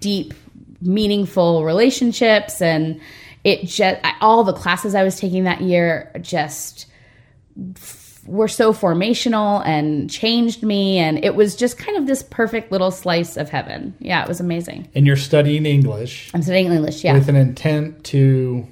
deep, 0.00 0.34
meaningful 0.82 1.64
relationships, 1.64 2.60
and 2.60 3.00
it 3.44 3.64
just 3.66 4.00
all 4.20 4.44
the 4.44 4.52
classes 4.52 4.94
I 4.94 5.02
was 5.04 5.18
taking 5.18 5.44
that 5.44 5.60
year 5.62 6.10
just 6.20 6.86
f- 7.76 8.20
were 8.26 8.48
so 8.48 8.72
formational 8.72 9.64
and 9.66 10.10
changed 10.10 10.62
me, 10.62 10.98
and 10.98 11.24
it 11.24 11.34
was 11.34 11.56
just 11.56 11.78
kind 11.78 11.96
of 11.96 12.06
this 12.06 12.22
perfect 12.22 12.70
little 12.70 12.90
slice 12.90 13.36
of 13.36 13.48
heaven. 13.48 13.94
Yeah, 13.98 14.22
it 14.22 14.28
was 14.28 14.40
amazing. 14.40 14.88
And 14.94 15.06
you're 15.06 15.16
studying 15.16 15.64
English 15.66 16.30
I'm 16.34 16.42
studying 16.42 16.70
English. 16.72 17.02
Yeah. 17.02 17.14
with 17.14 17.28
an 17.28 17.36
intent 17.36 18.04
to 18.04 18.66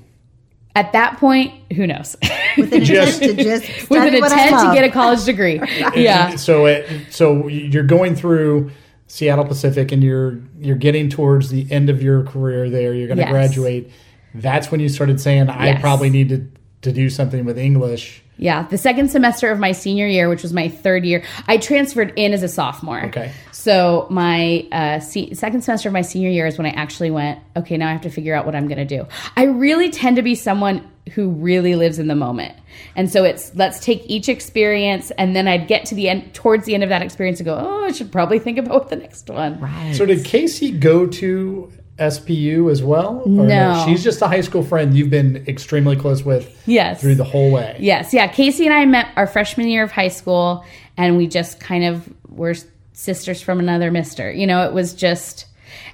At 0.76 0.92
that 0.92 1.16
point, 1.18 1.54
who 1.72 1.86
knows? 1.86 2.14
With 2.58 2.72
an 2.72 2.84
Just- 2.84 3.22
intent 3.22 3.38
to 3.38 3.44
just 3.44 3.90
with 3.90 4.02
an 4.02 4.20
what 4.20 4.32
I 4.32 4.44
intent 4.44 4.68
to 4.68 4.74
get 4.74 4.84
a 4.84 4.92
college 4.92 5.24
degree. 5.24 5.60
yeah. 5.96 6.36
So 6.36 6.66
it, 6.66 6.86
so 7.10 7.48
you're 7.48 7.82
going 7.84 8.14
through 8.14 8.70
Seattle 9.06 9.46
Pacific, 9.46 9.90
and 9.92 10.02
you're 10.04 10.38
you're 10.60 10.76
getting 10.76 11.08
towards 11.08 11.48
the 11.48 11.66
end 11.72 11.88
of 11.88 12.02
your 12.02 12.22
career 12.24 12.68
there. 12.68 12.92
You're 12.92 13.06
going 13.08 13.16
to 13.16 13.22
Yes. 13.24 13.32
graduate. 13.32 13.90
That's 14.34 14.70
when 14.70 14.80
you 14.80 14.88
started 14.88 15.20
saying, 15.20 15.48
"I 15.48 15.68
Yes. 15.68 15.80
probably 15.80 16.10
need 16.10 16.28
to 16.30 16.46
to 16.82 16.92
do 16.92 17.10
something 17.10 17.44
with 17.44 17.58
English." 17.58 18.22
Yeah. 18.40 18.68
The 18.68 18.78
second 18.78 19.08
semester 19.10 19.50
of 19.50 19.58
my 19.58 19.72
senior 19.72 20.06
year, 20.06 20.28
which 20.28 20.42
was 20.44 20.52
my 20.52 20.68
third 20.68 21.04
year, 21.04 21.24
I 21.48 21.56
transferred 21.56 22.12
in 22.14 22.32
as 22.32 22.44
a 22.44 22.48
sophomore. 22.48 23.06
Okay. 23.06 23.32
So 23.50 24.06
my 24.10 24.64
uh, 24.70 25.00
se- 25.00 25.34
second 25.34 25.62
semester 25.62 25.88
of 25.88 25.92
my 25.92 26.02
senior 26.02 26.30
year 26.30 26.46
is 26.46 26.56
when 26.56 26.64
I 26.66 26.70
actually 26.70 27.10
went, 27.10 27.40
okay, 27.56 27.76
now 27.76 27.88
I 27.88 27.92
have 27.92 28.02
to 28.02 28.10
figure 28.10 28.34
out 28.36 28.46
what 28.46 28.54
I'm 28.54 28.68
going 28.68 28.78
to 28.78 28.84
do. 28.84 29.08
I 29.36 29.44
really 29.44 29.90
tend 29.90 30.16
to 30.16 30.22
be 30.22 30.36
someone 30.36 30.88
who 31.14 31.30
really 31.30 31.74
lives 31.74 31.98
in 31.98 32.06
the 32.06 32.14
moment. 32.14 32.54
And 32.94 33.10
so 33.10 33.24
it's 33.24 33.52
let's 33.56 33.80
take 33.80 34.02
each 34.06 34.28
experience 34.28 35.10
and 35.18 35.34
then 35.34 35.48
I'd 35.48 35.66
get 35.66 35.86
to 35.86 35.96
the 35.96 36.08
end 36.08 36.32
towards 36.32 36.64
the 36.64 36.74
end 36.74 36.84
of 36.84 36.90
that 36.90 37.02
experience 37.02 37.40
and 37.40 37.44
go, 37.46 37.58
oh, 37.60 37.84
I 37.86 37.90
should 37.92 38.12
probably 38.12 38.38
think 38.38 38.58
about 38.58 38.88
the 38.88 38.96
next 38.96 39.28
one. 39.28 39.58
Right. 39.58 39.96
So 39.96 40.06
did 40.06 40.24
Casey 40.24 40.70
go 40.70 41.06
to 41.06 41.72
SPU 41.98 42.70
as 42.70 42.82
well? 42.82 43.22
Or 43.24 43.28
No. 43.28 43.82
she's 43.86 44.02
just 44.04 44.22
a 44.22 44.26
high 44.28 44.40
school 44.40 44.62
friend 44.62 44.94
you've 44.94 45.10
been 45.10 45.44
extremely 45.48 45.96
close 45.96 46.24
with 46.24 46.48
Yes. 46.66 47.00
through 47.00 47.16
the 47.16 47.24
whole 47.24 47.50
way. 47.50 47.76
Yes, 47.78 48.12
yeah. 48.14 48.26
Casey 48.28 48.64
and 48.66 48.74
I 48.74 48.84
met 48.86 49.08
our 49.16 49.26
freshman 49.26 49.68
year 49.68 49.82
of 49.82 49.90
high 49.90 50.08
school, 50.08 50.64
and 50.96 51.16
we 51.16 51.26
just 51.26 51.60
kind 51.60 51.84
of 51.84 52.08
were 52.28 52.54
sisters 52.92 53.40
from 53.42 53.58
another 53.60 53.90
mister. 53.90 54.30
You 54.30 54.46
know, 54.46 54.64
it 54.64 54.72
was 54.72 54.94
just, 54.94 55.46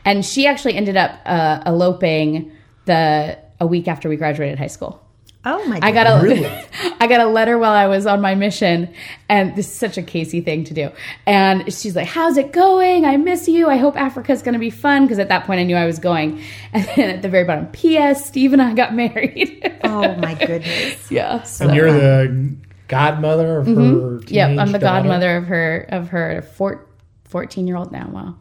and 0.05 0.25
she 0.25 0.47
actually 0.47 0.75
ended 0.75 0.97
up 0.97 1.19
uh, 1.27 1.61
eloping 1.67 2.51
the 2.87 3.39
a 3.61 3.67
week 3.67 3.89
after 3.89 4.09
we 4.09 4.17
graduated 4.17 4.59
high 4.59 4.67
school. 4.67 5.01
Oh 5.45 5.65
my 5.67 5.79
I 5.83 5.93
got 5.93 6.07
a, 6.07 6.23
Really? 6.23 6.47
I 7.01 7.07
got 7.07 7.21
a 7.21 7.27
letter 7.27 7.59
while 7.59 7.73
I 7.73 7.87
was 7.87 8.07
on 8.07 8.21
my 8.21 8.35
mission, 8.35 8.93
and 9.29 9.55
this 9.57 9.67
is 9.67 9.75
such 9.75 9.99
a 9.99 10.03
Casey 10.03 10.41
thing 10.41 10.65
to 10.65 10.75
do. 10.75 10.91
And 11.27 11.65
she's 11.73 11.95
like, 11.97 12.07
"How's 12.07 12.37
it 12.37 12.53
going? 12.53 13.05
I 13.05 13.17
miss 13.17 13.47
you. 13.49 13.69
I 13.69 13.77
hope 13.77 13.97
Africa's 13.97 14.43
going 14.43 14.55
to 14.55 14.59
be 14.59 14.71
fun." 14.71 15.05
Because 15.05 15.19
at 15.19 15.29
that 15.29 15.45
point, 15.45 15.61
I 15.61 15.65
knew 15.65 15.77
I 15.77 15.87
was 15.87 15.99
going. 15.99 16.43
And 16.73 16.85
then 16.97 17.11
at 17.11 17.23
the 17.23 17.29
very 17.29 17.45
bottom, 17.45 17.67
P.S. 17.69 18.27
Steve 18.27 18.53
and 18.53 18.61
I 18.63 18.75
got 18.75 18.95
married. 18.95 19.61
Oh 19.85 20.15
my 20.17 20.35
goodness. 20.35 21.11
yeah. 21.11 21.43
So. 21.43 21.67
And 21.67 21.77
you're 21.77 21.93
the 21.93 22.57
godmother 22.89 23.59
of 23.59 23.67
her 23.67 23.73
Mm-hmm. 23.75 24.35
Yep, 24.35 24.59
I'm 24.59 24.73
the 24.73 24.79
daughter? 24.79 25.03
godmother 25.03 25.37
of 25.37 25.45
her 25.47 25.87
of 25.91 26.09
her 26.09 26.43
four, 26.43 26.87
14 27.25 27.67
year 27.67 27.77
old 27.77 27.93
now. 27.93 28.09
Wow. 28.11 28.35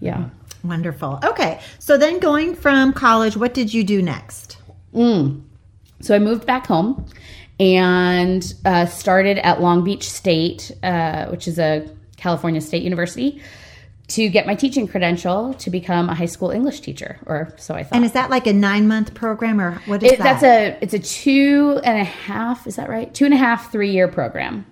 Yeah. 0.00 0.30
Wonderful. 0.64 1.20
Okay. 1.24 1.60
So 1.78 1.96
then 1.96 2.18
going 2.18 2.54
from 2.54 2.92
college, 2.92 3.36
what 3.36 3.54
did 3.54 3.72
you 3.72 3.84
do 3.84 4.02
next? 4.02 4.58
So 6.00 6.14
I 6.14 6.18
moved 6.18 6.46
back 6.46 6.66
home 6.66 7.06
and 7.58 8.54
uh, 8.64 8.86
started 8.86 9.38
at 9.38 9.60
Long 9.60 9.84
Beach 9.84 10.08
State, 10.08 10.70
uh, 10.82 11.26
which 11.26 11.46
is 11.46 11.58
a 11.58 11.88
California 12.16 12.60
State 12.60 12.82
University, 12.82 13.42
to 14.08 14.28
get 14.28 14.46
my 14.46 14.54
teaching 14.54 14.88
credential 14.88 15.54
to 15.54 15.70
become 15.70 16.08
a 16.08 16.14
high 16.14 16.26
school 16.26 16.50
English 16.50 16.80
teacher, 16.80 17.18
or 17.26 17.54
so 17.58 17.74
I 17.74 17.84
thought. 17.84 17.94
And 17.96 18.04
is 18.04 18.12
that 18.12 18.28
like 18.30 18.46
a 18.46 18.52
nine 18.52 18.88
month 18.88 19.14
program 19.14 19.60
or 19.60 19.72
what 19.86 20.02
is 20.02 20.12
It, 20.12 20.18
that? 20.18 20.40
that's 20.40 20.42
a 20.42 20.78
it's 20.82 20.94
a 20.94 20.98
two 20.98 21.80
and 21.84 22.00
a 22.00 22.04
half. 22.04 22.66
Is 22.66 22.76
that 22.76 22.88
right? 22.88 23.12
Two 23.14 23.24
and 23.26 23.34
a 23.34 23.36
half, 23.36 23.70
three 23.70 23.90
year 23.92 24.08
program. 24.08 24.66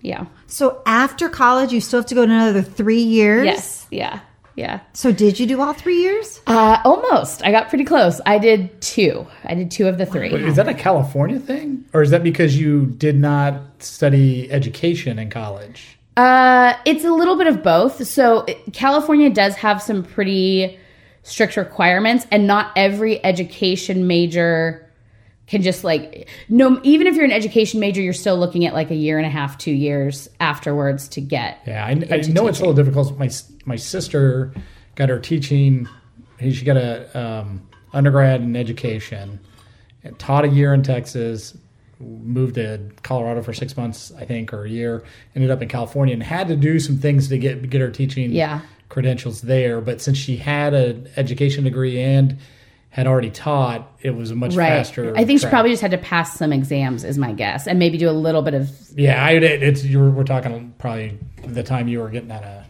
Yeah. 0.00 0.26
so 0.48 0.82
after 0.84 1.28
college, 1.28 1.72
you 1.72 1.80
still 1.80 2.00
have 2.00 2.08
to 2.08 2.16
go 2.16 2.26
to 2.26 2.32
another 2.32 2.60
three 2.60 3.02
years? 3.02 3.44
Yes. 3.44 3.86
Yeah. 3.92 4.18
Yeah. 4.54 4.80
So 4.92 5.12
did 5.12 5.40
you 5.40 5.46
do 5.46 5.60
all 5.60 5.72
three 5.72 6.00
years? 6.02 6.40
Uh, 6.46 6.78
almost. 6.84 7.44
I 7.44 7.50
got 7.50 7.68
pretty 7.68 7.84
close. 7.84 8.20
I 8.26 8.38
did 8.38 8.80
two. 8.80 9.26
I 9.44 9.54
did 9.54 9.70
two 9.70 9.88
of 9.88 9.98
the 9.98 10.06
three. 10.06 10.32
Is 10.32 10.56
that 10.56 10.68
a 10.68 10.74
California 10.74 11.38
thing? 11.38 11.84
Or 11.92 12.02
is 12.02 12.10
that 12.10 12.22
because 12.22 12.58
you 12.58 12.86
did 12.86 13.18
not 13.18 13.82
study 13.82 14.50
education 14.52 15.18
in 15.18 15.30
college? 15.30 15.98
Uh, 16.16 16.74
it's 16.84 17.04
a 17.04 17.10
little 17.10 17.36
bit 17.36 17.46
of 17.46 17.62
both. 17.62 18.06
So 18.06 18.44
California 18.72 19.30
does 19.30 19.54
have 19.56 19.80
some 19.80 20.04
pretty 20.04 20.78
strict 21.22 21.56
requirements, 21.56 22.26
and 22.30 22.46
not 22.46 22.72
every 22.76 23.24
education 23.24 24.06
major 24.06 24.88
can 25.46 25.62
just 25.62 25.84
like 25.84 26.28
no. 26.48 26.80
Even 26.82 27.06
if 27.06 27.14
you're 27.16 27.24
an 27.24 27.32
education 27.32 27.80
major, 27.80 28.00
you're 28.00 28.12
still 28.12 28.36
looking 28.38 28.64
at 28.64 28.74
like 28.74 28.90
a 28.90 28.94
year 28.94 29.18
and 29.18 29.26
a 29.26 29.30
half, 29.30 29.58
two 29.58 29.72
years 29.72 30.28
afterwards 30.40 31.08
to 31.08 31.20
get. 31.20 31.58
Yeah, 31.66 31.84
I, 31.84 31.90
I 31.90 31.94
know 32.28 32.46
it's 32.46 32.58
a 32.60 32.62
little 32.62 32.74
difficult. 32.74 33.18
My 33.18 33.28
my 33.64 33.76
sister 33.76 34.52
got 34.94 35.08
her 35.08 35.18
teaching. 35.18 35.88
She 36.40 36.64
got 36.64 36.76
a 36.76 37.18
um, 37.18 37.68
undergrad 37.92 38.40
in 38.40 38.56
education, 38.56 39.38
and 40.04 40.18
taught 40.18 40.44
a 40.44 40.48
year 40.48 40.72
in 40.74 40.82
Texas. 40.82 41.56
Moved 42.00 42.56
to 42.56 42.80
Colorado 43.04 43.42
for 43.42 43.52
six 43.52 43.76
months, 43.76 44.10
I 44.18 44.24
think, 44.24 44.52
or 44.52 44.64
a 44.64 44.68
year. 44.68 45.04
Ended 45.36 45.52
up 45.52 45.62
in 45.62 45.68
California 45.68 46.14
and 46.14 46.22
had 46.22 46.48
to 46.48 46.56
do 46.56 46.80
some 46.80 46.98
things 46.98 47.28
to 47.28 47.38
get 47.38 47.68
get 47.70 47.80
her 47.80 47.90
teaching 47.90 48.32
Yeah. 48.32 48.62
credentials 48.88 49.42
there. 49.42 49.80
But 49.80 50.00
since 50.00 50.18
she 50.18 50.36
had 50.36 50.74
an 50.74 51.08
education 51.16 51.62
degree 51.62 52.00
and 52.00 52.38
had 52.92 53.06
already 53.06 53.30
taught, 53.30 53.90
it 54.02 54.10
was 54.14 54.30
a 54.30 54.34
much 54.36 54.54
Right. 54.54 54.68
faster. 54.68 55.16
I 55.16 55.24
think 55.24 55.40
she 55.40 55.46
probably 55.48 55.70
just 55.70 55.80
had 55.82 55.90
to 55.92 55.98
pass 55.98 56.36
some 56.38 56.52
exams, 56.52 57.04
is 57.04 57.16
my 57.18 57.32
guess, 57.32 57.66
and 57.66 57.78
maybe 57.78 57.96
do 57.98 58.08
a 58.08 58.12
little 58.12 58.42
bit 58.42 58.52
of. 58.54 58.70
Yeah, 58.94 59.24
I, 59.24 59.30
it- 59.32 59.62
it's 59.62 59.84
you're, 59.84 60.10
we're 60.10 60.24
talking 60.24 60.74
probably 60.78 61.18
the 61.44 61.62
time 61.62 61.88
you 61.88 62.00
were 62.00 62.10
getting 62.10 62.30
out 62.30 62.44
of. 62.44 62.64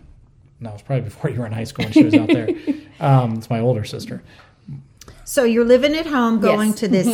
No, 0.61 0.70
it 0.70 0.74
was 0.74 0.82
probably 0.82 1.03
before 1.03 1.28
you 1.30 1.40
were 1.40 1.46
in 1.46 1.53
high 1.53 1.64
school 1.64 1.84
when 1.86 1.92
she 1.92 2.05
was 2.05 2.14
out 2.14 2.28
there. 2.28 2.49
Um, 3.01 3.32
it's 3.38 3.51
my 3.51 3.59
older 3.59 3.82
sister. 3.82 4.22
So 5.24 5.42
you're 5.42 5.64
living 5.64 5.96
at 5.96 6.07
home, 6.07 6.38
going 6.38 6.68
Yes. 6.70 6.78
to 6.80 6.88
this 6.88 7.07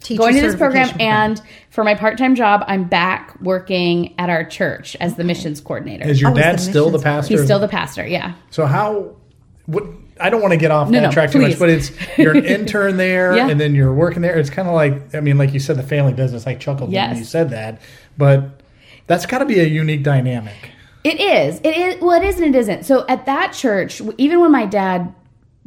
teacher 0.00 0.18
Going 0.18 0.34
to 0.36 0.40
this 0.40 0.54
program, 0.56 0.86
certification 0.86 1.12
and 1.12 1.42
for 1.68 1.84
my 1.84 1.94
part 1.94 2.16
time 2.16 2.34
job, 2.34 2.64
I'm 2.66 2.84
back 2.84 3.38
working 3.42 4.14
at 4.18 4.30
our 4.30 4.44
church 4.44 4.96
as 5.00 5.16
the 5.16 5.24
missions 5.24 5.60
coordinator. 5.60 6.06
Is 6.08 6.18
your 6.18 6.30
Oh, 6.30 6.34
dad 6.34 6.54
the 6.54 6.62
still 6.62 6.88
the 6.88 6.98
pastor? 6.98 7.34
He's 7.34 7.44
still 7.44 7.58
the 7.58 7.68
pastor, 7.68 8.06
yeah. 8.06 8.32
so 8.48 8.64
how? 8.64 9.16
What? 9.66 9.84
I 10.20 10.30
don't 10.30 10.40
want 10.40 10.52
to 10.52 10.56
get 10.58 10.70
off 10.70 10.88
No, 10.88 11.00
that 11.00 11.06
no, 11.06 11.12
track 11.12 11.30
too 11.32 11.40
much, 11.40 11.58
but 11.58 11.68
it's 11.70 11.90
you're 12.16 12.36
an 12.36 12.44
intern 12.46 12.96
there, 12.96 13.36
Yeah. 13.36 13.48
and 13.48 13.60
then 13.60 13.74
you're 13.74 13.92
working 13.92 14.22
there. 14.22 14.38
It's 14.38 14.50
kind 14.50 14.68
of 14.68 14.74
like 14.74 15.14
I 15.14 15.20
mean, 15.20 15.38
like 15.38 15.52
you 15.52 15.60
said, 15.60 15.76
the 15.76 15.82
family 15.82 16.12
business. 16.12 16.46
I 16.46 16.54
chuckled 16.54 16.92
when 16.92 17.16
you 17.16 17.24
said 17.24 17.50
that, 17.50 17.80
but 18.16 18.60
that's 19.06 19.26
got 19.26 19.38
to 19.38 19.44
be 19.44 19.60
a 19.60 19.64
unique 19.64 20.02
dynamic. 20.02 20.70
It 21.02 21.20
is. 21.20 21.60
It 21.62 21.76
is. 21.76 22.00
Well, 22.00 22.20
it 22.22 22.26
is 22.26 22.38
and 22.40 22.54
it 22.54 22.58
isn't. 22.58 22.84
So 22.84 23.04
at 23.08 23.26
that 23.26 23.52
church, 23.52 24.00
even 24.16 24.40
when 24.40 24.50
my 24.52 24.64
dad 24.64 25.14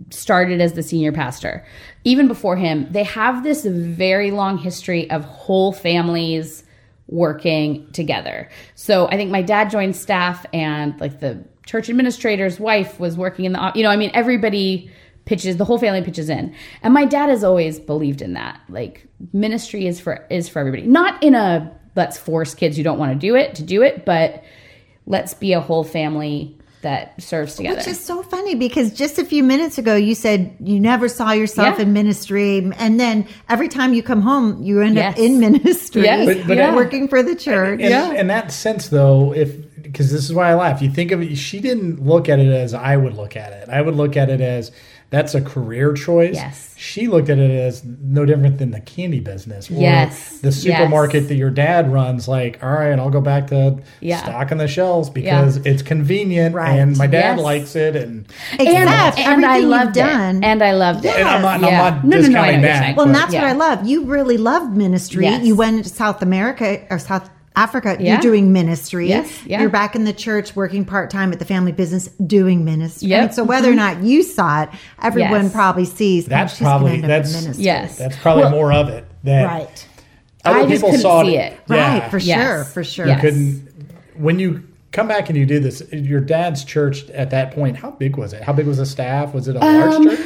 started 0.10 0.62
as 0.62 0.74
the 0.74 0.82
senior 0.84 1.12
pastor, 1.12 1.66
even 2.04 2.28
before 2.28 2.56
him, 2.56 2.88
they 2.92 3.04
have 3.04 3.44
this 3.44 3.66
very 3.66 4.32
long 4.32 4.58
history 4.58 5.10
of 5.12 5.24
whole 5.26 5.74
families 5.74 6.64
working 7.08 7.90
together. 7.92 8.50
So 8.76 9.08
I 9.08 9.16
think 9.16 9.32
my 9.32 9.42
dad 9.42 9.70
joined 9.70 9.96
staff 9.96 10.46
and 10.54 11.00
like 11.00 11.20
the 11.20 11.44
church 11.68 11.90
administrator's 11.90 12.60
wife 12.60 13.00
was 13.00 13.16
working 13.18 13.46
in 13.46 13.52
the, 13.54 13.72
you 13.76 13.84
know, 13.84 13.90
I 13.90 13.98
mean, 13.98 14.10
everybody 14.16 14.90
pitches 15.26 15.58
the 15.58 15.66
whole 15.66 15.78
family 15.78 16.02
pitches 16.02 16.30
in 16.30 16.56
and 16.82 16.94
my 16.94 17.04
dad 17.04 17.28
has 17.28 17.44
always 17.44 17.80
believed 17.82 18.22
in 18.22 18.32
that 18.32 18.62
like 18.70 19.06
ministry 19.34 19.86
is 19.86 20.00
for 20.00 20.26
is 20.30 20.48
for 20.48 20.60
everybody 20.60 20.84
not 20.88 21.22
in 21.22 21.36
a 21.36 21.70
let's 21.98 22.18
force 22.18 22.56
kids 22.56 22.78
who 22.78 22.82
don't 22.84 22.98
want 22.98 23.12
to 23.12 23.20
do 23.20 23.36
it 23.36 23.54
to 23.54 23.62
do 23.62 23.82
it 23.82 24.06
but 24.06 24.42
let's 25.06 25.34
be 25.34 25.52
a 25.52 25.60
whole 25.60 25.84
family 25.84 26.58
that 26.82 27.22
serves 27.22 27.56
together 27.56 27.76
Which 27.76 27.88
is 27.88 28.00
so 28.00 28.24
funny 28.24 28.56
because 28.56 28.94
just 28.94 29.20
a 29.20 29.26
few 29.26 29.44
minutes 29.44 29.78
ago 29.78 29.96
you 29.96 30.16
said 30.16 30.56
you 30.62 30.80
never 30.80 31.10
saw 31.10 31.32
yourself 31.34 31.76
Yeah. 31.78 31.82
in 31.84 31.92
ministry, 31.92 32.60
and 32.78 32.98
then 33.00 33.28
every 33.50 33.68
time 33.68 33.94
you 33.96 34.04
come 34.04 34.22
home, 34.22 34.62
you 34.64 34.80
end 34.82 34.96
Yes. 34.96 35.14
up 35.16 35.20
in 35.20 35.40
ministry, 35.42 36.04
Yes. 36.04 36.38
But- 36.46 36.48
but- 36.56 36.76
working 36.76 37.08
for 37.10 37.22
the 37.24 37.36
church. 37.36 37.80
Yeah, 37.82 38.14
in 38.14 38.28
that 38.28 38.52
sense 38.54 38.88
though 38.90 39.34
if 39.34 39.67
because 39.92 40.12
this 40.12 40.24
is 40.26 40.34
why 40.34 40.50
i 40.50 40.54
laugh 40.54 40.82
you 40.82 40.90
think 40.90 41.12
of 41.12 41.22
it 41.22 41.36
she 41.36 41.60
didn't 41.60 42.04
look 42.06 42.28
at 42.30 42.40
it 42.40 42.52
as 42.52 42.74
i 42.74 42.96
would 42.98 43.14
look 43.14 43.36
at 43.36 43.52
it 43.54 43.68
i 43.70 43.82
would 43.82 43.96
look 43.96 44.16
at 44.18 44.30
it 44.30 44.42
as 44.42 44.72
that's 45.10 45.34
a 45.36 45.40
career 45.42 45.94
choice 45.94 46.36
Yes. 46.36 46.74
she 46.78 47.08
looked 47.08 47.30
at 47.30 47.38
it 47.38 47.50
as 47.50 47.82
no 47.86 48.26
different 48.26 48.58
than 48.58 48.72
the 48.72 48.82
candy 48.82 49.22
business 49.22 49.72
or 49.72 49.76
Yes. 49.76 50.40
the 50.40 50.52
supermarket 50.52 51.22
Yes. 51.22 51.30
that 51.30 51.36
your 51.36 51.50
dad 51.50 51.90
runs 51.94 52.28
like 52.28 52.62
all 52.62 52.70
right 52.74 53.00
i'll 53.00 53.10
go 53.10 53.22
back 53.22 53.48
to 53.48 53.78
Yeah. 54.02 54.18
stocking 54.18 54.58
the 54.58 54.68
shelves 54.68 55.10
because 55.10 55.58
it's 55.66 55.82
convenient 55.82 56.54
Right. 56.56 56.78
and 56.78 56.98
my 56.98 57.08
dad 57.08 57.38
Yes. 57.38 57.40
likes 57.46 57.76
it 57.78 57.96
and 57.96 58.26
Except 58.52 58.70
and, 58.70 58.90
everything 58.90 59.26
and 59.34 59.46
I 59.46 59.58
you've 59.60 59.70
loved 59.70 59.94
done. 59.94 60.36
it. 60.38 60.46
And 60.46 60.62
I 60.62 60.72
loved 60.74 61.06
it. 61.06 61.16
And 61.16 61.28
I'm 61.28 61.42
not- 61.42 61.56
and 61.56 61.66
I'm 61.66 61.72
Yeah. 61.72 61.78
not 61.90 62.04
no, 62.04 62.10
no, 62.10 62.10
no, 62.10 62.18
I 62.18 62.18
know 62.18 62.18
discounting 62.28 62.34
what 62.42 62.52
you're 62.52 62.62
that. 62.64 62.80
saying. 62.84 62.96
Well, 62.98 63.06
and 63.06 63.14
But- 63.14 63.20
that's 63.20 63.34
Yeah. 63.34 63.42
what 63.44 63.50
I 63.50 63.54
love. 63.54 63.88
You 63.88 64.06
really 64.06 64.38
loved 64.38 64.76
ministry. 64.76 65.24
Yes. 65.24 65.46
You 65.46 65.56
went 65.56 65.84
to 65.86 65.90
South 65.90 66.22
America 66.22 66.80
or 66.90 67.00
South 67.00 67.30
Africa. 67.58 67.98
Yeah. 68.00 68.14
You're 68.14 68.22
doing 68.22 68.54
ministry. 68.54 69.10
Yes, 69.10 69.46
yeah. 69.46 69.60
You're 69.62 69.70
back 69.70 69.96
in 69.96 70.04
the 70.06 70.14
church 70.14 70.56
working 70.56 70.86
part 70.86 71.10
time 71.10 71.34
at 71.34 71.40
the 71.40 71.46
family 71.46 71.72
business 71.72 72.08
doing 72.26 72.64
ministry. 72.64 73.10
Yep. 73.10 73.20
I 73.20 73.26
mean, 73.26 73.34
so 73.34 73.44
whether 73.44 73.72
or 73.72 73.76
not 73.76 74.04
you 74.04 74.22
saw 74.24 74.64
it, 74.64 74.70
everyone 75.02 75.46
Yes. 75.46 75.54
probably 75.54 75.86
sees. 75.86 76.28
That's 76.28 76.54
she's 76.54 76.62
probably- 76.62 76.94
end 76.94 77.04
up 77.06 77.08
that's- 77.10 77.34
ministry. 77.34 77.66
Yes. 77.66 77.98
that's 77.98 78.16
probably 78.18 78.44
Well, 78.44 78.52
more 78.52 78.72
of 78.72 78.90
it 78.90 79.06
that 79.24 79.46
right. 79.46 79.86
other 80.46 80.60
I 80.60 80.62
just 80.62 80.74
people 80.76 80.90
couldn't 80.92 81.02
saw 81.02 81.24
see 81.24 81.36
it. 81.36 81.54
Yeah. 81.70 82.00
Right. 82.00 82.12
For 82.12 82.20
Yes. 82.20 82.42
sure. 82.48 82.64
For 82.66 82.84
sure. 82.84 83.08
Yes. 83.08 83.22
couldn't 83.22 83.68
when 84.16 84.38
you 84.40 84.64
come 84.92 85.08
back 85.08 85.30
and 85.30 85.38
you 85.38 85.46
do 85.46 85.60
this 85.60 85.82
your 85.92 86.22
dad's 86.22 86.64
church 86.64 87.08
at 87.12 87.30
that 87.30 87.52
point 87.52 87.76
how 87.78 87.92
big 87.92 88.18
was 88.18 88.34
it 88.34 88.42
how 88.42 88.54
big 88.54 88.66
was 88.66 88.78
the 88.78 88.86
staff 88.86 89.32
was 89.34 89.48
it 89.48 89.56
a 89.56 89.60
large 89.60 89.94
Um, 89.94 90.08
church 90.10 90.20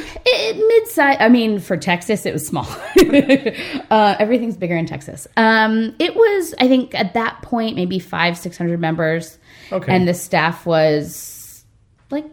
it, 0.52 0.66
mid-size. 0.68 1.16
I 1.20 1.28
mean, 1.28 1.58
for 1.58 1.76
Texas, 1.76 2.24
it 2.26 2.32
was 2.32 2.46
small. 2.46 2.66
uh, 3.90 4.16
everything's 4.18 4.56
bigger 4.56 4.76
in 4.76 4.86
Texas. 4.86 5.26
Um, 5.36 5.94
it 5.98 6.14
was, 6.14 6.54
I 6.60 6.68
think, 6.68 6.94
at 6.94 7.14
that 7.14 7.42
point, 7.42 7.76
maybe 7.76 7.98
five, 7.98 8.36
six 8.38 8.56
hundred 8.56 8.80
members. 8.80 9.38
Okay. 9.70 9.94
And 9.94 10.06
the 10.06 10.14
staff 10.14 10.66
was 10.66 11.64
like 12.10 12.26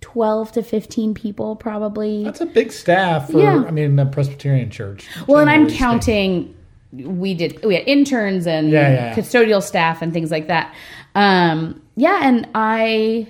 twelve 0.00 0.52
to 0.52 0.62
fifteen 0.62 1.14
people, 1.14 1.56
probably. 1.56 2.24
that's 2.24 2.40
a 2.40 2.46
big 2.46 2.70
staff 2.72 3.30
for 3.30 3.40
Yeah. 3.40 3.64
i 3.66 3.70
mean 3.70 3.98
a 3.98 4.06
presbyterian 4.06 4.70
church 4.70 5.06
Well, 5.26 5.40
and 5.40 5.50
I'm 5.50 5.68
counting. 5.68 6.54
We 6.92 7.34
did. 7.34 7.64
We 7.64 7.74
had 7.74 7.82
interns 7.86 8.46
and 8.46 8.70
yeah, 8.70 8.90
yeah. 8.92 9.14
custodial 9.14 9.62
staff 9.62 10.00
and 10.02 10.12
things 10.12 10.30
like 10.30 10.46
that. 10.46 10.72
Um, 11.16 11.82
yeah, 11.96 12.20
and 12.22 12.48
I, 12.54 13.26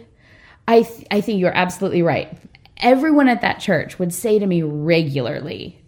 I, 0.68 0.82
th- 0.82 1.06
I 1.10 1.20
think 1.20 1.40
you're 1.40 1.56
absolutely 1.56 2.02
right. 2.02 2.36
Everyone 2.78 3.28
at 3.28 3.40
that 3.40 3.58
church 3.58 3.98
would 3.98 4.12
say 4.12 4.38
to 4.38 4.46
me 4.46 4.62
regularly, 4.62 5.80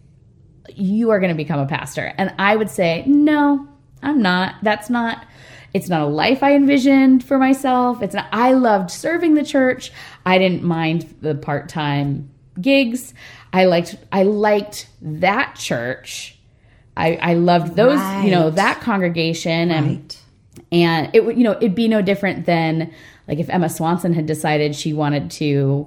"You 0.74 1.11
are 1.11 1.20
going 1.20 1.32
to 1.32 1.36
become 1.36 1.61
a 1.61 1.66
pastor," 1.66 2.12
and 2.16 2.32
I 2.39 2.57
would 2.57 2.70
say, 2.70 3.05
"No, 3.07 3.68
I'm 4.03 4.22
not. 4.22 4.57
That's 4.62 4.89
not." 4.91 5.24
It's 5.74 5.91
not 5.91 6.01
a 6.01 6.07
life 6.07 6.43
I 6.43 6.55
envisioned 6.55 7.22
for 7.22 7.39
myself. 7.39 8.03
It's 8.03 8.14
not. 8.14 8.26
I 8.32 8.53
loved 8.53 8.91
serving 8.91 9.34
the 9.34 9.45
church. 9.45 9.93
I 10.24 10.39
didn't 10.39 10.62
mind 10.62 11.14
the 11.20 11.34
part 11.34 11.68
time 11.68 12.30
gigs. 12.59 13.12
I 13.53 13.66
liked. 13.66 13.97
I 14.11 14.22
liked 14.22 14.89
that 15.03 15.57
church. 15.57 16.39
I, 16.97 17.16
I 17.22 17.34
loved 17.34 17.76
those, 17.76 18.01
you 18.24 18.30
know, 18.32 18.51
that 18.51 18.80
congregation, 18.80 19.70
and 19.70 19.86
Right. 19.86 20.22
and 20.72 21.11
it 21.12 21.24
would, 21.24 21.36
you 21.36 21.45
know, 21.45 21.53
it'd 21.53 21.74
be 21.74 21.86
no 21.86 22.01
different 22.03 22.47
than 22.47 22.91
like 23.28 23.39
if 23.39 23.49
Emma 23.51 23.68
Swanson 23.68 24.14
had 24.14 24.24
decided 24.26 24.74
she 24.74 24.93
wanted 24.95 25.30
to 25.32 25.86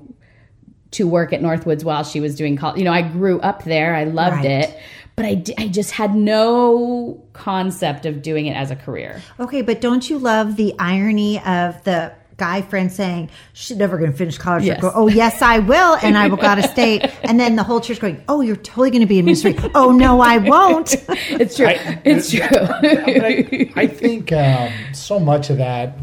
to 0.92 1.08
work 1.08 1.32
at 1.34 1.42
Northwoods 1.42 1.84
while 1.84 2.04
she 2.04 2.20
was 2.20 2.36
doing 2.36 2.56
college. 2.58 2.78
You 2.80 2.84
know, 2.86 2.92
I 2.94 3.02
grew 3.02 3.40
up 3.42 3.64
there. 3.64 3.96
I 3.96 4.04
loved 4.04 4.38
Right. 4.38 4.46
it, 4.46 4.80
but 5.16 5.26
I, 5.26 5.44
I 5.58 5.68
just 5.68 5.92
had 5.92 6.16
no 6.16 7.22
concept 7.34 8.06
of 8.06 8.22
doing 8.22 8.46
it 8.48 8.54
as 8.54 8.72
a 8.72 8.76
career. 8.76 9.22
Okay, 9.40 9.62
but 9.62 9.82
don't 9.82 10.10
you 10.10 10.18
love 10.20 10.56
the 10.56 10.74
irony 10.80 11.40
of 11.40 11.82
the 11.84 12.12
guy 12.38 12.62
friend 12.64 12.92
saying 12.92 13.30
she's 13.54 13.78
never 13.78 13.98
going 14.00 14.12
to 14.12 14.18
finish 14.18 14.38
college? 14.38 14.64
Yes. 14.64 14.82
Go, 14.82 14.92
oh 14.94 15.08
yes, 15.08 15.42
I 15.42 15.60
will, 15.60 15.96
and 16.02 16.18
I 16.18 16.28
will 16.28 16.38
go 16.38 16.56
to 16.56 16.64
state, 16.68 17.06
and 17.24 17.40
then 17.40 17.56
the 17.56 17.64
whole 17.64 17.80
church 17.80 18.00
going, 18.00 18.24
oh, 18.28 18.42
you're 18.42 18.56
totally 18.56 18.90
going 18.90 19.02
to 19.02 19.08
be 19.08 19.20
in 19.20 19.26
ministry. 19.26 19.56
oh 19.76 19.92
no, 19.92 20.20
I 20.22 20.40
won't. 20.40 20.96
It's 21.30 21.56
true. 21.56 21.68
I- 21.68 22.02
it's 22.04 22.32
true. 22.32 22.42
But 22.50 22.86
I, 23.26 23.72
I 23.76 23.88
think 23.88 24.32
um, 24.34 24.72
so 24.94 25.20
much 25.20 25.50
of 25.50 25.58
that 25.58 25.98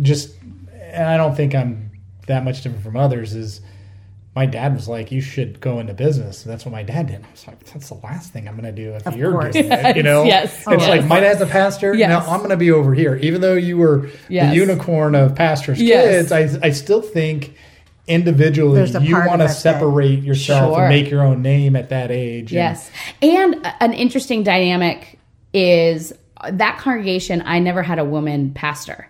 just 0.00 0.34
and 0.80 1.06
i 1.06 1.16
don't 1.18 1.34
think 1.36 1.54
i'm 1.54 1.90
that 2.26 2.44
much 2.44 2.62
different 2.62 2.82
from 2.82 2.96
others 2.96 3.34
is 3.34 3.60
my 4.34 4.46
dad 4.46 4.74
was 4.74 4.88
like, 4.88 5.12
"You 5.12 5.20
should 5.20 5.60
go 5.60 5.78
into 5.78 5.92
business." 5.94 6.44
And 6.44 6.52
that's 6.52 6.64
what 6.64 6.72
my 6.72 6.82
dad 6.82 7.08
did. 7.08 7.22
I 7.22 7.30
was 7.30 7.46
like, 7.46 7.62
"That's 7.72 7.88
the 7.88 7.96
last 8.02 8.32
thing 8.32 8.48
I'm 8.48 8.54
going 8.58 8.64
to 8.64 8.82
do 8.82 8.94
if 8.94 9.14
you're 9.16 9.32
course. 9.32 9.52
doing 9.52 9.70
it." 9.70 9.96
You 9.96 10.02
know, 10.02 10.24
Yes, 10.24 10.54
It's 10.66 10.82
yes. 10.82 10.88
like 10.88 11.04
my 11.06 11.20
dad's 11.20 11.40
a 11.42 11.46
pastor. 11.46 11.94
Yes. 11.94 12.08
Now 12.08 12.20
I'm 12.32 12.38
going 12.38 12.50
to 12.50 12.56
be 12.56 12.70
over 12.70 12.94
here, 12.94 13.16
even 13.16 13.40
though 13.42 13.54
you 13.54 13.76
were 13.76 14.08
Yes. 14.28 14.50
the 14.50 14.56
unicorn 14.56 15.14
of 15.14 15.34
pastors' 15.34 15.78
kids. 15.78 16.32
I 16.32 16.48
I 16.62 16.70
still 16.70 17.02
think 17.02 17.54
individually 18.08 18.84
you 19.00 19.14
want 19.16 19.40
to 19.40 19.44
of 19.46 19.50
separate 19.50 20.22
yourself 20.22 20.74
Sure. 20.74 20.84
and 20.84 20.88
make 20.88 21.10
your 21.10 21.22
own 21.22 21.40
name 21.42 21.76
at 21.76 21.90
that 21.90 22.10
age. 22.10 22.52
Yes. 22.52 22.90
And 23.20 23.54
a- 23.64 23.82
an 23.82 23.92
interesting 23.92 24.42
dynamic 24.42 25.18
is 25.54 26.12
that 26.50 26.78
congregation, 26.78 27.42
I 27.46 27.58
never 27.60 27.82
had 27.82 27.98
a 28.00 28.04
woman 28.04 28.50
pastor. 28.54 29.06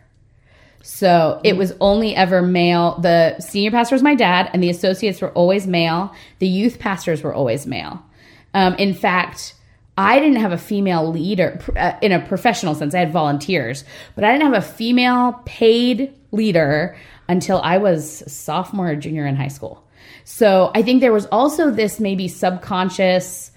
So 0.82 1.40
it 1.44 1.56
was 1.56 1.72
only 1.80 2.14
ever 2.14 2.42
male. 2.42 2.98
The 3.00 3.38
senior 3.38 3.70
pastor 3.70 3.94
was 3.94 4.02
my 4.02 4.14
dad, 4.14 4.50
and 4.52 4.62
the 4.62 4.68
associates 4.68 5.20
were 5.20 5.30
always 5.30 5.66
male. 5.66 6.14
The 6.40 6.48
youth 6.48 6.78
pastors 6.78 7.22
were 7.22 7.32
always 7.32 7.66
male. 7.66 8.04
Um, 8.52 8.74
in 8.74 8.92
fact, 8.92 9.54
I 9.96 10.18
didn't 10.18 10.40
have 10.40 10.52
a 10.52 10.58
female 10.58 11.10
leader 11.10 11.60
uh, 11.76 11.92
in 12.02 12.12
a 12.12 12.26
professional 12.26 12.74
sense. 12.74 12.94
I 12.94 12.98
had 12.98 13.12
volunteers, 13.12 13.84
but 14.14 14.24
I 14.24 14.32
didn't 14.32 14.52
have 14.52 14.62
a 14.62 14.66
female 14.66 15.40
paid 15.44 16.12
leader 16.32 16.96
until 17.28 17.60
I 17.60 17.78
was 17.78 18.24
sophomore 18.26 18.90
or 18.90 18.96
junior 18.96 19.26
in 19.26 19.36
high 19.36 19.48
school. 19.48 19.86
So 20.24 20.72
I 20.74 20.82
think 20.82 21.00
there 21.00 21.12
was 21.12 21.26
also 21.26 21.70
this 21.70 22.00
maybe 22.00 22.26
subconscious 22.26 23.51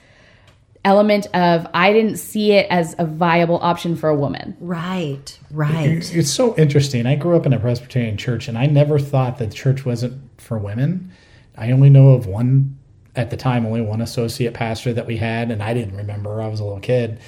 element 0.85 1.25
of 1.33 1.67
I 1.73 1.91
didn't 1.91 2.17
see 2.17 2.53
it 2.53 2.67
as 2.69 2.95
a 2.97 3.05
viable 3.05 3.59
option 3.61 3.97
for 3.97 4.07
a 4.07 4.15
woman. 4.15 4.55
Right, 4.61 5.37
right. 5.51 6.15
It's 6.15 6.31
so 6.31 6.55
interesting. 6.55 7.05
I 7.05 7.15
grew 7.15 7.35
up 7.35 7.45
in 7.45 7.51
a 7.51 7.59
Presbyterian 7.59 8.15
church, 8.15 8.47
and 8.47 8.57
I 8.57 8.67
never 8.67 8.99
thought 8.99 9.39
that 9.39 9.51
church 9.51 9.83
wasn't 9.83 10.21
for 10.39 10.57
women. 10.57 11.11
I 11.57 11.71
only 11.71 11.89
know 11.89 12.09
of 12.09 12.27
one 12.27 12.77
at 13.15 13.29
the 13.29 13.37
time, 13.37 13.65
only 13.65 13.81
one 13.81 14.01
associate 14.01 14.53
pastor 14.53 14.93
that 14.93 15.07
we 15.07 15.17
had, 15.17 15.51
and 15.51 15.63
I 15.63 15.73
didn't 15.73 15.97
remember. 15.97 16.41
I 16.41 16.47
was 16.47 16.59
a 16.59 16.63
little 16.63 16.79
kid, 16.79 17.19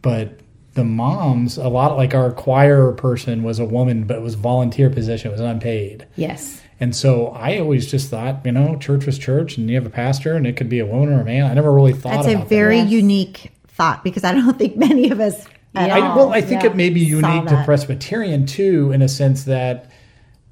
but 0.00 0.38
the 0.74 0.84
moms, 0.84 1.58
a 1.58 1.68
lot 1.68 1.96
like 1.96 2.14
our 2.14 2.32
choir 2.32 2.92
person 2.92 3.42
was 3.42 3.58
a 3.58 3.64
woman, 3.64 4.04
but 4.04 4.16
it 4.16 4.22
was 4.22 4.36
volunteer 4.36 4.88
position. 4.88 5.30
It 5.30 5.32
was 5.32 5.40
unpaid. 5.40 6.06
Yes. 6.16 6.61
And 6.82 6.96
so 6.96 7.28
I 7.28 7.58
always 7.60 7.88
just 7.88 8.10
thought, 8.10 8.44
you 8.44 8.50
know, 8.50 8.76
church 8.76 9.06
was 9.06 9.16
church, 9.16 9.56
and 9.56 9.68
you 9.70 9.76
have 9.76 9.86
a 9.86 9.90
pastor, 9.90 10.34
and 10.34 10.48
it 10.48 10.56
could 10.56 10.68
be 10.68 10.80
a 10.80 10.84
woman 10.86 11.10
or 11.10 11.20
a 11.20 11.24
man. 11.24 11.48
I 11.48 11.54
never 11.54 11.72
really 11.72 11.92
thought 11.92 12.24
That's 12.24 12.42
a 12.42 12.44
very 12.44 12.80
that. 12.80 12.88
unique 12.90 13.52
thought 13.68 14.02
because 14.02 14.24
I 14.24 14.32
don't 14.32 14.58
think 14.58 14.76
many 14.76 15.10
of 15.10 15.20
us. 15.20 15.46
At 15.76 15.86
Yeah. 15.88 15.96
I, 15.96 16.16
well, 16.16 16.32
I 16.32 16.40
think 16.40 16.64
Yeah. 16.64 16.70
it 16.70 16.76
may 16.76 16.90
be 16.90 16.98
unique 17.00 17.46
to. 17.46 17.62
Presbyterian 17.64 18.46
too, 18.46 18.90
in 18.90 19.00
a 19.00 19.08
sense 19.08 19.44
that 19.44 19.92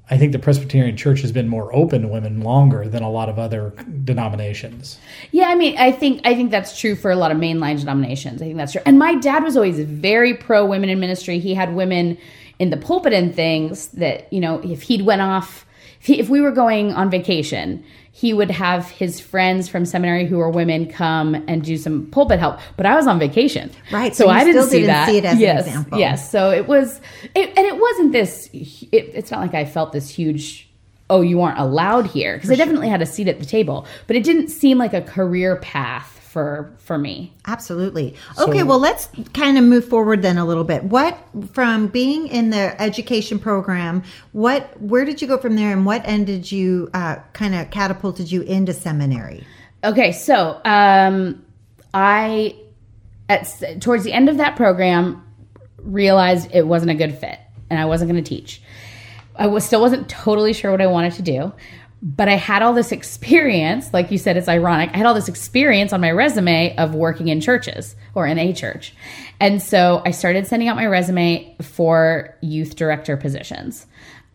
I 0.09 0.17
think 0.17 0.31
the 0.31 0.39
Presbyterian 0.39 0.95
Church 0.95 1.19
has 1.21 1.33
been 1.33 1.49
more 1.49 1.73
open 1.75 2.03
to 2.03 2.07
women 2.07 2.39
longer 2.41 2.87
than 2.87 3.03
a 3.03 3.09
lot 3.11 3.27
of 3.27 3.37
other 3.37 3.73
denominations. 4.05 4.99
Yeah, 5.31 5.49
I 5.49 5.55
mean, 5.55 5.77
I 5.77 5.91
think 5.91 6.21
I 6.23 6.33
think 6.33 6.49
that's 6.49 6.79
true 6.79 6.95
for 6.95 7.11
a 7.11 7.15
lot 7.17 7.31
of 7.31 7.37
mainline 7.37 7.77
denominations. 7.79 8.41
I 8.41 8.45
think 8.45 8.57
that's 8.57 8.71
true. 8.71 8.81
And 8.85 8.97
my 8.97 9.15
dad 9.15 9.43
was 9.43 9.55
always 9.57 9.79
very 9.79 10.33
pro 10.33 10.65
women 10.65 10.89
in 10.89 10.99
ministry. 11.01 11.39
He 11.39 11.53
had 11.55 11.75
women 11.75 12.17
in 12.57 12.69
the 12.69 12.77
pulpit 12.77 13.11
and 13.11 13.35
things 13.35 13.87
that 13.89 14.31
you 14.31 14.39
know, 14.39 14.61
if 14.63 14.83
he'd 14.83 15.01
went 15.01 15.21
off, 15.21 15.65
if, 16.07 16.29
we 16.29 16.41
were 16.41 16.51
going 16.51 16.93
on 16.93 17.09
vacation, 17.09 17.83
he 18.11 18.33
would 18.33 18.51
have 18.51 18.89
his 18.89 19.19
friends 19.19 19.67
from 19.69 19.85
seminary 19.85 20.25
who 20.25 20.37
were 20.37 20.49
women 20.49 20.89
come 20.89 21.35
and 21.47 21.63
do 21.63 21.77
some 21.77 22.07
pulpit 22.07 22.39
help. 22.39 22.59
But 22.77 22.85
I 22.85 22.95
was 22.95 23.07
on 23.07 23.19
vacation, 23.19 23.71
Right, 23.91 24.15
So, 24.15 24.25
so 24.25 24.29
I 24.29 24.43
didn't 24.43 24.63
see 24.65 24.81
didn't 24.81 24.87
that. 24.87 25.07
see 25.07 25.17
it 25.17 25.25
as 25.25 25.33
an 25.33 25.39
yes, 25.39 25.67
example. 25.67 25.99
Yes. 25.99 26.31
So 26.31 26.51
it 26.51 26.67
was, 26.67 26.99
it, 27.35 27.49
and 27.49 27.65
it 27.65 27.79
wasn't 27.79 28.11
this. 28.11 28.49
It, 28.53 29.11
it's 29.13 29.31
not 29.31 29.39
like 29.39 29.53
I 29.53 29.65
felt 29.65 29.91
this 29.91 30.09
huge 30.09 30.67
oh, 31.09 31.19
you 31.19 31.41
aren't 31.41 31.59
allowed 31.59 32.07
here 32.07 32.35
because 32.35 32.49
I 32.49 32.55
definitely 32.55 32.87
had 32.87 33.01
a 33.01 33.05
seat 33.05 33.27
at 33.27 33.37
the 33.37 33.45
table, 33.45 33.85
but 34.07 34.15
it 34.15 34.23
didn't 34.23 34.47
seem 34.47 34.77
like 34.77 34.93
a 34.93 35.01
career 35.01 35.57
path 35.57 36.20
for 36.31 36.73
for 36.77 36.97
me. 36.97 37.33
Absolutely. 37.45 38.15
Okay, 38.39 38.63
well, 38.63 38.79
let's 38.79 39.09
kind 39.33 39.57
of 39.57 39.65
move 39.65 39.83
forward 39.83 40.21
then 40.21 40.37
a 40.37 40.45
little 40.45 40.63
bit. 40.63 40.85
What 40.85 41.17
from 41.51 41.87
being 41.87 42.27
in 42.27 42.51
the 42.51 42.81
education 42.81 43.37
program, 43.37 44.03
what 44.31 44.81
where 44.81 45.03
did 45.03 45.21
you 45.21 45.27
go 45.27 45.37
from 45.37 45.57
there, 45.57 45.73
and 45.73 45.85
what 45.85 46.01
ended 46.05 46.49
you 46.49 46.89
uh, 46.93 47.17
kind 47.33 47.53
of 47.53 47.69
catapulted 47.69 48.31
you 48.31 48.43
into 48.43 48.71
seminary? 48.71 49.45
Okay, 49.83 50.13
so 50.13 50.61
um, 50.63 51.45
I 51.93 52.55
at 53.27 53.81
towards 53.81 54.05
the 54.05 54.13
end 54.13 54.29
of 54.29 54.37
that 54.37 54.55
program 54.55 55.27
realized 55.79 56.49
it 56.53 56.65
wasn't 56.65 56.91
a 56.91 56.95
good 56.95 57.17
fit, 57.17 57.39
and 57.69 57.77
I 57.77 57.85
wasn't 57.85 58.09
going 58.09 58.23
to 58.23 58.29
teach. 58.29 58.61
I 59.35 59.47
was 59.47 59.65
still 59.65 59.81
wasn't 59.81 60.07
totally 60.07 60.53
sure 60.53 60.71
what 60.71 60.81
I 60.81 60.87
wanted 60.87 61.13
to 61.13 61.23
do, 61.23 61.51
but 62.01 62.27
I 62.27 62.35
had 62.35 62.61
all 62.61 62.73
this 62.73 62.91
experience. 62.91 63.93
Like 63.93 64.11
you 64.11 64.17
said, 64.17 64.37
it's 64.37 64.47
ironic. 64.47 64.89
I 64.93 64.97
had 64.97 65.05
all 65.05 65.13
this 65.13 65.27
experience 65.27 65.93
on 65.93 66.01
my 66.01 66.11
resume 66.11 66.75
of 66.77 66.95
working 66.95 67.27
in 67.27 67.41
churches 67.41 67.95
or 68.15 68.25
in 68.25 68.39
a 68.39 68.53
church, 68.53 68.93
and 69.39 69.61
so 69.61 70.01
I 70.05 70.11
started 70.11 70.47
sending 70.47 70.67
out 70.67 70.75
my 70.75 70.85
resume 70.85 71.55
for 71.61 72.35
youth 72.41 72.75
director 72.75 73.17
positions. 73.17 73.85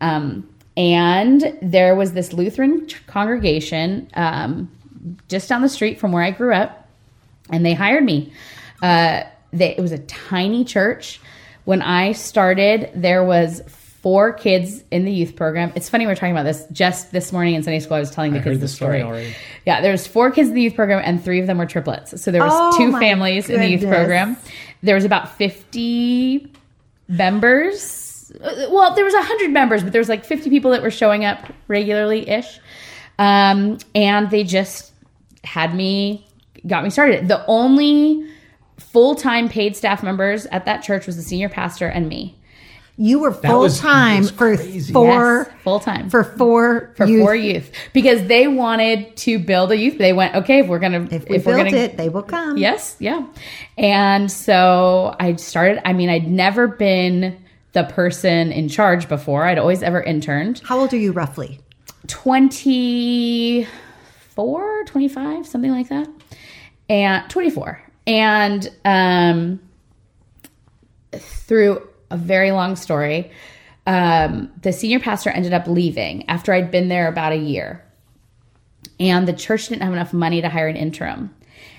Um, 0.01 0.47
and 0.77 1.57
there 1.61 1.95
was 1.95 2.13
this 2.13 2.33
Lutheran 2.33 2.87
congregation 3.07 4.07
um, 4.13 4.71
just 5.27 5.49
down 5.49 5.63
the 5.63 5.69
street 5.69 5.99
from 5.99 6.11
where 6.11 6.23
I 6.23 6.31
grew 6.31 6.53
up, 6.53 6.87
and 7.49 7.65
they 7.65 7.73
hired 7.73 8.03
me. 8.03 8.31
Uh, 8.81 9.23
they, 9.51 9.75
it 9.75 9.81
was 9.81 9.91
a 9.91 9.99
tiny 9.99 10.63
church. 10.63 11.19
When 11.65 11.81
I 11.81 12.11
started, 12.11 12.91
there 12.93 13.23
was 13.23 13.61
four 14.01 14.33
kids 14.33 14.83
in 14.91 15.05
the 15.05 15.11
youth 15.11 15.35
program. 15.35 15.71
It's 15.75 15.89
funny 15.89 16.05
we're 16.07 16.15
talking 16.15 16.31
about 16.31 16.43
this. 16.43 16.65
Just 16.71 17.11
this 17.11 17.31
morning 17.31 17.55
in 17.55 17.63
Sunday 17.63 17.79
school, 17.79 17.95
I 17.97 17.99
was 17.99 18.11
telling 18.11 18.31
the 18.33 18.39
I 18.39 18.43
kids 18.43 18.53
heard 18.53 18.57
the 18.57 18.61
the 18.61 18.67
story 18.67 18.99
story. 18.99 19.03
already. 19.03 19.35
Yeah, 19.65 19.81
there 19.81 19.91
was 19.91 20.05
four 20.07 20.31
kids 20.31 20.49
in 20.49 20.55
the 20.55 20.61
youth 20.61 20.75
program, 20.75 21.01
and 21.03 21.23
three 21.23 21.39
of 21.39 21.47
them 21.47 21.57
were 21.57 21.65
triplets. 21.65 22.21
So 22.21 22.31
there 22.31 22.43
was 22.43 22.53
Oh, 22.53 22.77
two 22.77 22.91
my 22.91 22.99
families 22.99 23.49
in 23.49 23.59
the 23.59 23.67
youth 23.67 23.81
program. 23.87 24.37
There 24.83 24.95
was 24.95 25.05
about 25.05 25.35
fifty 25.37 26.51
members. 27.07 28.31
Well, 28.41 28.93
there 28.93 29.05
was 29.05 29.13
hundred 29.15 29.51
members, 29.51 29.83
but 29.83 29.91
there 29.93 30.01
was 30.01 30.09
like 30.09 30.25
fifty 30.25 30.49
people 30.49 30.71
that 30.71 30.81
were 30.81 30.91
showing 30.91 31.25
up 31.25 31.51
regularly 31.67 32.27
ish, 32.29 32.59
um, 33.19 33.77
and 33.95 34.29
they 34.29 34.43
just 34.43 34.91
had 35.43 35.73
me 35.73 36.25
got 36.65 36.83
me 36.83 36.89
started. 36.89 37.27
The 37.27 37.45
only 37.47 38.27
full 38.77 39.15
time 39.15 39.49
paid 39.49 39.75
staff 39.75 40.03
members 40.03 40.45
at 40.47 40.65
that 40.65 40.83
church 40.83 41.05
was 41.07 41.15
the 41.15 41.23
senior 41.23 41.49
pastor 41.49 41.87
and 41.87 42.07
me. 42.07 42.35
You 42.99 43.19
were 43.19 43.31
full 43.31 43.59
was- 43.59 43.79
time 43.79 44.21
was 44.21 44.31
for 44.31 44.55
crazy. 44.57 44.91
four 44.91 45.45
full 45.63 45.79
time 45.79 46.09
for 46.09 46.23
four 46.23 46.95
for 46.97 47.05
youth. 47.05 47.21
four 47.21 47.35
youth 47.35 47.71
because 47.93 48.25
they 48.27 48.47
wanted 48.47 49.15
to 49.17 49.37
build 49.37 49.71
a 49.71 49.77
youth. 49.77 49.99
They 49.99 50.13
went 50.13 50.33
okay 50.35 50.61
if 50.61 50.67
we're 50.67 50.79
gonna 50.79 51.07
If 51.11 51.29
we 51.29 51.37
we're 51.37 51.57
gonna 51.57 51.77
it, 51.77 51.95
they 51.97 52.09
will 52.09 52.23
come. 52.23 52.57
Yes, 52.57 52.95
yeah. 52.99 53.27
And 53.77 54.31
so 54.31 55.15
I 55.19 55.35
started, 55.35 55.79
I 55.87 55.93
mean, 55.93 56.09
I'd 56.09 56.27
never 56.27 56.67
been 56.67 57.37
the 57.73 57.83
person 57.83 58.51
in 58.51 58.67
charge 58.67 59.07
before. 59.07 59.45
I'd 59.45 59.59
always 59.59 59.83
ever 59.83 60.01
interned. 60.01 60.63
How 60.65 60.79
old 60.79 60.91
are 60.91 60.97
you 60.97 61.11
roughly? 61.11 61.59
24, 62.07 64.83
25, 64.85 65.45
something 65.45 65.69
like 65.71 65.89
that. 65.89 66.07
And 66.89 67.29
24. 67.29 67.79
And 68.07 68.71
um, 68.85 69.59
through 71.11 71.87
a 72.09 72.17
very 72.17 72.51
long 72.51 72.75
story, 72.75 73.31
um, 73.85 74.51
the 74.61 74.73
senior 74.73 74.99
pastor 74.99 75.29
ended 75.29 75.53
up 75.53 75.67
leaving 75.67 76.27
after 76.29 76.53
I'd 76.53 76.71
been 76.71 76.89
there 76.89 77.07
about 77.07 77.31
a 77.31 77.37
year. 77.37 77.83
And 78.99 79.27
the 79.27 79.33
church 79.33 79.67
didn't 79.67 79.83
have 79.83 79.93
enough 79.93 80.13
money 80.13 80.41
to 80.41 80.49
hire 80.49 80.67
an 80.67 80.75
interim. 80.75 81.33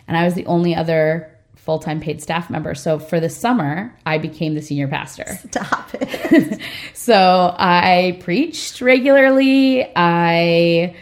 And 0.07 0.16
I 0.16 0.24
was 0.24 0.35
the 0.35 0.47
only 0.47 0.74
other 0.74 1.35
full 1.57 1.79
time 1.79 2.01
paid 2.01 2.22
staff 2.22 2.49
member. 2.49 2.74
So 2.74 2.99
for 2.99 3.20
the 3.20 3.29
summer, 3.29 3.95
I 4.07 4.16
became 4.16 4.55
the 4.55 4.62
senior 4.62 4.89
pastor. 4.89 5.39
Stop 5.51 5.91
it. 5.95 6.61
So 6.95 7.55
I 7.59 8.18
preached 8.20 8.81
regularly. 8.81 9.91
I 9.97 10.95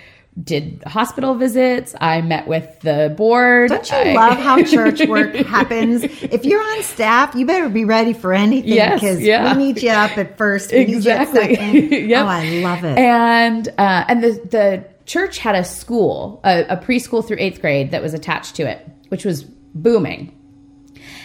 did 0.43 0.82
hospital 0.87 1.34
visits. 1.34 1.95
I 2.01 2.20
met 2.20 2.47
with 2.47 2.80
the 2.80 3.14
board. 3.16 3.70
Don't 3.70 3.91
you 3.91 3.97
I- 3.97 4.12
love 4.12 4.39
how 4.39 4.62
church 4.64 5.01
work 5.07 5.34
happens? 5.34 6.05
If 6.05 6.45
you're 6.45 6.62
on 6.62 6.82
staff, 6.82 7.34
you 7.34 7.47
better 7.47 7.68
be 7.68 7.84
ready 7.84 8.12
for 8.12 8.32
anything 8.34 8.72
Yes, 8.72 9.01
because 9.01 9.20
yeah. 9.22 9.57
we 9.57 9.64
need 9.64 9.82
you 9.82 9.91
up 9.91 10.16
at 10.18 10.37
first. 10.37 10.72
We 10.72 10.80
exactly? 10.80 11.41
Need 11.41 11.51
you 11.51 11.57
at 11.57 11.91
second. 11.91 11.93
Yep. 12.11 12.24
Oh, 12.24 12.28
I 12.28 12.45
love 12.61 12.84
it. 12.84 12.99
And 12.99 13.68
uh, 13.78 14.05
and 14.09 14.22
the 14.22 14.30
the 14.51 14.84
church 15.07 15.39
had 15.39 15.55
a 15.55 15.64
school, 15.64 16.41
a, 16.45 16.64
a 16.70 16.76
preschool 16.76 17.26
through 17.26 17.39
eighth 17.41 17.61
grade 17.61 17.93
that 17.93 18.03
was 18.03 18.12
attached 18.12 18.57
to 18.57 18.68
it, 18.68 18.87
which 19.09 19.24
was 19.24 19.45
booming. 19.45 20.32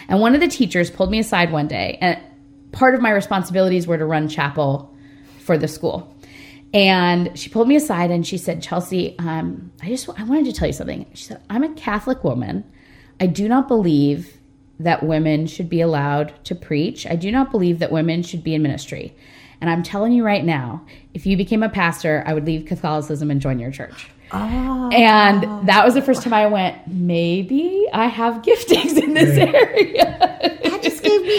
And 0.08 0.20
one 0.20 0.34
of 0.34 0.40
the 0.40 0.48
teachers 0.48 0.90
pulled 0.90 1.10
me 1.10 1.18
aside 1.18 1.52
one 1.52 1.68
day, 1.68 1.98
and 2.00 2.18
part 2.72 2.94
of 2.94 3.00
my 3.02 3.10
responsibilities 3.10 3.86
were 3.86 3.98
to 3.98 4.04
run 4.04 4.28
chapel 4.28 4.94
for 5.40 5.58
the 5.58 5.68
school. 5.68 6.11
And 6.74 7.38
she 7.38 7.50
pulled 7.50 7.68
me 7.68 7.76
aside 7.76 8.10
and 8.10 8.26
she 8.26 8.38
said, 8.38 8.62
"Chelsea, 8.62 9.16
um, 9.18 9.72
I 9.82 9.88
just 9.88 10.08
I 10.18 10.24
wanted 10.24 10.46
to 10.46 10.52
tell 10.52 10.66
you 10.66 10.72
something." 10.72 11.06
She 11.14 11.24
said, 11.24 11.40
"I'm 11.50 11.62
a 11.62 11.74
Catholic 11.74 12.24
woman. 12.24 12.64
I 13.20 13.26
do 13.26 13.48
not 13.48 13.68
believe 13.68 14.38
that 14.80 15.02
women 15.02 15.46
should 15.46 15.68
be 15.68 15.80
allowed 15.80 16.32
to 16.44 16.54
preach. 16.54 17.06
I 17.06 17.14
do 17.14 17.30
not 17.30 17.50
believe 17.50 17.78
that 17.78 17.92
women 17.92 18.22
should 18.22 18.42
be 18.42 18.54
in 18.54 18.62
ministry. 18.62 19.14
And 19.60 19.70
I'm 19.70 19.82
telling 19.82 20.12
you 20.12 20.24
right 20.24 20.44
now, 20.44 20.84
if 21.14 21.24
you 21.24 21.36
became 21.36 21.62
a 21.62 21.68
pastor, 21.68 22.24
I 22.26 22.34
would 22.34 22.46
leave 22.46 22.66
Catholicism 22.66 23.30
and 23.30 23.40
join 23.40 23.58
your 23.58 23.70
church." 23.70 24.10
And 24.92 25.68
that 25.68 25.84
was 25.84 25.92
the 25.94 26.00
first 26.02 26.22
time 26.22 26.32
I 26.32 26.46
went, 26.46 26.88
maybe 26.88 27.86
I 27.92 28.06
have 28.06 28.42
giftings 28.42 28.96
in 29.00 29.12
this 29.12 29.36
area. 29.36 30.58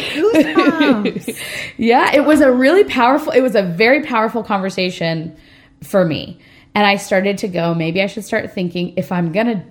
that 0.01 0.55
just 0.55 0.79
gave 0.79 0.97
me 1.03 1.11
goosebumps. 1.11 1.39
Yeah, 1.77 2.13
it 2.15 2.25
was 2.25 2.41
a 2.41 2.51
really 2.51 2.83
powerful, 2.83 3.31
it 3.33 3.41
was 3.41 3.55
a 3.55 3.63
very 3.63 4.03
powerful 4.03 4.43
conversation 4.43 5.35
for 5.81 6.05
me. 6.05 6.39
And 6.75 6.85
I 6.85 6.95
started 6.97 7.37
to 7.39 7.47
go, 7.47 7.73
maybe 7.73 8.01
I 8.01 8.07
should 8.07 8.25
start 8.25 8.51
thinking 8.53 8.93
if 8.97 9.11
I'm 9.11 9.31
going 9.31 9.47
to, 9.47 9.61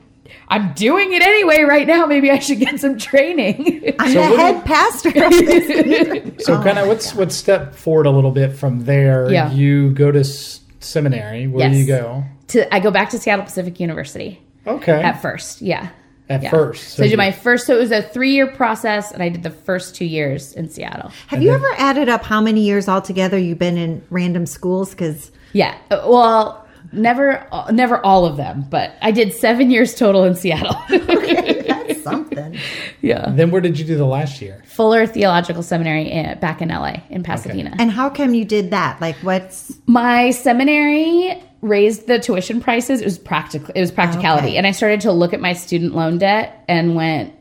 I'm 0.48 0.72
doing 0.74 1.12
it 1.12 1.22
anyway 1.22 1.62
right 1.62 1.86
now, 1.86 2.06
maybe 2.06 2.30
I 2.30 2.38
should 2.38 2.58
get 2.58 2.78
some 2.80 2.96
training. 2.98 3.94
I'm 3.98 4.12
So 4.12 4.14
the 4.14 4.30
what 4.30 4.30
do 4.30 4.36
head 4.36 4.64
pastor 4.64 5.08
of 5.08 5.30
this. 5.30 6.32
So 6.46 6.62
kind 6.62 6.78
of 6.78 6.88
let's 6.88 7.14
let's 7.14 7.34
step 7.36 7.74
forward 7.74 8.06
a 8.06 8.10
little 8.10 8.30
bit 8.30 8.56
from 8.56 8.84
there. 8.84 9.26
Oh. 9.26 9.28
Yeah. 9.30 9.50
You 9.52 9.90
go 9.90 10.10
to 10.10 10.20
s- 10.20 10.60
seminary. 10.80 11.46
Where 11.48 11.68
do 11.68 11.76
you 11.76 11.86
go? 11.86 12.24
to, 12.48 12.74
I 12.74 12.80
go 12.80 12.90
back 12.90 13.10
to 13.10 13.18
Seattle 13.18 13.44
Pacific 13.44 13.78
University 13.80 14.40
Okay. 14.66 15.00
at 15.02 15.22
first. 15.22 15.60
Yeah. 15.62 15.88
At 16.28 16.42
Yeah. 16.44 16.50
first. 16.50 16.94
So, 16.94 17.02
I 17.02 17.06
you- 17.06 17.10
did 17.10 17.16
my 17.18 17.30
first, 17.32 17.66
so 17.66 17.76
it 17.76 17.80
was 17.80 17.90
a 17.92 18.00
three 18.00 18.32
year 18.32 18.46
process, 18.46 19.10
and 19.12 19.22
I 19.22 19.28
did 19.28 19.42
the 19.42 19.50
first 19.50 19.94
two 19.94 20.04
years 20.04 20.52
in 20.52 20.68
Seattle. 20.68 21.10
Have 21.26 21.42
you 21.42 21.52
ever 21.52 21.68
added 21.78 22.08
up 22.08 22.24
how 22.24 22.40
many 22.40 22.60
years 22.60 22.88
altogether 22.88 23.36
you've 23.38 23.58
been 23.58 23.76
in 23.76 24.02
random 24.10 24.46
schools? 24.46 24.90
Because 24.90 25.30
Yeah. 25.52 25.74
Uh, 25.90 26.00
Well, 26.06 26.64
never, 26.92 27.44
uh, 27.52 27.70
never 27.72 27.98
all 28.04 28.24
of 28.24 28.36
them, 28.36 28.64
but 28.70 28.92
I 29.02 29.10
did 29.10 29.32
seven 29.34 29.70
years 29.70 29.94
total 29.94 30.24
in 30.24 30.34
Seattle. 30.34 30.76
okay, 30.90 31.62
that's 31.66 32.02
something. 32.02 32.56
yeah. 33.02 33.26
Then 33.30 33.50
where 33.50 33.60
did 33.60 33.78
you 33.78 33.84
do 33.84 33.96
the 33.96 34.06
last 34.06 34.40
year? 34.40 34.62
Fuller 34.66 35.06
Theological 35.06 35.62
Seminary 35.62 36.10
in, 36.10 36.38
back 36.38 36.62
in 36.62 36.68
LA, 36.70 36.96
in 37.10 37.22
Pasadena. 37.22 37.74
And 37.78 37.90
how 37.90 38.08
come 38.08 38.32
you 38.34 38.44
did 38.46 38.70
that? 38.70 39.00
Like, 39.00 39.16
what's 39.16 39.72
My 39.86 40.30
seminary 40.30 41.42
raised 41.62 42.06
the 42.08 42.18
tuition 42.18 42.60
prices. 42.60 43.00
It 43.00 43.04
was 43.04 43.18
practical. 43.18 43.72
It 43.74 43.80
was 43.80 43.90
practicality, 43.90 44.48
Okay. 44.48 44.56
and 44.56 44.66
I 44.66 44.72
started 44.72 45.00
to 45.02 45.12
look 45.12 45.32
at 45.32 45.40
my 45.40 45.52
student 45.54 45.94
loan 45.94 46.18
debt 46.18 46.64
and 46.68 46.94
went, 46.94 47.32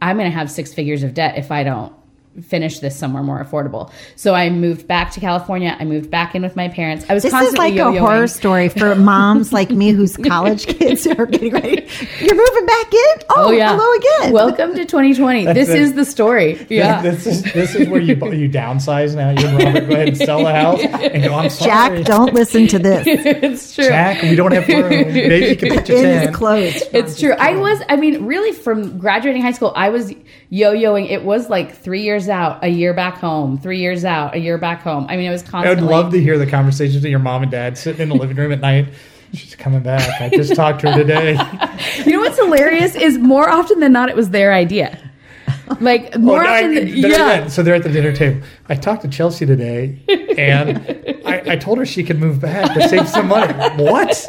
"I'm 0.00 0.16
going 0.16 0.30
to 0.30 0.36
have 0.36 0.50
six 0.50 0.72
figures 0.72 1.02
of 1.02 1.12
debt 1.12 1.36
if 1.36 1.50
I 1.52 1.64
don't 1.64 1.92
finish 2.42 2.78
this 2.80 2.96
somewhere 2.96 3.22
more 3.22 3.42
affordable." 3.42 3.90
So 4.16 4.34
I 4.34 4.50
moved 4.50 4.86
back 4.88 5.10
to 5.12 5.20
California. 5.20 5.76
I 5.78 5.84
moved 5.84 6.10
back 6.10 6.34
in 6.34 6.42
with 6.42 6.56
my 6.56 6.68
parents. 6.68 7.04
I 7.08 7.14
was 7.14 7.22
this 7.22 7.32
is 7.32 7.38
constantly 7.38 7.70
like 7.70 7.74
a 7.74 7.76
yo-yoing. 7.76 7.98
horror 8.00 8.26
story 8.26 8.68
for 8.68 8.94
moms 9.08 9.52
like 9.52 9.70
me 9.70 9.90
whose 9.90 10.16
college 10.16 10.66
kids 10.66 11.06
are 11.06 11.26
getting 11.26 11.52
ready. 11.52 11.86
You're 12.20 12.34
moving 12.34 12.66
back 12.66 12.92
in? 12.92 13.22
Oh, 13.30 13.34
Oh 13.48 13.50
yeah. 13.52 13.76
hello 13.76 13.92
again. 14.22 14.32
Welcome 14.32 14.74
to 14.74 14.84
2020. 14.84 15.46
this 15.52 15.68
it. 15.68 15.78
is 15.80 15.94
the 15.94 16.04
story. 16.04 16.64
Yeah. 16.68 17.02
This 17.02 17.26
is 17.26 17.42
this 17.52 17.74
is 17.74 17.88
where 17.88 18.00
you 18.00 18.14
you 18.32 18.48
downsize 18.48 19.14
now. 19.14 19.30
You 19.30 19.46
and 19.48 19.62
Robert 19.64 19.88
go 19.88 19.94
ahead 19.94 20.08
and 20.08 20.16
sell 20.16 20.44
the 20.44 20.52
house 20.52 20.80
and 20.82 21.22
go. 21.24 21.34
I'm 21.34 21.48
sorry, 21.50 21.98
Jack, 21.98 22.06
don't 22.06 22.34
listen 22.34 22.66
to 22.68 22.78
this. 22.78 23.04
it's 23.06 23.74
true. 23.74 23.84
Jack, 23.84 24.22
we 24.22 24.34
don't 24.36 24.52
have 24.52 24.68
room. 24.68 24.88
Maybe 24.90 25.46
you 25.46 25.56
can 25.56 25.74
put 25.74 25.88
your 25.88 25.98
In 25.98 26.04
tent. 26.04 26.30
is 26.30 26.36
closed. 26.36 26.84
It's 26.92 27.18
true. 27.18 27.32
I 27.32 27.56
was, 27.56 27.80
I 27.88 27.96
mean, 27.96 28.26
really 28.26 28.52
from 28.52 28.98
graduating 28.98 29.42
high 29.42 29.52
school, 29.52 29.72
I 29.76 29.88
was 29.90 30.12
yo 30.50 30.72
yoing. 30.74 31.10
It 31.10 31.24
was 31.24 31.48
like 31.48 31.74
three 31.76 32.02
years 32.02 32.27
out, 32.28 32.62
a 32.64 32.68
year 32.68 32.94
back 32.94 33.18
home, 33.18 33.58
three 33.58 33.78
years 33.78 34.04
out, 34.04 34.34
a 34.34 34.38
year 34.38 34.58
back 34.58 34.82
home. 34.82 35.06
I 35.08 35.16
mean, 35.16 35.26
it 35.26 35.30
was 35.30 35.42
constantly. 35.42 35.82
I 35.82 35.86
would 35.86 35.90
love 36.04 36.12
to 36.12 36.20
hear 36.20 36.38
the 36.38 36.46
conversations 36.46 37.04
of 37.04 37.10
your 37.10 37.18
mom 37.20 37.42
and 37.42 37.50
dad 37.50 37.76
sitting 37.78 38.02
in 38.02 38.08
the 38.08 38.14
living 38.16 38.36
room 38.36 38.52
at 38.52 38.60
night. 38.60 38.88
She's 39.34 39.54
coming 39.54 39.82
back. 39.82 40.20
I 40.20 40.28
just 40.30 40.54
talked 40.54 40.80
to 40.82 40.92
her 40.92 40.98
today. 41.02 41.38
You 42.04 42.12
know 42.12 42.20
what's 42.20 42.38
hilarious 42.38 42.94
is 42.94 43.18
more 43.18 43.48
often 43.48 43.80
than 43.80 43.92
not, 43.92 44.08
it 44.08 44.16
was 44.16 44.30
their 44.30 44.52
idea. 44.52 44.98
Like 45.80 46.12
Oh, 46.14 46.18
more 46.18 46.42
no, 46.42 46.48
I- 46.48 46.56
often, 46.58 46.74
than, 46.74 47.00
they're- 47.00 47.10
yeah. 47.10 47.46
So 47.48 47.62
they're 47.62 47.74
at 47.74 47.82
the 47.82 47.90
dinner 47.90 48.12
table. 48.12 48.40
I 48.68 48.74
talked 48.74 49.02
to 49.02 49.08
Chelsea 49.08 49.44
today, 49.46 49.98
and 50.38 50.78
I, 51.26 51.42
I 51.52 51.56
told 51.56 51.78
her 51.78 51.84
she 51.86 52.02
could 52.04 52.18
move 52.18 52.40
back 52.40 52.72
to 52.74 52.88
save 52.88 53.08
some 53.08 53.28
money. 53.28 53.52
What? 53.82 54.24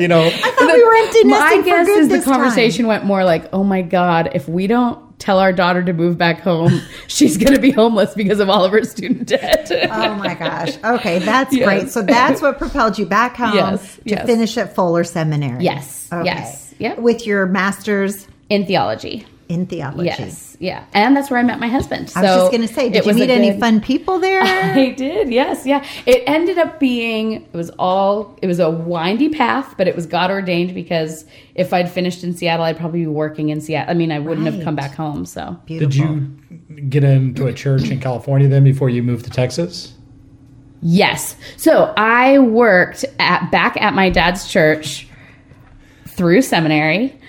You 0.00 0.08
know, 0.08 0.22
I 0.26 0.30
thought 0.30 0.72
we 0.72 0.84
were 0.84 0.94
empty 0.94 1.24
My 1.24 1.38
nesting 1.38 1.60
for 1.62 1.64
guess 1.66 1.86
good 1.86 2.00
is 2.00 2.08
the 2.08 2.16
this 2.16 2.24
time. 2.24 2.34
conversation 2.34 2.86
went 2.88 3.04
more 3.04 3.22
like, 3.24 3.48
"Oh 3.52 3.62
my 3.64 3.82
god, 3.82 4.30
if 4.34 4.48
we 4.48 4.66
don't 4.66 4.98
tell 5.20 5.38
our 5.38 5.52
daughter 5.52 5.82
to 5.84 5.92
move 5.92 6.18
back 6.18 6.40
home, 6.40 6.80
she's 7.06 7.36
going 7.36 7.54
to 7.54 7.60
be 7.60 7.70
homeless 7.70 8.12
because 8.14 8.40
of 8.40 8.50
all 8.50 8.64
of 8.64 8.72
her 8.72 8.82
student 8.84 9.26
debt." 9.28 9.70
Oh 9.90 10.14
my 10.16 10.34
gosh. 10.34 10.76
Okay, 10.82 11.20
that's 11.20 11.54
Yes. 11.54 11.64
great. 11.68 11.90
So 11.90 12.02
that's 12.02 12.42
what 12.42 12.58
propelled 12.58 12.98
you 12.98 13.06
back 13.06 13.36
home 13.36 13.54
Yes, 13.54 13.96
to 13.96 14.02
yes. 14.04 14.26
finish 14.26 14.56
at 14.58 14.74
Fuller 14.74 15.04
Seminary. 15.04 15.62
Yes, 15.62 16.08
yes, 16.24 16.74
yep. 16.78 16.98
With 16.98 17.26
your 17.26 17.46
master's 17.46 18.26
In 18.48 18.66
theology. 18.66 19.26
In 19.50 19.66
theology. 19.66 20.04
Yes, 20.04 20.56
yeah, 20.60 20.84
and 20.94 21.16
that's 21.16 21.28
where 21.28 21.40
I 21.40 21.42
met 21.42 21.58
my 21.58 21.66
husband. 21.66 22.12
I 22.14 22.22
was 22.22 22.30
just 22.30 22.52
going 22.52 22.66
to 22.66 22.72
say, 22.72 22.88
did 22.88 23.04
you 23.04 23.12
meet 23.14 23.30
any 23.30 23.50
good- 23.50 23.58
fun 23.58 23.80
people 23.80 24.20
there? 24.20 24.40
I 24.42 24.90
did, 24.90 25.30
yes, 25.32 25.66
yeah. 25.66 25.84
It 26.06 26.22
ended 26.26 26.56
up 26.56 26.78
being 26.78 27.42
it 27.42 27.52
was 27.52 27.70
all 27.70 28.38
it 28.40 28.46
was 28.46 28.60
a 28.60 28.70
windy 28.70 29.28
path, 29.28 29.74
but 29.76 29.88
it 29.88 29.96
was 29.96 30.06
God 30.06 30.30
ordained 30.30 30.72
because 30.72 31.24
if 31.56 31.72
I'd 31.72 31.90
finished 31.90 32.22
in 32.22 32.32
Seattle, 32.32 32.64
I'd 32.64 32.78
probably 32.78 33.00
be 33.00 33.06
working 33.08 33.48
in 33.48 33.60
Seattle. 33.60 33.90
I 33.90 33.94
mean, 33.94 34.12
I 34.12 34.20
wouldn't 34.20 34.46
have 34.46 34.62
come 34.62 34.76
back 34.76 34.94
home. 34.94 35.26
So 35.26 35.58
Beautiful. 35.66 35.88
did 35.88 35.96
you 35.96 36.80
get 36.88 37.02
into 37.02 37.48
a 37.48 37.52
church 37.52 37.90
in 37.90 38.00
California 38.00 38.46
then 38.46 38.62
before 38.62 38.88
you 38.88 39.02
moved 39.02 39.24
to 39.24 39.30
Texas? 39.30 39.94
yes, 40.82 41.36
so 41.58 41.92
I 41.96 42.38
worked 42.38 43.04
at 43.18 43.50
back 43.50 43.76
at 43.82 43.92
my 43.94 44.08
dad's 44.08 44.48
church 44.48 45.08
through 46.08 46.40
seminary. 46.42 47.19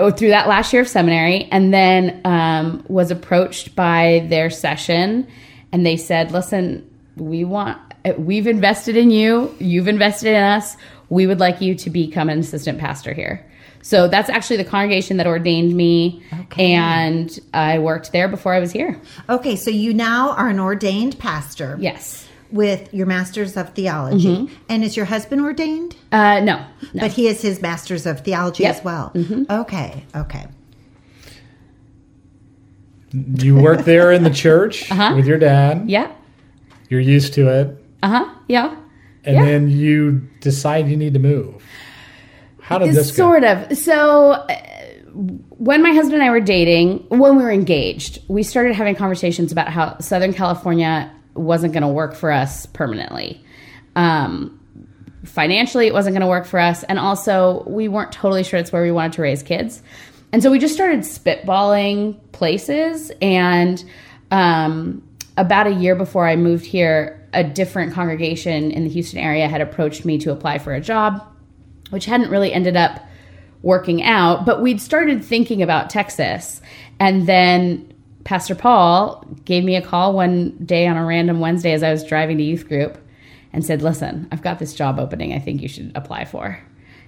Uh, 0.00 0.10
Through 0.12 0.28
that 0.30 0.48
last 0.48 0.72
year 0.72 0.82
of 0.82 0.88
seminary, 0.88 1.44
and 1.50 1.72
then 1.72 2.20
um, 2.24 2.84
was 2.88 3.10
approached 3.10 3.74
by 3.76 4.26
their 4.28 4.50
session, 4.50 5.26
and 5.72 5.84
they 5.86 5.96
said, 5.96 6.30
"Listen, 6.32 6.88
we 7.16 7.44
want 7.44 7.78
we've 8.18 8.48
invested 8.48 8.96
in 8.96 9.12
you 9.12 9.54
you've 9.60 9.86
invested 9.86 10.30
in 10.30 10.42
us 10.42 10.76
we 11.08 11.24
would 11.24 11.38
like 11.38 11.60
you 11.60 11.72
to 11.76 11.88
become 11.88 12.28
an 12.28 12.40
assistant 12.40 12.76
pastor 12.80 13.12
here 13.12 13.46
so 13.80 14.08
that's 14.08 14.28
actually 14.28 14.56
the 14.56 14.64
congregation 14.64 15.18
that 15.18 15.26
ordained 15.28 15.72
me 15.76 16.20
Okay. 16.40 16.72
and 16.72 17.38
i 17.54 17.78
worked 17.78 18.10
there 18.10 18.26
before 18.26 18.54
i 18.54 18.58
was 18.58 18.72
here 18.72 19.00
Okay, 19.28 19.54
so 19.54 19.70
you 19.70 19.94
now 19.94 20.30
are 20.32 20.48
an 20.48 20.58
ordained 20.58 21.16
pastor. 21.20 21.76
yes 21.78 22.26
With 22.52 22.92
your 22.92 23.06
master's 23.06 23.56
of 23.56 23.70
theology. 23.74 24.36
Mm-hmm. 24.36 24.54
And 24.68 24.84
is 24.84 24.96
your 24.96 25.06
husband 25.06 25.40
ordained? 25.40 25.96
uh, 26.12 26.40
no, 26.40 26.56
no. 26.92 27.00
But 27.00 27.10
he 27.12 27.26
has 27.26 27.40
his 27.42 27.62
master's 27.62 28.04
of 28.06 28.20
theology 28.20 28.62
Yep. 28.64 28.76
as 28.76 28.84
well. 28.84 29.12
Okay, 29.50 30.04
okay. 30.14 30.46
You 33.12 33.56
work 33.56 33.84
there 33.84 34.10
in 34.12 34.22
the 34.22 34.30
church 34.30 34.90
Uh-huh. 34.90 35.14
with 35.16 35.26
your 35.26 35.38
dad. 35.38 35.88
yeah 35.88 36.10
You're 36.88 37.00
used 37.00 37.34
to 37.34 37.48
it, 37.48 37.84
uh-huh 38.02 38.34
yeah 38.48 38.76
and 39.24 39.36
Yeah. 39.36 39.44
then 39.44 39.70
you 39.70 40.28
decide 40.40 40.88
you 40.88 40.96
need 40.96 41.12
to 41.14 41.20
move. 41.20 41.62
How 42.60 42.78
did 42.78 42.92
this 42.94 43.10
go? 43.10 43.16
sort 43.16 43.44
of. 43.44 43.76
So 43.78 44.32
uh, 44.32 44.56
when 45.14 45.82
my 45.82 45.92
husband 45.92 46.14
and 46.14 46.22
I 46.24 46.30
were 46.30 46.40
dating, 46.40 47.04
when 47.08 47.36
we 47.36 47.42
were 47.44 47.52
engaged, 47.52 48.18
we 48.28 48.42
started 48.42 48.74
having 48.74 48.94
conversations 48.96 49.52
about 49.52 49.68
how 49.68 49.98
Southern 50.00 50.32
California 50.32 51.10
wasn't 51.34 51.72
going 51.72 51.82
to 51.82 51.88
work 51.88 52.14
for 52.14 52.30
us 52.30 52.66
permanently. 52.66 53.42
Um, 53.96 54.58
financially, 55.24 55.86
it 55.86 55.92
wasn't 55.92 56.14
going 56.14 56.22
to 56.22 56.26
work 56.26 56.46
for 56.46 56.58
us, 56.58 56.82
and 56.84 56.98
also 56.98 57.64
we 57.66 57.88
weren't 57.88 58.12
totally 58.12 58.44
sure 58.44 58.58
it's 58.58 58.72
where 58.72 58.82
we 58.82 58.92
wanted 58.92 59.14
to 59.14 59.22
raise 59.22 59.42
kids. 59.42 59.82
And 60.32 60.42
so 60.42 60.50
we 60.50 60.58
just 60.58 60.74
started 60.74 61.00
spitballing 61.00 62.18
places. 62.32 63.12
And 63.20 63.84
um, 64.30 65.06
about 65.36 65.66
a 65.66 65.72
year 65.72 65.94
before 65.94 66.26
I 66.26 66.36
moved 66.36 66.64
here, 66.64 67.18
a 67.34 67.44
different 67.44 67.92
congregation 67.92 68.70
in 68.70 68.84
the 68.84 68.90
Houston 68.90 69.18
area 69.18 69.48
had 69.48 69.60
approached 69.60 70.04
me 70.04 70.18
to 70.18 70.32
apply 70.32 70.58
for 70.58 70.72
a 70.72 70.80
job 70.80 71.22
which 71.92 72.06
hadn't 72.06 72.30
really 72.30 72.50
ended 72.52 72.74
up 72.74 73.06
working 73.60 74.02
out. 74.02 74.46
But 74.46 74.62
we'd 74.62 74.80
started 74.80 75.22
thinking 75.22 75.62
about 75.62 75.90
Texas. 75.90 76.62
And 76.98 77.26
then 77.26 77.91
Pastor 78.24 78.54
Paul 78.54 79.24
gave 79.44 79.64
me 79.64 79.76
a 79.76 79.82
call 79.82 80.12
one 80.12 80.50
day 80.64 80.86
on 80.86 80.96
a 80.96 81.04
random 81.04 81.40
Wednesday 81.40 81.72
as 81.72 81.82
I 81.82 81.90
was 81.90 82.04
driving 82.04 82.38
to 82.38 82.44
youth 82.44 82.68
group 82.68 82.98
and 83.52 83.64
said, 83.64 83.82
Listen, 83.82 84.28
I've 84.32 84.42
got 84.42 84.58
this 84.58 84.74
job 84.74 84.98
opening 84.98 85.32
I 85.32 85.38
think 85.38 85.60
you 85.60 85.68
should 85.68 85.92
apply 85.94 86.24
for. 86.24 86.58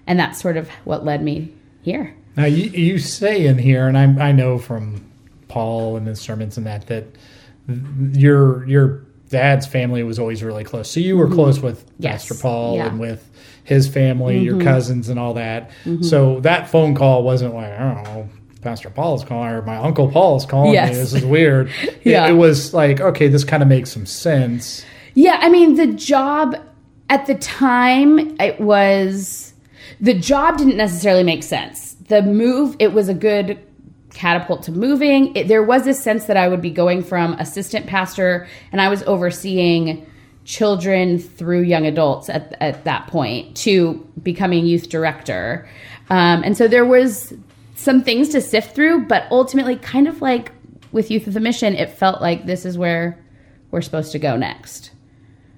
And 0.06 0.18
that's 0.18 0.40
sort 0.40 0.56
of 0.56 0.68
what 0.84 1.04
led 1.04 1.22
me 1.22 1.52
here. 1.82 2.14
Now 2.36 2.44
you, 2.46 2.68
you 2.70 2.98
say 2.98 3.46
in 3.46 3.58
here, 3.58 3.86
and 3.88 3.96
I, 3.96 4.28
I 4.28 4.32
know 4.32 4.58
from 4.58 5.08
Paul 5.48 5.96
and 5.96 6.06
his 6.06 6.20
sermons 6.20 6.56
and 6.58 6.66
that 6.66 6.86
that 6.88 7.04
your 8.12 8.66
your 8.66 9.04
dad's 9.30 9.66
family 9.66 10.02
was 10.02 10.18
always 10.18 10.42
really 10.42 10.64
close. 10.64 10.90
So 10.90 11.00
you 11.00 11.16
were 11.16 11.28
close 11.28 11.60
with 11.60 11.84
Mm-hmm. 11.86 12.02
Yes. 12.02 12.28
Pastor 12.28 12.42
Paul 12.42 12.76
Yeah. 12.76 12.82
Mm-hmm. 12.82 12.90
and 12.90 13.00
with 13.00 13.30
his 13.64 13.88
family, 13.88 14.38
your 14.40 14.60
cousins, 14.60 15.08
and 15.08 15.18
all 15.18 15.34
that. 15.34 15.70
So 16.02 16.40
that 16.40 16.68
phone 16.68 16.94
call 16.94 17.22
wasn't 17.22 17.54
like 17.54 17.72
I 17.72 17.94
don't 17.94 18.02
know. 18.04 18.28
Pastor 18.64 18.90
Paul 18.90 19.14
is 19.16 19.24
calling 19.24 19.50
or 19.50 19.62
my 19.62 19.76
uncle 19.76 20.10
Paul 20.10 20.36
is 20.36 20.46
calling 20.46 20.72
Yes. 20.72 20.90
me. 20.90 20.96
This 20.96 21.12
is 21.14 21.24
weird. 21.24 21.70
It- 21.82 22.00
Yeah. 22.02 22.26
it, 22.26 22.32
was 22.32 22.74
like 22.74 23.00
okay, 23.00 23.28
this 23.28 23.44
kind 23.44 23.62
of 23.62 23.68
makes 23.68 23.92
some 23.92 24.06
sense. 24.06 24.84
Yeah, 25.14 25.38
I 25.40 25.48
mean, 25.48 25.74
the 25.76 25.86
job 25.86 26.56
at 27.10 27.26
the 27.26 27.34
time, 27.36 28.36
it 28.40 28.58
was 28.60 29.52
the 30.00 30.14
job 30.14 30.58
didn't 30.58 30.76
necessarily 30.76 31.22
make 31.22 31.42
sense. 31.44 31.94
The 32.08 32.22
move, 32.22 32.74
it 32.80 32.92
was 32.92 33.08
a 33.08 33.14
good 33.14 33.58
catapult 34.12 34.62
to 34.64 34.72
moving. 34.72 35.34
It, 35.36 35.48
there 35.48 35.62
was 35.62 35.84
this 35.84 36.02
sense 36.02 36.24
that 36.24 36.36
I 36.36 36.48
would 36.48 36.60
be 36.62 36.70
going 36.70 37.02
from 37.02 37.34
assistant 37.34 37.86
pastor 37.86 38.46
and 38.72 38.80
I 38.80 38.88
was 38.88 39.02
overseeing 39.04 40.06
children 40.44 41.18
through 41.18 41.62
young 41.62 41.86
adults 41.86 42.28
at, 42.28 42.54
at 42.60 42.84
that 42.84 43.06
point 43.08 43.56
to 43.58 43.94
becoming 44.22 44.66
youth 44.66 44.88
director. 44.88 45.68
Um, 46.10 46.42
and 46.44 46.56
so 46.56 46.68
there 46.68 46.84
was 46.84 47.32
some 47.74 48.02
things 48.02 48.28
to 48.30 48.40
sift 48.40 48.74
through, 48.74 49.06
but 49.06 49.24
ultimately, 49.30 49.76
kind 49.76 50.08
of 50.08 50.22
like 50.22 50.52
with 50.92 51.10
Youth 51.10 51.26
with 51.26 51.36
a 51.36 51.40
Mission, 51.40 51.74
it 51.74 51.90
felt 51.90 52.20
like 52.20 52.46
this 52.46 52.64
is 52.64 52.78
where 52.78 53.22
we're 53.70 53.82
supposed 53.82 54.12
to 54.12 54.18
go 54.18 54.36
next. 54.36 54.90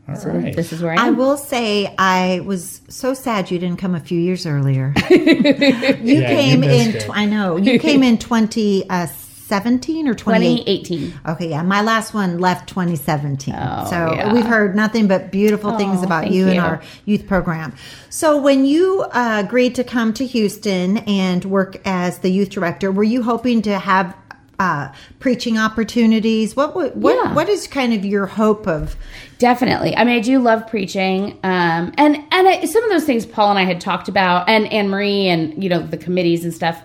All 0.08 0.14
So 0.16 0.30
right. 0.30 0.54
this 0.54 0.72
is 0.72 0.82
where 0.82 0.92
I 0.98 1.08
I 1.08 1.10
will 1.10 1.36
say 1.36 1.92
I 1.98 2.40
was 2.44 2.80
so 2.88 3.12
sad 3.12 3.50
you 3.50 3.58
didn't 3.58 3.78
come 3.78 3.94
a 3.94 4.00
few 4.00 4.18
years 4.20 4.46
earlier. 4.46 4.94
you 5.10 5.16
you 5.16 6.20
came 6.22 6.60
missed 6.60 6.88
in. 6.88 6.96
it. 6.96 7.00
Tw- 7.06 7.10
I 7.16 7.26
know 7.26 7.56
you 7.56 7.78
came 7.80 8.02
in 8.02 8.16
twenty 8.18 8.88
uh, 8.88 9.08
seventeen 9.46 10.08
or 10.08 10.14
twenty 10.14 10.60
eight. 10.66 10.86
2018. 10.86 11.20
Okay, 11.32 11.48
yeah, 11.50 11.62
my 11.62 11.80
last 11.82 12.12
one 12.14 12.38
left 12.38 12.68
2017. 12.68 13.54
Oh, 13.56 13.86
so 13.88 14.12
yeah. 14.14 14.32
we've 14.32 14.44
heard 14.44 14.74
nothing 14.74 15.06
but 15.06 15.30
beautiful 15.30 15.76
things 15.76 16.00
Oh, 16.00 16.04
about 16.04 16.24
thank 16.24 16.34
you, 16.34 16.48
and 16.48 16.58
our 16.58 16.82
youth 17.04 17.26
program. 17.26 17.74
So 18.10 18.36
when 18.40 18.64
you 18.64 19.02
uh, 19.12 19.42
agreed 19.44 19.74
to 19.76 19.84
come 19.84 20.12
to 20.14 20.26
Houston 20.26 20.98
and 20.98 21.44
work 21.44 21.80
as 21.86 22.18
the 22.18 22.30
youth 22.30 22.50
director, 22.50 22.90
were 22.90 23.04
you 23.04 23.22
hoping 23.22 23.62
to 23.62 23.78
have 23.78 24.16
uh, 24.58 24.90
preaching 25.20 25.58
opportunities? 25.58 26.56
What 26.56 26.74
what 26.74 26.96
Yeah. 26.96 27.34
what 27.34 27.48
is 27.48 27.66
kind 27.66 27.92
of 27.92 28.04
your 28.04 28.26
hope 28.26 28.66
of? 28.66 28.96
Definitely. 29.38 29.94
I 29.96 30.04
mean, 30.04 30.16
I 30.16 30.20
do 30.20 30.38
love 30.38 30.66
preaching, 30.66 31.32
um, 31.44 31.92
and 31.98 32.16
and 32.30 32.48
I, 32.48 32.64
some 32.64 32.82
of 32.84 32.90
those 32.90 33.04
things 33.04 33.26
Paul 33.26 33.50
and 33.50 33.58
I 33.58 33.64
had 33.64 33.80
talked 33.82 34.08
about, 34.08 34.48
and 34.48 34.66
Anne 34.72 34.88
Marie, 34.88 35.28
and 35.28 35.62
you 35.62 35.68
know 35.68 35.80
the 35.86 35.98
committees 35.98 36.42
and 36.42 36.54
stuff. 36.54 36.80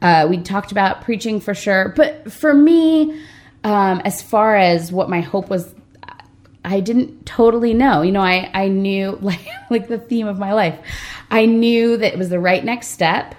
Uh, 0.00 0.26
we 0.28 0.38
talked 0.38 0.72
about 0.72 1.02
preaching 1.02 1.40
for 1.40 1.54
sure, 1.54 1.92
but 1.96 2.30
for 2.32 2.54
me, 2.54 3.20
um, 3.64 4.00
as 4.04 4.22
far 4.22 4.56
as 4.56 4.92
what 4.92 5.10
my 5.10 5.20
hope 5.20 5.50
was, 5.50 5.74
I 6.64 6.80
didn't 6.80 7.26
totally 7.26 7.74
know. 7.74 8.02
You 8.02 8.12
know, 8.12 8.20
I 8.20 8.50
I 8.54 8.68
knew 8.68 9.18
like 9.20 9.46
like 9.70 9.88
the 9.88 9.98
theme 9.98 10.26
of 10.26 10.38
my 10.38 10.52
life. 10.52 10.78
I 11.30 11.46
knew 11.46 11.96
that 11.96 12.12
it 12.12 12.18
was 12.18 12.28
the 12.28 12.40
right 12.40 12.64
next 12.64 12.88
step. 12.88 13.34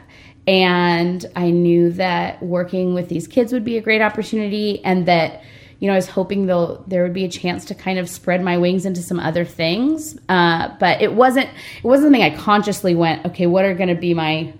And 0.48 1.24
I 1.36 1.52
knew 1.52 1.92
that 1.92 2.42
working 2.42 2.96
with 2.96 3.08
these 3.08 3.28
kids 3.28 3.54
would 3.54 3.64
be 3.64 3.78
a 3.78 3.82
great 3.82 4.02
opportunity, 4.02 4.84
and 4.84 5.06
that 5.06 5.44
you 5.80 5.86
know 5.88 5.94
I 5.94 5.96
was 5.96 6.08
hoping 6.08 6.48
though 6.48 6.84
there 6.88 7.04
would 7.04 7.14
be 7.14 7.24
a 7.24 7.30
chance 7.30 7.66
to 7.66 7.76
kind 7.76 8.00
of 8.00 8.10
spread 8.10 8.42
my 8.42 8.58
wings 8.58 8.86
into 8.86 9.04
some 9.04 9.20
other 9.20 9.46
things. 9.46 10.18
Uh, 10.28 10.70
but 10.80 11.04
it 11.04 11.14
wasn't 11.14 11.50
it 11.50 11.84
wasn't 11.84 12.08
something 12.08 12.24
I 12.24 12.36
consciously 12.36 12.96
went, 12.96 13.28
okay, 13.28 13.46
what 13.46 13.64
are 13.64 13.76
going 13.76 13.90
to 13.90 14.02
be 14.02 14.16
my 14.16 14.52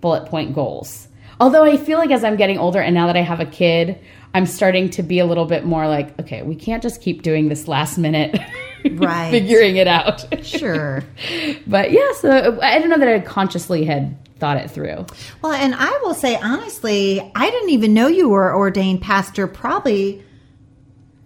bullet 0.00 0.26
point 0.26 0.54
goals? 0.54 1.08
Although 1.42 1.64
I 1.64 1.76
feel 1.76 1.98
like 1.98 2.12
as 2.12 2.22
I'm 2.22 2.36
getting 2.36 2.56
older, 2.56 2.80
and 2.80 2.94
now 2.94 3.08
that 3.08 3.16
I 3.16 3.22
have 3.22 3.40
a 3.40 3.44
kid, 3.44 3.98
I'm 4.32 4.46
starting 4.46 4.88
to 4.90 5.02
be 5.02 5.18
a 5.18 5.26
little 5.26 5.44
bit 5.44 5.64
more 5.64 5.88
like, 5.88 6.16
okay, 6.20 6.42
we 6.42 6.54
can't 6.54 6.80
just 6.80 7.02
keep 7.02 7.22
doing 7.22 7.48
this 7.48 7.66
last 7.66 7.98
minute, 7.98 8.38
Right. 8.92 9.32
figuring 9.32 9.74
it 9.74 9.88
out. 9.88 10.24
Sure. 10.46 11.02
but 11.66 11.90
yeah, 11.90 12.12
so 12.12 12.60
I 12.62 12.78
don't 12.78 12.90
know 12.90 12.98
that 12.98 13.08
I 13.08 13.18
consciously 13.18 13.84
had 13.84 14.16
thought 14.38 14.56
it 14.56 14.70
through. 14.70 15.04
Well, 15.42 15.50
and 15.52 15.74
I 15.74 15.90
will 16.04 16.14
say 16.14 16.36
honestly, 16.36 17.20
I 17.34 17.50
didn't 17.50 17.70
even 17.70 17.92
know 17.92 18.06
you 18.06 18.28
were 18.28 18.54
ordained 18.54 19.02
pastor 19.02 19.48
probably 19.48 20.24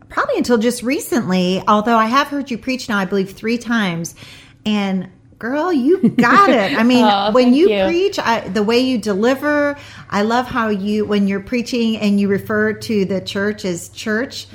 probably 0.08 0.38
until 0.38 0.56
just 0.56 0.82
recently, 0.82 1.62
although 1.68 1.98
I 1.98 2.06
have 2.06 2.28
heard 2.28 2.50
you 2.50 2.56
preach 2.56 2.88
now 2.88 2.96
I 2.96 3.04
believe 3.04 3.32
3 3.32 3.58
times 3.58 4.14
and 4.64 5.10
Girl, 5.38 5.70
you 5.72 6.08
got 6.10 6.48
it. 6.48 6.78
I 6.78 6.82
mean, 6.92 7.04
Oh, 7.04 7.30
when 7.32 7.52
you, 7.52 7.68
you. 7.70 7.84
preach, 7.84 8.18
I, 8.18 8.40
the 8.48 8.62
way 8.62 8.78
you 8.80 8.96
deliver, 8.98 9.76
I 10.08 10.22
love 10.22 10.46
how 10.46 10.68
you, 10.68 11.04
when 11.04 11.28
you're 11.28 11.40
preaching 11.40 11.98
and 11.98 12.18
you 12.18 12.28
refer 12.28 12.72
to 12.72 13.04
the 13.04 13.20
church 13.20 13.64
as 13.64 13.90
church 13.90 14.46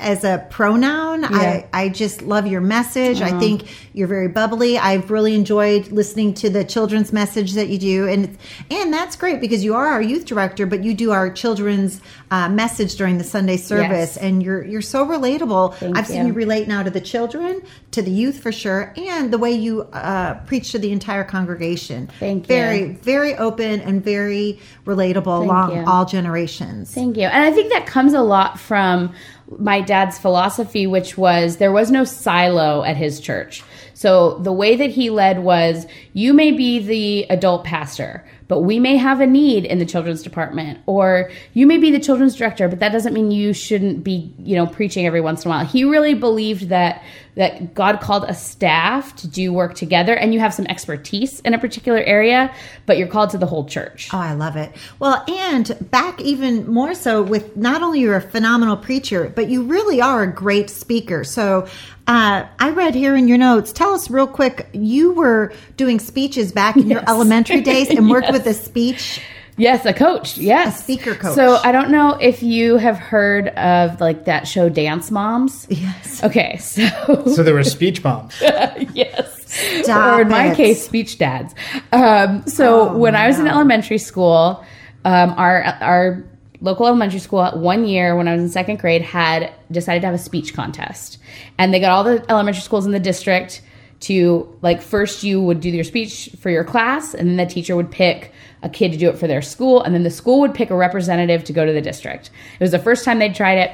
as 0.00 0.24
a 0.24 0.46
pronoun. 0.50 1.24
I, 1.24 1.66
I 1.72 1.88
just 1.88 2.22
love 2.22 2.46
your 2.46 2.60
message. 2.60 3.20
I 3.20 3.38
think 3.38 3.68
you're 3.92 4.08
very 4.08 4.28
bubbly. 4.28 4.78
I've 4.78 5.10
really 5.10 5.34
enjoyed 5.34 5.88
listening 5.92 6.34
to 6.34 6.50
the 6.50 6.64
children's 6.64 7.12
message 7.12 7.54
that 7.54 7.68
you 7.68 7.78
do, 7.78 8.08
and 8.08 8.36
and 8.70 8.92
that's 8.92 9.16
great 9.16 9.40
because 9.40 9.64
you 9.64 9.74
are 9.74 9.86
our 9.88 10.02
youth 10.02 10.24
director, 10.24 10.66
but 10.66 10.84
you 10.84 10.94
do 10.94 11.10
our 11.12 11.30
children's 11.32 12.00
uh, 12.30 12.48
message 12.48 12.96
during 12.96 13.18
the 13.18 13.24
Sunday 13.24 13.56
service, 13.56 13.88
Yes. 13.88 14.16
and 14.16 14.42
you're 14.42 14.64
you're 14.64 14.82
so 14.82 15.06
relatable. 15.06 15.74
Thank 15.76 15.96
I've 15.96 16.06
seen 16.06 16.22
you. 16.22 16.26
you 16.28 16.32
relate 16.32 16.68
now 16.68 16.82
to 16.82 16.90
the 16.90 17.00
children, 17.00 17.62
to 17.92 18.02
the 18.02 18.10
youth 18.10 18.40
for 18.40 18.52
sure, 18.52 18.92
and 18.96 19.32
the 19.32 19.38
way 19.38 19.52
you 19.52 19.82
uh, 19.92 20.34
preach 20.46 20.72
to 20.72 20.78
the 20.78 20.92
entire 20.92 21.24
congregation. 21.24 22.08
Thank 22.20 22.44
you. 22.44 22.48
Very, 22.48 22.84
very 22.92 23.34
open 23.36 23.80
and 23.80 24.02
very 24.04 24.60
relatable 24.86 25.26
along 25.44 25.76
you. 25.76 25.84
all 25.86 26.04
generations. 26.04 26.92
Thank 26.94 27.16
you. 27.16 27.24
And 27.24 27.44
I 27.44 27.50
think 27.50 27.72
that 27.72 27.86
comes 27.86 28.12
a 28.14 28.20
lot 28.22 28.58
from 28.60 29.12
my 29.58 29.80
dad's 29.80 30.18
philosophy, 30.18 30.86
which 30.86 31.16
was 31.16 31.56
there 31.56 31.72
was 31.72 31.90
no 31.90 32.04
silo 32.04 32.82
at 32.82 32.96
his 32.96 33.20
church. 33.20 33.62
So 33.94 34.38
the 34.38 34.52
way 34.52 34.76
that 34.76 34.90
he 34.90 35.10
led 35.10 35.40
was 35.40 35.86
you 36.12 36.32
may 36.32 36.52
be 36.52 36.78
the 36.78 37.24
adult 37.30 37.64
pastor, 37.64 38.24
but 38.48 38.60
we 38.60 38.78
may 38.78 38.96
have 38.96 39.20
a 39.20 39.26
need 39.26 39.64
in 39.64 39.78
the 39.78 39.86
children's 39.86 40.22
department, 40.22 40.80
or 40.86 41.30
you 41.52 41.66
may 41.66 41.78
be 41.78 41.90
the 41.90 42.00
children's 42.00 42.34
director, 42.34 42.68
but 42.68 42.80
that 42.80 42.92
doesn't 42.92 43.14
mean 43.14 43.30
you 43.30 43.52
shouldn't 43.52 44.02
be, 44.02 44.34
you 44.38 44.56
know, 44.56 44.66
preaching 44.66 45.06
every 45.06 45.20
once 45.20 45.44
in 45.44 45.50
a 45.50 45.54
while. 45.54 45.64
He 45.64 45.84
really 45.84 46.14
believed 46.14 46.70
that 46.70 47.02
that 47.38 47.72
God 47.72 48.00
called 48.00 48.24
a 48.24 48.34
staff 48.34 49.14
to 49.16 49.28
do 49.28 49.52
work 49.52 49.74
together 49.74 50.12
and 50.12 50.34
you 50.34 50.40
have 50.40 50.52
some 50.52 50.66
expertise 50.66 51.38
in 51.40 51.54
a 51.54 51.58
particular 51.58 52.00
area, 52.00 52.52
but 52.84 52.98
you're 52.98 53.06
called 53.06 53.30
to 53.30 53.38
the 53.38 53.46
whole 53.46 53.64
church. 53.64 54.08
Oh, 54.12 54.18
I 54.18 54.32
love 54.32 54.56
it. 54.56 54.74
Well, 54.98 55.24
and 55.28 55.88
back 55.92 56.20
even 56.20 56.68
more 56.68 56.94
so 56.96 57.22
with 57.22 57.56
not 57.56 57.80
only 57.80 58.00
you're 58.00 58.16
a 58.16 58.20
phenomenal 58.20 58.76
preacher, 58.76 59.32
but 59.32 59.48
you 59.48 59.62
really 59.62 60.00
are 60.00 60.24
a 60.24 60.32
great 60.32 60.68
speaker. 60.68 61.22
So 61.22 61.68
uh, 62.08 62.46
I 62.58 62.70
read 62.70 62.94
here 62.94 63.14
in 63.14 63.28
your 63.28 63.38
notes. 63.38 63.72
Tell 63.72 63.92
us 63.94 64.10
real 64.10 64.26
quick. 64.26 64.68
You 64.72 65.12
were 65.12 65.52
doing 65.76 66.00
speeches 66.00 66.50
back 66.52 66.76
in 66.76 66.88
your 66.90 67.02
elementary 67.08 67.60
days 67.60 67.88
and 67.90 68.08
worked 68.10 68.26
Yes. 68.32 68.32
with 68.32 68.46
a 68.46 68.54
speech. 68.54 69.20
Yes, 69.58 69.84
a 69.86 69.92
coach. 69.92 70.38
Yes, 70.38 70.78
A 70.78 70.82
speaker 70.84 71.14
coach. 71.16 71.34
So 71.34 71.56
I 71.64 71.72
don't 71.72 71.90
know 71.90 72.12
if 72.14 72.42
you 72.44 72.76
have 72.76 72.96
heard 72.96 73.48
of 73.48 74.00
like 74.00 74.24
that 74.26 74.46
show 74.46 74.68
Dance 74.68 75.10
Moms. 75.10 75.66
Yes. 75.68 76.22
Okay, 76.22 76.56
so 76.58 76.86
So 77.34 77.42
there 77.42 77.54
were 77.54 77.64
speech 77.64 78.02
moms. 78.04 78.34
yes, 78.40 79.82
Stop 79.82 80.18
or 80.18 80.22
in 80.22 80.28
my 80.28 80.52
it. 80.52 80.56
case, 80.56 80.84
speech 80.84 81.18
dads. 81.18 81.54
Um, 81.92 82.46
so 82.46 82.90
Oh, 82.90 82.96
when 82.96 83.16
I 83.16 83.26
was 83.26 83.40
in 83.40 83.48
elementary 83.48 83.98
school, 83.98 84.64
um, 85.04 85.30
our 85.36 85.62
our 85.64 86.24
local 86.60 86.86
elementary 86.86 87.20
school 87.20 87.48
one 87.52 87.86
year 87.86 88.16
when 88.16 88.28
I 88.28 88.34
was 88.34 88.42
in 88.42 88.48
second 88.48 88.78
grade 88.78 89.02
had 89.02 89.52
decided 89.70 90.00
to 90.00 90.06
have 90.06 90.14
a 90.14 90.18
speech 90.18 90.54
contest, 90.54 91.18
and 91.58 91.72
they 91.72 91.80
got 91.80 91.90
all 91.90 92.04
the 92.04 92.24
elementary 92.30 92.62
schools 92.62 92.86
in 92.86 92.92
the 92.92 93.00
district 93.00 93.62
to 94.00 94.56
like 94.62 94.80
first 94.80 95.24
you 95.24 95.42
would 95.42 95.60
do 95.60 95.70
your 95.70 95.84
speech 95.84 96.30
for 96.40 96.50
your 96.50 96.64
class, 96.64 97.14
and 97.14 97.28
then 97.28 97.36
the 97.36 97.46
teacher 97.46 97.76
would 97.76 97.90
pick 97.90 98.32
a 98.62 98.68
kid 98.68 98.92
to 98.92 98.98
do 98.98 99.08
it 99.08 99.18
for 99.18 99.26
their 99.26 99.42
school, 99.42 99.82
and 99.82 99.94
then 99.94 100.02
the 100.02 100.10
school 100.10 100.40
would 100.40 100.54
pick 100.54 100.70
a 100.70 100.76
representative 100.76 101.44
to 101.44 101.52
go 101.52 101.64
to 101.64 101.72
the 101.72 101.80
district. 101.80 102.30
It 102.58 102.62
was 102.62 102.72
the 102.72 102.78
first 102.78 103.04
time 103.04 103.18
they'd 103.18 103.34
tried 103.34 103.58
it 103.58 103.72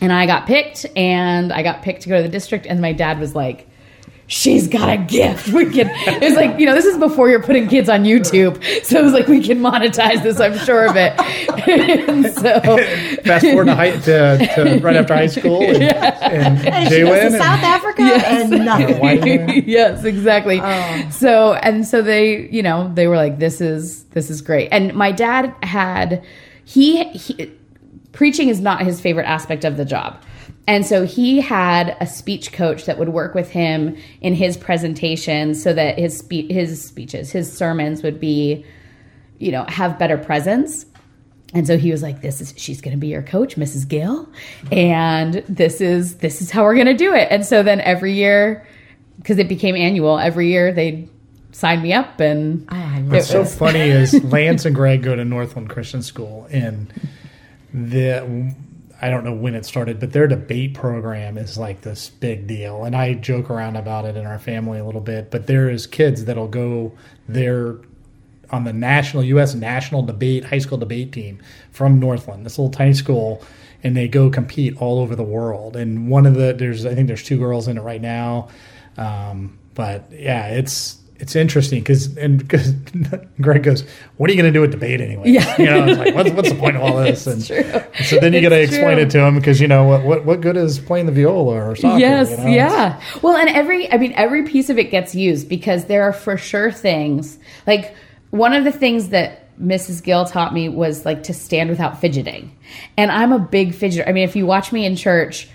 and 0.00 0.12
I 0.12 0.26
got 0.26 0.46
picked, 0.46 0.86
and 0.96 1.52
I 1.52 1.62
got 1.62 1.82
picked 1.82 2.02
to 2.02 2.08
go 2.08 2.16
to 2.16 2.22
the 2.22 2.28
district, 2.28 2.66
and 2.66 2.80
my 2.80 2.92
dad 2.92 3.18
was 3.18 3.34
like, 3.34 3.68
"She's 4.26 4.68
got 4.68 4.88
a 4.88 4.96
gift. 4.96 5.48
We 5.48 5.66
can." 5.66 5.88
It 5.90 6.22
was 6.22 6.34
like, 6.34 6.58
you 6.58 6.66
know, 6.66 6.74
this 6.74 6.84
is 6.86 6.98
before 6.98 7.28
you're 7.28 7.42
putting 7.42 7.68
kids 7.68 7.88
on 7.88 8.04
YouTube, 8.04 8.62
so 8.84 8.98
it 8.98 9.02
was 9.04 9.12
like 9.12 9.26
we 9.28 9.40
can 9.40 9.60
monetize 9.60 10.22
this. 10.22 10.40
I'm 10.40 10.56
sure 10.58 10.86
of 10.88 10.96
it. 10.96 11.12
and 11.68 12.26
so, 12.32 12.60
Fast 13.24 13.44
forward 13.46 13.66
to, 13.66 13.74
high, 13.74 13.90
to, 13.92 14.46
to 14.54 14.78
right 14.80 14.96
after 14.96 15.14
high 15.14 15.26
school 15.26 15.62
and, 15.62 15.82
and 15.82 16.68
And 16.68 16.88
she 16.88 16.94
Jay 16.96 17.00
goes 17.02 17.10
Wynn 17.10 17.18
to 17.20 17.26
and- 17.26 17.42
South 17.42 17.62
Africa 17.62 18.02
and 18.02 18.50
nothing. 18.64 19.20
Didn't 19.20 19.48
you- 19.50 19.62
yes, 19.66 20.04
exactly. 20.04 20.60
Oh. 20.62 21.08
So 21.10 21.54
and 21.54 21.86
so 21.86 22.02
they, 22.02 22.48
you 22.48 22.62
know, 22.62 22.90
they 22.94 23.06
were 23.08 23.16
like, 23.16 23.38
"This 23.38 23.60
is 23.60 24.04
this 24.06 24.30
is 24.30 24.40
great." 24.42 24.68
And 24.72 24.94
my 24.94 25.12
dad 25.12 25.54
had 25.62 26.24
he, 26.64 27.04
he 27.10 27.52
preaching 28.12 28.48
is 28.48 28.60
not 28.60 28.82
his 28.82 29.00
favorite 29.00 29.26
aspect 29.26 29.64
of 29.64 29.76
the 29.76 29.84
job. 29.84 30.22
And 30.66 30.86
so 30.86 31.04
he 31.04 31.40
had 31.40 31.96
a 32.00 32.06
speech 32.06 32.52
coach 32.52 32.86
that 32.86 32.98
would 32.98 33.10
work 33.10 33.34
with 33.34 33.50
him 33.50 33.96
in 34.20 34.34
his 34.34 34.56
presentations 34.56 35.62
so 35.62 35.72
that 35.74 35.98
his 35.98 36.18
spe- 36.18 36.50
his 36.50 36.82
speeches, 36.82 37.30
his 37.30 37.52
sermons 37.52 38.02
would 38.02 38.18
be, 38.18 38.64
you 39.38 39.52
know, 39.52 39.64
have 39.68 39.98
better 39.98 40.16
presence. 40.16 40.86
And 41.52 41.66
so 41.66 41.76
he 41.76 41.90
was 41.90 42.02
like, 42.02 42.22
"This 42.22 42.40
is 42.40 42.54
she's 42.56 42.80
going 42.80 42.96
to 42.96 42.98
be 42.98 43.08
your 43.08 43.22
coach, 43.22 43.56
Mrs. 43.56 43.86
Gill, 43.86 44.28
and 44.72 45.34
this 45.48 45.80
is 45.80 46.16
this 46.16 46.40
is 46.40 46.50
how 46.50 46.64
we're 46.64 46.74
going 46.74 46.86
to 46.86 46.96
do 46.96 47.14
it." 47.14 47.28
And 47.30 47.44
so 47.44 47.62
then 47.62 47.80
every 47.82 48.14
year, 48.14 48.66
because 49.18 49.38
it 49.38 49.48
became 49.48 49.76
annual, 49.76 50.18
every 50.18 50.48
year 50.48 50.72
they'd 50.72 51.08
sign 51.52 51.82
me 51.82 51.92
up, 51.92 52.18
and 52.18 52.66
I 52.70 53.02
What's 53.02 53.28
so 53.28 53.44
funny 53.44 53.80
is 53.82 54.24
Lance 54.24 54.64
and 54.64 54.74
Greg 54.74 55.02
go 55.02 55.14
to 55.14 55.24
Northland 55.24 55.68
Christian 55.68 56.02
School, 56.02 56.48
and 56.50 56.92
the 57.72 58.54
I 59.04 59.10
don't 59.10 59.22
know 59.22 59.34
when 59.34 59.54
it 59.54 59.66
started, 59.66 60.00
but 60.00 60.12
their 60.12 60.26
debate 60.26 60.72
program 60.72 61.36
is 61.36 61.58
like 61.58 61.82
this 61.82 62.08
big 62.08 62.46
deal. 62.46 62.84
And 62.84 62.96
I 62.96 63.12
joke 63.12 63.50
around 63.50 63.76
about 63.76 64.06
it 64.06 64.16
in 64.16 64.24
our 64.24 64.38
family 64.38 64.78
a 64.78 64.84
little 64.86 65.02
bit, 65.02 65.30
but 65.30 65.46
there 65.46 65.68
is 65.68 65.86
kids 65.86 66.24
that'll 66.24 66.48
go 66.48 66.90
there 67.28 67.76
on 68.48 68.64
the 68.64 68.72
national 68.72 69.22
U.S. 69.24 69.54
national 69.54 70.04
debate 70.04 70.46
high 70.46 70.58
school 70.58 70.78
debate 70.78 71.12
team 71.12 71.42
from 71.70 72.00
Northland, 72.00 72.46
this 72.46 72.58
little 72.58 72.72
tiny 72.72 72.94
school, 72.94 73.44
and 73.82 73.94
they 73.94 74.08
go 74.08 74.30
compete 74.30 74.74
all 74.78 74.98
over 74.98 75.14
the 75.14 75.22
world. 75.22 75.76
And 75.76 76.08
one 76.08 76.24
of 76.24 76.32
the 76.32 76.54
there's 76.54 76.86
I 76.86 76.94
think 76.94 77.06
there's 77.06 77.22
two 77.22 77.36
girls 77.36 77.68
in 77.68 77.76
it 77.76 77.82
right 77.82 78.00
now, 78.00 78.48
um, 78.96 79.58
but 79.74 80.10
yeah, 80.12 80.46
it's 80.46 80.96
it's 81.16 81.36
interesting 81.36 81.80
because 81.80 82.16
and 82.16 82.38
because 82.38 82.72
Greg 83.40 83.62
goes, 83.62 83.84
"What 84.16 84.28
are 84.28 84.32
you 84.32 84.40
going 84.40 84.52
to 84.52 84.56
do 84.56 84.60
with 84.60 84.72
debate 84.72 85.00
anyway?" 85.00 85.30
Yeah. 85.30 85.56
you 85.58 85.64
know, 85.66 85.86
it's 85.86 85.98
like 85.98 86.14
what's, 86.14 86.30
what's 86.30 86.48
the 86.50 86.56
point 86.56 86.76
of 86.76 86.82
all 86.82 86.96
this? 86.96 87.26
And 87.34 87.44
true. 87.44 87.64
so 88.04 88.18
then 88.18 88.32
you 88.32 88.40
got 88.40 88.50
to 88.50 88.60
explain 88.60 88.98
it 88.98 89.10
to 89.10 89.20
him 89.20 89.36
because 89.36 89.60
you 89.60 89.68
know 89.68 89.84
what 89.84 90.04
what 90.04 90.24
what 90.24 90.40
good 90.40 90.56
is 90.56 90.78
playing 90.78 91.06
the 91.06 91.12
viola 91.12 91.70
or 91.70 91.76
soccer? 91.76 91.98
Yes, 91.98 92.30
you 92.30 92.36
know? 92.38 92.46
yeah. 92.46 93.00
Well, 93.22 93.36
and 93.36 93.48
every 93.48 93.90
I 93.92 93.98
mean 93.98 94.12
every 94.16 94.42
piece 94.44 94.70
of 94.70 94.78
it 94.78 94.90
gets 94.90 95.14
used 95.14 95.48
because 95.48 95.84
there 95.84 96.02
are 96.02 96.12
for 96.12 96.36
sure 96.36 96.72
things 96.72 97.38
like 97.66 97.94
one 98.30 98.52
of 98.52 98.64
the 98.64 98.72
things 98.72 99.10
that 99.10 99.44
Mrs. 99.60 100.02
Gill 100.02 100.24
taught 100.24 100.52
me 100.52 100.68
was 100.68 101.04
like 101.04 101.22
to 101.24 101.34
stand 101.34 101.70
without 101.70 102.00
fidgeting. 102.00 102.56
And 102.96 103.12
I'm 103.12 103.32
a 103.32 103.38
big 103.38 103.72
fidgeter. 103.72 104.08
I 104.08 104.12
mean, 104.12 104.24
if 104.24 104.34
you 104.34 104.46
watch 104.46 104.72
me 104.72 104.84
in 104.84 104.96
church, 104.96 105.48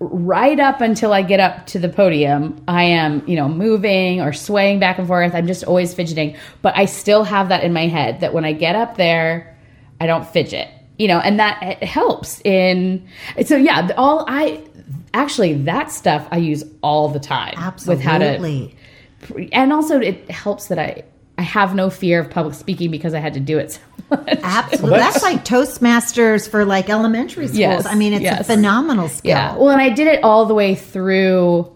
right 0.00 0.58
up 0.58 0.80
until 0.80 1.12
I 1.12 1.22
get 1.22 1.40
up 1.40 1.66
to 1.68 1.78
the 1.78 1.88
podium, 1.88 2.62
I 2.66 2.84
am, 2.84 3.26
you 3.28 3.36
know, 3.36 3.48
moving 3.48 4.20
or 4.20 4.32
swaying 4.32 4.80
back 4.80 4.98
and 4.98 5.06
forth. 5.06 5.34
I'm 5.34 5.46
just 5.46 5.64
always 5.64 5.94
fidgeting. 5.94 6.36
But 6.62 6.76
I 6.76 6.86
still 6.86 7.24
have 7.24 7.48
that 7.48 7.64
in 7.64 7.72
my 7.72 7.86
head 7.86 8.20
that 8.20 8.34
when 8.34 8.44
I 8.44 8.52
get 8.52 8.76
up 8.76 8.96
there, 8.96 9.56
I 10.00 10.06
don't 10.06 10.26
fidget. 10.26 10.68
You 10.98 11.08
know, 11.08 11.18
and 11.18 11.40
that 11.40 11.60
it 11.60 11.82
helps 11.82 12.40
in 12.42 13.08
so 13.44 13.56
yeah, 13.56 13.90
all 13.96 14.24
I 14.28 14.62
actually 15.12 15.54
that 15.64 15.90
stuff 15.90 16.28
I 16.30 16.36
use 16.36 16.62
all 16.82 17.08
the 17.08 17.18
time 17.18 17.54
with 17.84 18.00
how 18.00 18.18
to 18.18 18.24
Absolutely. 18.24 18.76
and 19.50 19.72
also 19.72 19.98
it 19.98 20.30
helps 20.30 20.68
that 20.68 20.78
I 20.78 21.02
I 21.36 21.42
have 21.42 21.74
no 21.74 21.90
fear 21.90 22.20
of 22.20 22.30
public 22.30 22.54
speaking 22.54 22.90
because 22.90 23.12
I 23.14 23.18
had 23.18 23.34
to 23.34 23.40
do 23.40 23.58
it 23.58 23.72
so 23.72 23.80
much. 24.10 24.28
Absolutely. 24.42 24.90
Well, 24.90 25.00
that's, 25.00 25.20
that's- 25.20 25.22
like 25.22 25.44
Toastmasters 25.44 26.48
for 26.48 26.64
like 26.64 26.88
elementary 26.88 27.46
schools. 27.46 27.58
Yes, 27.58 27.86
I 27.86 27.94
mean, 27.94 28.12
it's 28.12 28.40
a 28.40 28.44
phenomenal 28.44 29.08
skill. 29.08 29.30
Yeah. 29.30 29.56
Well, 29.56 29.70
and 29.70 29.80
I 29.82 29.90
did 29.90 30.06
it 30.06 30.22
all 30.22 30.46
the 30.46 30.54
way 30.54 30.74
through. 30.74 31.70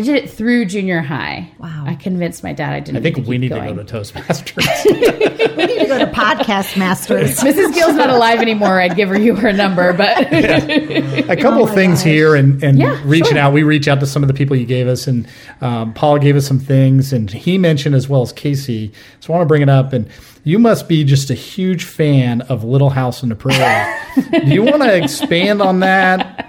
I 0.00 0.02
did 0.02 0.16
it 0.24 0.30
through 0.30 0.64
junior 0.64 1.02
high. 1.02 1.50
Wow. 1.58 1.84
I 1.86 1.94
convinced 1.94 2.42
my 2.42 2.54
dad 2.54 2.72
I 2.72 2.80
didn't. 2.80 2.96
I 2.96 3.00
think 3.02 3.18
need 3.18 3.24
to 3.24 3.28
we 3.28 3.34
keep 3.36 3.40
need 3.42 3.48
going. 3.50 3.76
to 3.76 3.82
go 3.82 3.82
to 3.84 3.98
Toastmasters. 4.00 5.56
we 5.56 5.66
need 5.66 5.78
to 5.80 5.86
go 5.86 5.98
to 5.98 6.06
Podcast 6.06 6.78
Masters. 6.78 7.36
Mrs. 7.40 7.74
Gill's 7.74 7.96
not 7.96 8.08
alive 8.08 8.40
anymore. 8.40 8.80
I'd 8.80 8.96
give 8.96 9.10
her 9.10 9.18
you 9.18 9.34
her 9.36 9.52
number, 9.52 9.92
but 9.92 10.32
a 10.32 11.36
couple 11.36 11.64
Oh 11.64 11.66
things 11.66 11.98
gosh. 11.98 12.04
here 12.06 12.34
and, 12.34 12.62
and 12.64 12.78
Yeah, 12.78 12.98
reaching 13.04 13.32
sure. 13.32 13.38
out. 13.40 13.52
We 13.52 13.62
reach 13.62 13.88
out 13.88 14.00
to 14.00 14.06
some 14.06 14.22
of 14.22 14.28
the 14.28 14.34
people 14.34 14.56
you 14.56 14.64
gave 14.64 14.88
us, 14.88 15.06
and 15.06 15.28
um, 15.60 15.92
Paul 15.92 16.18
gave 16.18 16.34
us 16.34 16.46
some 16.46 16.58
things, 16.60 17.12
and 17.12 17.30
he 17.30 17.58
mentioned 17.58 17.94
as 17.94 18.08
well 18.08 18.22
as 18.22 18.32
Casey. 18.32 18.92
So 19.20 19.34
I 19.34 19.36
want 19.36 19.42
to 19.44 19.48
bring 19.48 19.60
it 19.62 19.68
up. 19.68 19.92
And 19.92 20.08
you 20.44 20.58
must 20.58 20.88
be 20.88 21.04
just 21.04 21.30
a 21.30 21.34
huge 21.34 21.84
fan 21.84 22.40
of 22.42 22.64
Little 22.64 22.90
House 22.90 23.22
on 23.22 23.28
the 23.28 23.34
Prairie. 23.34 23.98
Do 24.30 24.52
you 24.52 24.62
want 24.62 24.82
to 24.82 24.96
expand 24.96 25.60
on 25.60 25.80
that? 25.80 26.46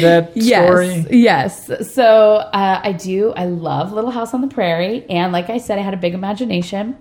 That 0.00 0.32
yes, 0.34 0.66
story. 0.66 1.06
yes. 1.10 1.94
So 1.94 2.36
uh, 2.36 2.80
I 2.82 2.92
do. 2.92 3.32
I 3.32 3.44
love 3.44 3.92
Little 3.92 4.10
House 4.10 4.32
on 4.32 4.40
the 4.40 4.46
Prairie, 4.46 5.04
and 5.10 5.32
like 5.32 5.50
I 5.50 5.58
said, 5.58 5.78
I 5.78 5.82
had 5.82 5.92
a 5.92 5.98
big 5.98 6.14
imagination. 6.14 6.96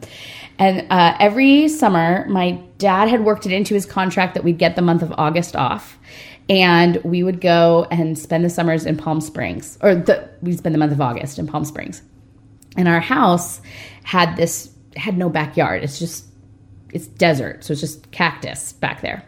And 0.60 0.88
uh, 0.92 1.16
every 1.20 1.70
summer, 1.70 2.26
my 2.28 2.60
dad 2.78 3.08
had 3.08 3.24
worked 3.24 3.46
it 3.46 3.52
into 3.52 3.74
his 3.74 3.86
contract 3.86 4.34
that 4.34 4.44
we'd 4.44 4.58
get 4.58 4.76
the 4.76 4.82
month 4.82 5.02
of 5.02 5.14
August 5.18 5.56
off, 5.56 5.98
and 6.50 6.98
we 7.04 7.24
would 7.24 7.40
go 7.40 7.88
and 7.92 8.18
spend 8.18 8.44
the 8.44 8.50
summers 8.50 8.86
in 8.86 8.98
Palm 8.98 9.22
Springs, 9.22 9.78
or 9.82 9.96
the, 9.96 10.28
we'd 10.42 10.58
spend 10.58 10.74
the 10.74 10.80
month 10.80 10.92
of 10.92 11.00
August 11.00 11.40
in 11.40 11.48
Palm 11.48 11.64
Springs. 11.64 12.02
And 12.76 12.88
our 12.88 13.00
house 13.00 13.62
had 14.04 14.36
this 14.36 14.72
had 14.98 15.18
no 15.18 15.30
backyard. 15.30 15.84
It's 15.84 16.00
just 16.00 16.26
it's 16.94 17.08
desert, 17.08 17.64
so 17.64 17.74
it's 17.74 17.82
just 17.82 18.12
cactus 18.12 18.74
back 18.74 19.02
there. 19.02 19.24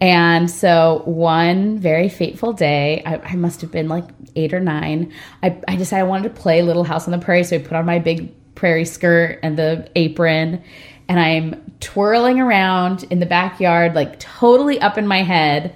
And 0.00 0.50
so 0.50 1.02
one 1.04 1.78
very 1.78 2.08
fateful 2.08 2.52
day, 2.52 3.02
I, 3.06 3.18
I 3.18 3.36
must 3.36 3.60
have 3.60 3.70
been 3.70 3.88
like 3.88 4.04
eight 4.34 4.52
or 4.52 4.60
nine. 4.60 5.12
I, 5.42 5.56
I 5.68 5.76
decided 5.76 6.02
I 6.02 6.08
wanted 6.08 6.34
to 6.34 6.40
play 6.40 6.62
Little 6.62 6.84
House 6.84 7.06
on 7.06 7.12
the 7.12 7.18
Prairie, 7.18 7.44
so 7.44 7.56
I 7.56 7.60
put 7.60 7.74
on 7.74 7.86
my 7.86 7.98
big 8.00 8.34
prairie 8.56 8.84
skirt 8.84 9.38
and 9.42 9.56
the 9.56 9.88
apron, 9.94 10.62
and 11.08 11.20
I'm 11.20 11.72
twirling 11.80 12.40
around 12.40 13.04
in 13.10 13.20
the 13.20 13.26
backyard, 13.26 13.94
like 13.94 14.18
totally 14.18 14.80
up 14.80 14.98
in 14.98 15.06
my 15.06 15.22
head, 15.22 15.74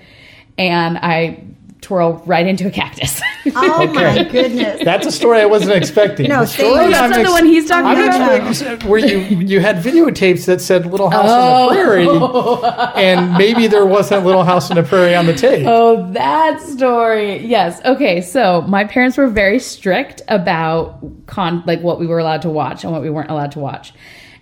and 0.58 0.98
I 0.98 1.44
twirl 1.86 2.20
right 2.26 2.46
into 2.46 2.66
a 2.66 2.70
cactus. 2.70 3.20
Oh 3.54 3.86
my 3.92 4.24
goodness. 4.24 4.82
That's 4.84 5.06
a 5.06 5.12
story 5.12 5.40
I 5.40 5.44
wasn't 5.46 5.70
expecting. 5.76 6.28
No, 6.28 6.40
the 6.40 6.46
story 6.48 6.68
Oh, 6.68 6.90
that's 6.90 7.00
I'm 7.00 7.10
not 7.10 7.24
the 7.24 7.30
one 7.30 7.46
he's 7.46 7.68
talking 7.68 7.86
I'm 7.86 8.08
about? 8.08 8.20
actually- 8.40 8.88
where 8.90 8.98
you 8.98 9.18
you 9.38 9.60
had 9.60 9.76
videotapes 9.76 10.46
that 10.46 10.60
said 10.60 10.84
"Little 10.86 11.10
House 11.10 11.28
Oh. 11.28 11.68
on 11.68 11.74
the 11.76 11.80
oh. 11.80 12.56
Prairie," 12.96 13.02
and 13.04 13.34
maybe 13.38 13.68
there 13.68 13.86
wasn't 13.86 14.26
"Little 14.26 14.42
House 14.42 14.68
on 14.70 14.76
the 14.76 14.82
Prairie" 14.82 15.14
on 15.14 15.26
the 15.26 15.32
tape. 15.34 15.64
Oh, 15.78 16.10
that 16.12 16.60
story. 16.60 17.38
Yes. 17.46 17.80
Okay. 17.84 18.20
So 18.20 18.62
my 18.62 18.82
parents 18.84 19.16
were 19.16 19.28
very 19.28 19.60
strict 19.60 20.22
about 20.26 20.98
con 21.26 21.62
like 21.66 21.80
what 21.82 22.00
we 22.00 22.08
were 22.08 22.18
allowed 22.18 22.42
to 22.42 22.50
watch 22.50 22.82
and 22.82 22.92
what 22.92 23.00
we 23.02 23.10
weren't 23.10 23.30
allowed 23.30 23.52
to 23.52 23.60
watch. 23.60 23.92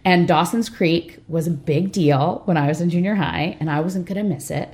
And 0.07 0.27
Dawson's 0.27 0.71
Creek 0.71 1.19
was 1.29 1.47
a 1.47 1.51
big 1.51 1.93
deal 1.93 2.41
when 2.47 2.57
I 2.57 2.69
was 2.69 2.81
in 2.81 2.89
junior 2.89 3.15
high, 3.15 3.57
and 3.61 3.71
I 3.71 3.81
wasn't 3.81 4.07
going 4.07 4.17
to 4.19 4.25
miss 4.35 4.51
it. 4.51 4.73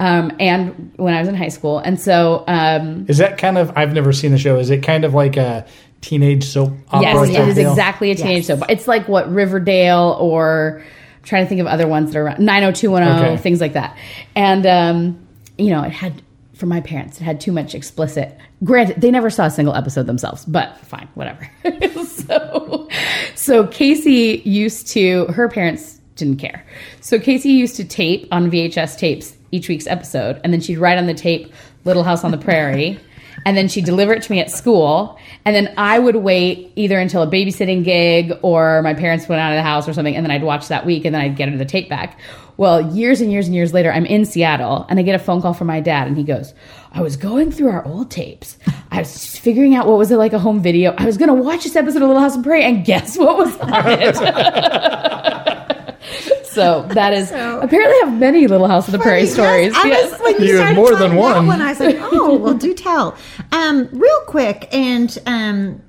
Um, 0.00 0.32
and 0.38 0.92
when 0.96 1.14
I 1.14 1.18
was 1.20 1.28
in 1.28 1.34
high 1.34 1.48
school, 1.48 1.78
and 1.78 2.00
so 2.00 2.44
um, 2.46 3.06
Is 3.08 3.18
that 3.18 3.36
kind 3.38 3.58
of? 3.58 3.72
I've 3.76 3.92
never 3.92 4.12
seen 4.12 4.30
the 4.32 4.38
show. 4.38 4.58
Is 4.58 4.70
it 4.70 4.82
kind 4.82 5.04
of 5.04 5.12
like 5.14 5.36
a 5.36 5.66
teenage 6.00 6.44
soap 6.44 6.72
opera? 6.90 7.02
yes, 7.02 7.28
it 7.30 7.32
type 7.34 7.48
is 7.48 7.54
deal? 7.56 7.70
exactly 7.70 8.10
a 8.12 8.14
teenage 8.14 8.48
Yes. 8.48 8.58
soap. 8.58 8.70
It's 8.70 8.86
like 8.86 9.08
what 9.08 9.32
Riverdale 9.32 10.16
or 10.20 10.82
I'm 11.18 11.24
trying 11.24 11.44
to 11.44 11.48
think 11.48 11.60
of 11.60 11.66
other 11.66 11.88
ones 11.88 12.12
that 12.12 12.18
are 12.18 12.24
around 12.26 12.38
90210, 12.44 13.24
Okay. 13.32 13.42
things 13.42 13.60
like 13.60 13.72
that. 13.72 13.96
And 14.36 14.64
um, 14.66 15.26
you 15.56 15.70
know, 15.70 15.82
it 15.82 15.90
had 15.90 16.22
for 16.54 16.66
my 16.66 16.80
parents, 16.80 17.20
it 17.20 17.24
had 17.24 17.40
too 17.40 17.52
much 17.52 17.74
explicit. 17.74 18.36
Granted, 18.64 19.00
they 19.00 19.10
never 19.12 19.30
saw 19.30 19.46
a 19.46 19.50
single 19.50 19.74
episode 19.74 20.06
themselves, 20.06 20.44
but 20.44 20.76
fine, 20.78 21.08
whatever. 21.14 21.48
so, 22.06 22.88
so 23.36 23.66
Casey 23.68 24.42
used 24.44 24.88
to. 24.88 25.26
Her 25.26 25.48
parents 25.48 26.00
didn't 26.16 26.38
care. 26.38 26.64
So 27.00 27.18
Casey 27.20 27.50
used 27.50 27.76
to 27.76 27.84
tape 27.84 28.26
on 28.32 28.50
VHS 28.50 28.98
tapes 28.98 29.36
each 29.50 29.68
week's 29.68 29.86
episode, 29.86 30.40
and 30.44 30.52
then 30.52 30.60
she'd 30.60 30.78
write 30.78 30.98
on 30.98 31.06
the 31.06 31.14
tape 31.14 31.52
"Little 31.84 32.04
House 32.04 32.24
on 32.24 32.30
the 32.30 32.38
Prairie." 32.38 32.98
And 33.46 33.56
then 33.56 33.68
she'd 33.68 33.84
deliver 33.84 34.12
it 34.12 34.22
to 34.24 34.32
me 34.32 34.40
at 34.40 34.50
school. 34.50 35.16
And 35.44 35.54
then 35.54 35.72
I 35.78 35.98
would 35.98 36.16
wait 36.16 36.72
either 36.76 36.98
until 36.98 37.22
a 37.22 37.26
babysitting 37.26 37.84
gig 37.84 38.32
or 38.42 38.82
my 38.82 38.94
parents 38.94 39.28
went 39.28 39.40
out 39.40 39.52
of 39.52 39.56
the 39.56 39.62
house 39.62 39.88
or 39.88 39.92
something. 39.92 40.16
And 40.16 40.24
then 40.24 40.30
I'd 40.30 40.42
watch 40.42 40.68
that 40.68 40.84
week 40.84 41.04
and 41.04 41.14
then 41.14 41.22
I'd 41.22 41.36
get 41.36 41.56
the 41.56 41.64
tape 41.64 41.88
back. 41.88 42.18
Well, 42.56 42.94
years 42.94 43.20
and 43.20 43.30
years 43.30 43.46
and 43.46 43.54
years 43.54 43.72
later, 43.72 43.92
I'm 43.92 44.04
in 44.04 44.24
Seattle 44.24 44.84
and 44.90 44.98
I 44.98 45.02
get 45.02 45.14
a 45.14 45.18
phone 45.20 45.40
call 45.40 45.54
from 45.54 45.68
my 45.68 45.78
dad 45.80 46.08
and 46.08 46.16
he 46.16 46.24
goes, 46.24 46.54
I 46.90 47.02
was 47.02 47.16
going 47.16 47.52
through 47.52 47.68
our 47.68 47.84
old 47.86 48.10
tapes. 48.10 48.58
I 48.90 48.98
was 48.98 49.12
just 49.12 49.38
figuring 49.38 49.76
out 49.76 49.86
what 49.86 49.96
was 49.96 50.10
it 50.10 50.16
like 50.16 50.32
a 50.32 50.40
home 50.40 50.60
video. 50.60 50.92
I 50.98 51.06
was 51.06 51.16
going 51.16 51.28
to 51.28 51.34
watch 51.34 51.62
this 51.62 51.76
episode 51.76 52.02
of 52.02 52.08
Little 52.08 52.22
House 52.22 52.36
on 52.36 52.42
Prairie 52.42 52.64
and 52.64 52.84
guess 52.84 53.16
what 53.16 53.38
was 53.38 53.56
on 53.58 53.84
it? 53.86 54.16
so 56.58 56.82
that 56.94 57.12
is 57.12 57.30
apparently 57.30 57.76
I 57.78 58.02
have 58.04 58.12
many 58.18 58.46
Little 58.46 58.68
House 58.68 58.86
on 58.88 58.92
the 58.92 58.98
Prairie 58.98 59.20
Yes, 59.22 59.32
stories. 59.32 59.72
I 59.76 59.84
Yes. 59.86 60.10
was, 60.12 60.20
when 60.20 60.40
you, 60.42 60.46
You 60.54 60.56
have 60.58 60.74
started 60.74 60.76
more 60.76 60.86
telling 60.92 61.08
than 61.08 61.16
that 61.16 61.22
one. 61.22 61.46
one. 61.46 61.62
I 61.62 61.68
was 61.70 61.80
like, 61.80 61.96
oh, 62.00 62.36
well, 62.36 62.54
do 62.54 62.74
tell. 62.74 63.16
Um, 63.52 63.88
real 63.92 64.20
quick, 64.26 64.68
and 64.72 65.16
um, 65.26 65.82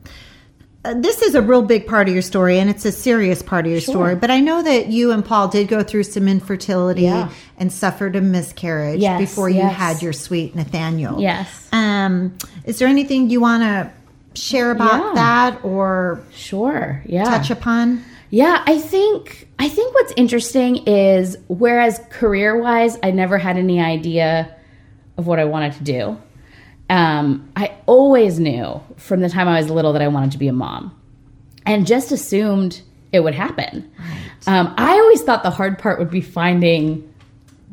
uh, 0.85 0.93
this 0.97 1.21
is 1.21 1.35
a 1.35 1.41
real 1.41 1.61
big 1.61 1.85
part 1.87 2.07
of 2.07 2.13
your 2.13 2.21
story, 2.21 2.57
and 2.59 2.69
it's 2.69 2.85
a 2.85 2.91
serious 2.91 3.41
part 3.41 3.65
of 3.65 3.71
your 3.71 3.81
story. 3.81 4.15
But 4.15 4.31
I 4.31 4.39
know 4.39 4.61
that 4.61 4.87
you 4.87 5.11
and 5.11 5.25
Paul 5.25 5.47
did 5.49 5.67
go 5.67 5.83
through 5.83 6.03
some 6.03 6.27
infertility 6.27 7.01
Yeah. 7.03 7.29
and 7.57 7.71
suffered 7.71 8.15
a 8.15 8.21
miscarriage 8.21 9.01
Yes, 9.01 9.19
before 9.19 9.49
you 9.49 9.57
yes. 9.57 9.75
had 9.75 10.01
your 10.01 10.13
sweet 10.13 10.55
Nathaniel. 10.55 11.19
Yes. 11.21 11.67
Um, 11.73 12.37
is 12.63 12.79
there 12.79 12.87
anything 12.87 13.29
you 13.29 13.41
want 13.41 13.63
to 13.63 13.91
share 14.39 14.71
about 14.71 15.03
Yeah. 15.03 15.11
that 15.15 15.59
or 15.65 16.21
Sure. 16.33 17.01
Yeah. 17.05 17.25
touch 17.25 17.49
upon? 17.51 18.03
Yeah, 18.29 18.63
I 18.65 18.77
think 18.77 19.47
I 19.57 19.69
think 19.69 19.93
what's 19.95 20.13
interesting 20.15 20.87
is 20.87 21.37
whereas 21.47 21.99
career 22.09 22.59
wise, 22.59 22.97
I 23.01 23.11
never 23.11 23.37
had 23.37 23.57
any 23.57 23.81
idea 23.81 24.55
of 25.17 25.27
what 25.27 25.39
I 25.39 25.45
wanted 25.45 25.73
to 25.73 25.83
do. 25.83 26.21
Um, 26.89 27.51
I 27.55 27.75
always 27.85 28.39
knew 28.39 28.81
from 28.97 29.19
the 29.21 29.29
time 29.29 29.47
I 29.47 29.59
was 29.59 29.69
little 29.69 29.93
that 29.93 30.01
I 30.01 30.07
wanted 30.07 30.31
to 30.31 30.37
be 30.37 30.47
a 30.47 30.53
mom, 30.53 30.95
and 31.65 31.85
just 31.85 32.11
assumed 32.11 32.81
it 33.11 33.21
would 33.21 33.35
happen. 33.35 33.91
Um, 34.47 34.73
I 34.77 34.93
always 34.93 35.21
thought 35.23 35.43
the 35.43 35.49
hard 35.49 35.77
part 35.79 35.99
would 35.99 36.09
be 36.11 36.21
finding 36.21 37.11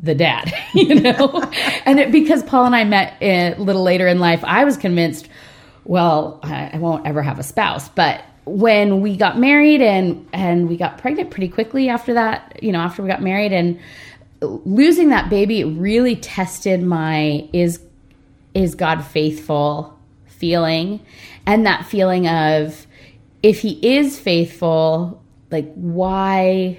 the 0.01 0.15
dad, 0.15 0.53
you 0.73 0.99
know, 0.99 1.43
and 1.85 1.99
it, 1.99 2.11
because 2.11 2.43
Paul 2.43 2.65
and 2.65 2.75
I 2.75 2.83
met 2.83 3.15
a 3.21 3.55
little 3.55 3.83
later 3.83 4.07
in 4.07 4.19
life, 4.19 4.43
I 4.43 4.63
was 4.65 4.77
convinced, 4.77 5.29
well, 5.85 6.39
I, 6.43 6.71
I 6.73 6.77
won't 6.77 7.05
ever 7.07 7.21
have 7.21 7.39
a 7.39 7.43
spouse. 7.43 7.89
But 7.89 8.23
when 8.47 9.01
we 9.01 9.17
got 9.17 9.37
married 9.37 9.81
and 9.81 10.27
and 10.33 10.69
we 10.69 10.77
got 10.77 10.97
pregnant 10.97 11.31
pretty 11.31 11.49
quickly 11.49 11.89
after 11.89 12.13
that, 12.13 12.59
you 12.61 12.71
know, 12.71 12.79
after 12.79 13.01
we 13.03 13.09
got 13.09 13.21
married 13.21 13.51
and 13.51 13.79
losing 14.41 15.09
that 15.09 15.29
baby 15.29 15.63
really 15.63 16.15
tested 16.15 16.81
my 16.81 17.47
is 17.53 17.81
is 18.53 18.75
God 18.75 19.03
faithful 19.03 19.97
feeling 20.25 20.99
and 21.45 21.65
that 21.65 21.85
feeling 21.85 22.27
of 22.27 22.87
if 23.43 23.59
he 23.59 23.97
is 23.97 24.19
faithful, 24.19 25.21
like 25.51 25.71
why 25.75 26.77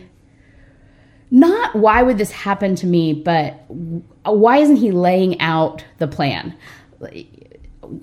not 1.30 1.74
why 1.76 2.02
would 2.02 2.18
this 2.18 2.30
happen 2.30 2.74
to 2.76 2.86
me, 2.86 3.12
but 3.12 3.64
why 3.68 4.58
isn't 4.58 4.76
he 4.76 4.90
laying 4.90 5.40
out 5.40 5.84
the 5.98 6.08
plan? 6.08 6.54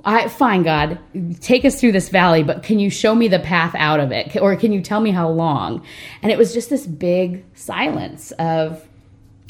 I 0.04 0.28
fine 0.28 0.64
God, 0.64 1.00
take 1.42 1.66
us 1.66 1.80
through 1.80 1.92
this 1.94 2.10
valley, 2.10 2.44
but 2.44 2.64
can 2.64 2.80
you 2.80 2.90
show 2.90 3.14
me 3.16 3.28
the 3.28 3.40
path 3.40 3.74
out 3.76 4.00
of 4.00 4.12
it 4.12 4.36
or 4.42 4.56
can 4.56 4.72
you 4.72 4.82
tell 4.82 5.00
me 5.00 5.12
how 5.12 5.30
long? 5.30 5.86
And 6.22 6.32
it 6.32 6.38
was 6.38 6.54
just 6.54 6.70
this 6.70 6.86
big 6.88 7.44
silence 7.54 8.32
of 8.40 8.86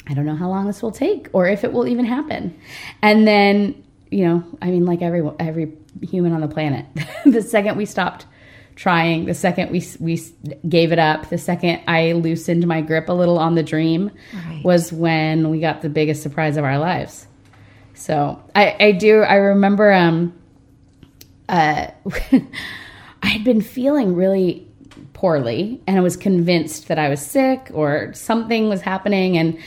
I 0.08 0.14
don't 0.14 0.24
know 0.26 0.36
how 0.36 0.48
long 0.48 0.66
this 0.66 0.82
will 0.82 0.92
take 0.92 1.28
or 1.32 1.48
if 1.48 1.64
it 1.64 1.72
will 1.72 1.86
even 1.88 2.04
happen. 2.04 2.56
And 3.02 3.26
then, 3.26 3.82
you 4.10 4.24
know, 4.24 4.44
I 4.62 4.70
mean 4.70 4.84
like 4.86 5.02
every 5.02 5.28
every 5.38 5.72
human 6.02 6.32
on 6.32 6.40
the 6.40 6.48
planet, 6.48 6.86
the 7.24 7.42
second 7.42 7.76
we 7.76 7.86
stopped 7.86 8.26
trying, 8.76 9.24
the 9.24 9.34
second 9.34 9.70
we 9.70 9.82
we 9.98 10.20
gave 10.68 10.92
it 10.92 10.98
up, 10.98 11.28
the 11.30 11.38
second 11.38 11.80
I 11.88 12.12
loosened 12.12 12.66
my 12.66 12.82
grip 12.82 13.08
a 13.08 13.12
little 13.12 13.38
on 13.38 13.54
the 13.54 13.62
dream 13.62 14.10
Right. 14.32 14.64
was 14.64 14.92
when 14.92 15.50
we 15.50 15.60
got 15.60 15.82
the 15.82 15.88
biggest 15.88 16.22
surprise 16.22 16.56
of 16.56 16.64
our 16.64 16.78
lives. 16.78 17.26
So, 17.96 18.42
I 18.54 18.76
I 18.78 18.92
do 18.92 19.22
I 19.22 19.34
remember 19.36 19.92
um 19.92 20.34
uh 21.48 21.88
I 23.22 23.26
had 23.26 23.42
been 23.42 23.60
feeling 23.60 24.14
really 24.14 24.68
poorly 25.14 25.80
and 25.86 25.96
I 25.96 26.00
was 26.00 26.16
convinced 26.16 26.88
that 26.88 26.98
I 26.98 27.08
was 27.08 27.24
sick 27.24 27.70
or 27.72 28.12
something 28.12 28.68
was 28.68 28.82
happening 28.82 29.38
and 29.38 29.58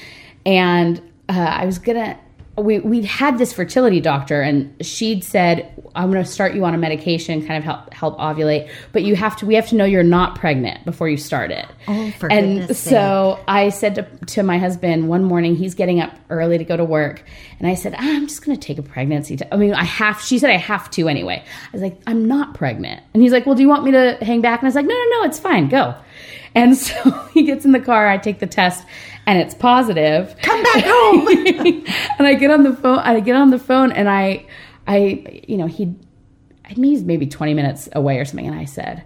and 0.46 1.00
uh, 1.28 1.34
I 1.34 1.66
was 1.66 1.80
gonna 1.80 2.18
we 2.60 2.80
we 2.80 3.04
had 3.04 3.38
this 3.38 3.54
fertility 3.54 4.00
doctor 4.00 4.42
and 4.42 4.74
she'd 4.86 5.24
said 5.24 5.72
I'm 5.96 6.12
gonna 6.12 6.26
start 6.26 6.54
you 6.54 6.66
on 6.66 6.74
a 6.74 6.78
medication 6.78 7.46
kind 7.46 7.58
of 7.58 7.64
help 7.64 7.94
help 7.94 8.18
ovulate 8.18 8.70
but 8.92 9.04
you 9.04 9.16
have 9.16 9.36
to 9.38 9.46
we 9.46 9.56
have 9.56 9.68
to 9.70 9.76
know 9.76 9.86
you're 9.86 10.04
not 10.04 10.36
pregnant 10.36 10.86
before 10.86 11.10
you 11.10 11.18
start 11.18 11.52
it. 11.52 11.66
Oh, 11.88 12.12
for 12.12 12.32
and 12.32 12.76
so 12.76 13.40
I 13.48 13.70
said 13.70 13.96
to, 13.96 14.04
to 14.28 14.44
my 14.44 14.58
husband 14.58 15.10
one 15.10 15.24
morning 15.24 15.56
he's 15.56 15.76
getting 15.76 16.00
up 16.00 16.14
early 16.30 16.58
to 16.58 16.64
go 16.64 16.78
to 16.78 16.86
work 16.86 17.24
and 17.60 17.68
I 17.68 17.76
said 17.76 17.94
"Ah, 17.96 18.00
I'm 18.02 18.28
just 18.28 18.46
gonna 18.46 18.58
take 18.58 18.78
a 18.78 18.84
pregnancy 18.84 19.38
te- 19.38 19.46
I 19.52 19.58
mean 19.58 19.74
I 19.74 19.84
have 19.84 20.22
she 20.22 20.40
said 20.40 20.50
I 20.50 20.58
have 20.58 20.90
to 20.92 21.08
anyway. 21.08 21.44
I 21.46 21.70
was 21.72 21.82
like 21.82 22.00
I'm 22.08 22.28
not 22.28 22.54
pregnant. 22.54 23.04
And 23.14 23.24
he's 23.24 23.32
like 23.32 23.46
well 23.46 23.56
do 23.56 23.62
you 23.62 23.70
want 23.70 23.84
me 23.84 23.92
to 23.92 24.18
hang 24.22 24.42
back? 24.42 24.60
And 24.62 24.68
I 24.68 24.70
was 24.70 24.76
like 24.76 24.86
no 24.86 24.94
no 24.94 25.20
no 25.20 25.24
it's 25.24 25.40
fine 25.40 25.70
go. 25.70 25.96
And 26.56 26.78
so 26.78 27.12
he 27.34 27.44
gets 27.44 27.66
in 27.66 27.72
the 27.72 27.80
car 27.80 28.08
I 28.08 28.18
take 28.18 28.40
the 28.40 28.48
test 28.48 28.86
and 29.30 29.38
it's 29.38 29.54
positive 29.54 30.36
Come 30.42 30.64
back 30.64 30.84
home. 30.84 31.28
and 32.18 32.28
I 32.28 32.34
get 32.34 32.50
on 32.50 32.64
the 32.64 32.76
phone. 32.76 32.98
I 32.98 33.20
get 33.20 33.36
on 33.36 33.52
the 33.52 33.60
phone, 33.60 33.92
and 33.92 34.10
I, 34.10 34.48
I, 34.88 35.44
you 35.48 35.56
know, 35.56 35.68
he, 35.68 35.94
I 36.66 36.74
mean, 36.74 36.92
he's 36.92 37.04
maybe 37.04 37.28
twenty 37.28 37.54
minutes 37.54 37.88
away 37.94 38.18
or 38.18 38.26
something, 38.26 38.48
and 38.48 38.58
I 38.58 38.66
said, 38.66 39.06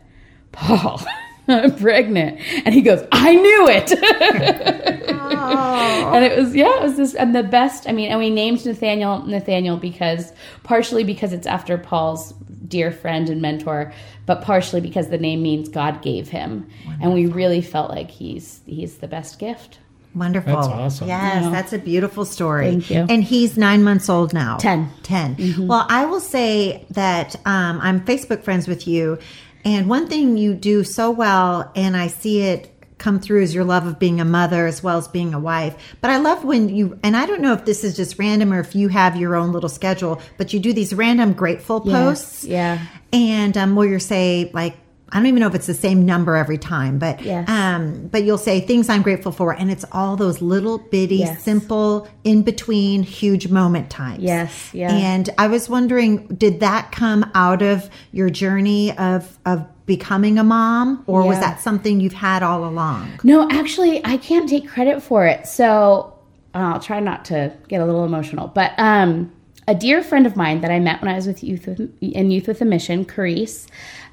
"Paul, 0.53 1.01
I'm 1.49 1.76
pregnant," 1.76 2.39
and 2.65 2.74
he 2.74 2.82
goes, 2.82 3.05
"I 3.11 3.36
knew 3.36 3.67
it." 3.67 5.09
And 5.43 6.24
it 6.24 6.38
was 6.38 6.55
yeah, 6.55 6.78
it 6.78 6.84
was 6.84 6.95
this 6.95 7.15
and 7.15 7.36
the 7.36 7.43
best. 7.43 7.89
I 7.89 7.91
mean, 7.91 8.09
and 8.09 8.19
we 8.19 8.30
named 8.30 8.65
Nathaniel 8.65 9.26
Nathaniel 9.26 9.76
because 9.76 10.32
partially 10.63 11.03
because 11.03 11.34
it's 11.34 11.47
after 11.47 11.78
Paul's 11.78 12.34
dear 12.67 12.91
friend 12.91 13.30
and 13.30 13.41
mentor, 13.41 13.91
but 14.26 14.41
partially 14.41 14.80
because 14.80 15.09
the 15.09 15.17
name 15.17 15.43
means 15.43 15.67
God 15.67 16.01
gave 16.01 16.30
him, 16.30 16.69
and 17.01 17.13
we 17.13 17.26
really 17.26 17.61
felt 17.61 17.89
like 17.89 18.09
he's 18.09 18.61
he's 18.65 18.97
the 18.97 19.07
best 19.07 19.38
gift. 19.38 19.80
Wonderful. 20.16 20.53
That's 20.53 20.68
awesome. 20.68 21.07
Yes, 21.07 21.51
that's 21.51 21.74
a 21.74 21.80
beautiful 21.80 22.26
story. 22.26 22.70
Thank 22.70 22.89
you. 22.91 23.05
And 23.09 23.24
he's 23.24 23.57
nine 23.57 23.84
months 23.84 24.09
old 24.09 24.34
now. 24.34 24.57
Ten. 24.57 24.91
10 25.03 25.68
Well, 25.68 25.86
I 25.89 26.05
will 26.05 26.20
say 26.20 26.86
that 26.91 27.36
um, 27.45 27.80
I'm 27.82 28.05
Facebook 28.05 28.43
friends 28.43 28.68
with 28.68 28.88
you. 28.88 29.18
And 29.66 29.89
one 29.89 30.07
thing 30.07 30.38
you 30.38 30.53
do 30.53 30.84
so 30.84 31.09
well, 31.09 31.72
and 31.76 31.95
I 31.95 32.07
see 32.07 32.41
it 32.41 32.70
come 32.97 33.20
through 33.20 33.41
is 33.41 33.53
your 33.55 33.64
love 33.64 33.86
of 33.86 33.99
being 33.99 34.22
a 34.22 34.26
mother 34.26 34.66
as 34.68 34.84
well 34.84 34.97
as 34.97 35.07
being 35.07 35.34
a 35.34 35.39
wife. 35.39 35.95
But 35.99 36.09
I 36.09 36.18
love 36.18 36.43
when 36.45 36.70
you, 36.70 36.97
and 37.03 37.18
I 37.18 37.26
don't 37.26 37.41
know 37.41 37.53
if 37.53 37.66
this 37.66 37.84
is 37.84 37.95
just 37.95 38.18
random 38.20 38.53
or 38.53 38.59
if 38.59 38.76
you 38.76 38.88
have 38.89 39.16
your 39.16 39.36
own 39.36 39.51
little 39.51 39.70
schedule, 39.70 40.22
but 40.38 40.53
you 40.53 40.59
do 40.59 40.74
these 40.74 40.93
random 40.93 41.34
grateful 41.34 41.82
posts. 41.82 42.43
yeah. 42.45 42.86
And 43.11 43.57
um, 43.57 43.76
where 43.76 43.88
you 43.88 43.99
say, 43.99 44.49
like, 44.53 44.76
I 45.14 45.18
don't 45.18 45.28
even 45.28 45.39
know 45.39 45.47
if 45.47 45.55
it's 45.55 45.68
the 45.68 45.74
same 45.74 46.05
number 46.05 46.36
every 46.36 46.57
time, 46.57 46.97
but 46.99 47.22
Yes. 47.22 47.47
um, 47.47 48.09
but 48.11 48.24
you'll 48.24 48.38
say 48.39 48.59
things 48.59 48.89
I'm 48.89 49.03
grateful 49.03 49.32
for, 49.32 49.53
and 49.53 49.70
it's 49.72 49.86
all 49.91 50.16
those 50.16 50.41
little 50.41 50.80
bitty, 50.80 51.18
Yes. 51.18 51.43
simple, 51.43 52.07
in 52.24 52.41
between, 52.41 53.03
huge 53.03 53.47
moment 53.49 53.89
times. 53.89 54.24
Yes, 54.24 54.70
yeah. 54.74 54.91
And 54.91 55.30
I 55.38 55.47
was 55.47 55.70
wondering, 55.70 56.26
did 56.28 56.59
that 56.61 56.91
come 56.91 57.30
out 57.36 57.61
of 57.61 57.89
your 58.11 58.30
journey 58.30 58.97
of 58.97 59.38
of 59.45 59.66
becoming 59.86 60.39
a 60.39 60.43
mom, 60.43 61.03
or 61.07 61.24
was 61.28 61.39
that 61.39 61.59
something 61.61 61.99
you've 61.99 62.14
had 62.14 62.41
all 62.41 62.66
along? 62.66 63.07
No, 63.24 63.47
actually, 63.51 64.03
I 64.05 64.18
can't 64.18 64.47
take 64.49 64.68
credit 64.68 65.03
for 65.03 65.26
it. 65.28 65.45
So 65.45 66.14
I'll 66.53 66.80
try 66.80 66.99
not 67.01 67.26
to 67.26 67.51
get 67.68 67.82
a 67.82 67.86
little 67.86 68.05
emotional. 68.05 68.47
But 68.47 68.72
um, 68.78 69.32
a 69.68 69.76
dear 69.76 70.01
friend 70.01 70.26
of 70.26 70.36
mine 70.38 70.61
that 70.61 70.72
I 70.72 70.80
met 70.80 71.01
when 71.01 71.11
I 71.11 71.16
was 71.16 71.28
with 71.28 71.43
youth 71.43 71.68
with, 71.68 71.80
in 72.01 72.32
Youth 72.32 72.47
with 72.47 72.61
a 72.61 72.66
Mission, 72.66 73.03
Carice, 73.05 73.68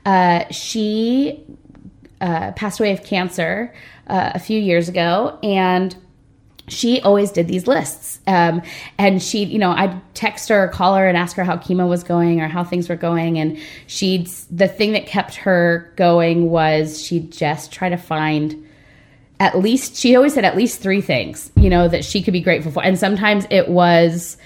uh, 0.05 0.45
she 0.51 1.45
uh, 2.21 2.53
passed 2.53 2.81
away 2.81 2.93
of 2.93 3.03
cancer 3.03 3.75
uh, 4.07 4.33
a 4.35 4.39
few 4.39 4.61
years 4.61 4.89
ago, 4.89 5.39
and 5.43 5.97
she 6.69 7.01
always 7.01 7.33
did 7.33 7.49
these 7.49 7.67
lists. 7.67 8.21
Um, 8.27 8.63
and 8.99 9.23
she, 9.23 9.45
you 9.45 9.59
know, 9.59 9.73
I'd 9.73 10.01
text 10.15 10.49
her 10.49 10.65
or 10.65 10.69
call 10.69 10.95
her 10.95 11.07
and 11.09 11.17
ask 11.17 11.37
her 11.37 11.45
how 11.45 11.57
chemo 11.57 11.89
was 11.89 12.05
going 12.05 12.41
or 12.41 12.49
how 12.49 12.63
things 12.65 12.89
were 12.89 12.97
going. 12.97 13.39
And 13.39 13.59
she'd, 13.87 14.29
the 14.51 14.69
thing 14.69 14.93
that 14.93 15.07
kept 15.07 15.35
her 15.37 15.93
going 15.97 16.51
was 16.51 17.05
she'd 17.05 17.33
just 17.33 17.73
try 17.73 17.89
to 17.89 17.97
find 17.97 18.67
at 19.41 19.59
least, 19.59 19.97
she 19.97 20.15
always 20.15 20.35
said 20.35 20.45
at 20.45 20.57
least 20.57 20.81
three 20.81 21.01
things, 21.01 21.51
you 21.57 21.71
know, 21.71 21.89
that 21.89 22.05
she 22.05 22.23
could 22.23 22.33
be 22.33 22.41
grateful 22.41 22.71
for. 22.71 22.85
And 22.85 22.99
sometimes 22.99 23.47
it 23.51 23.69
was 23.69 24.37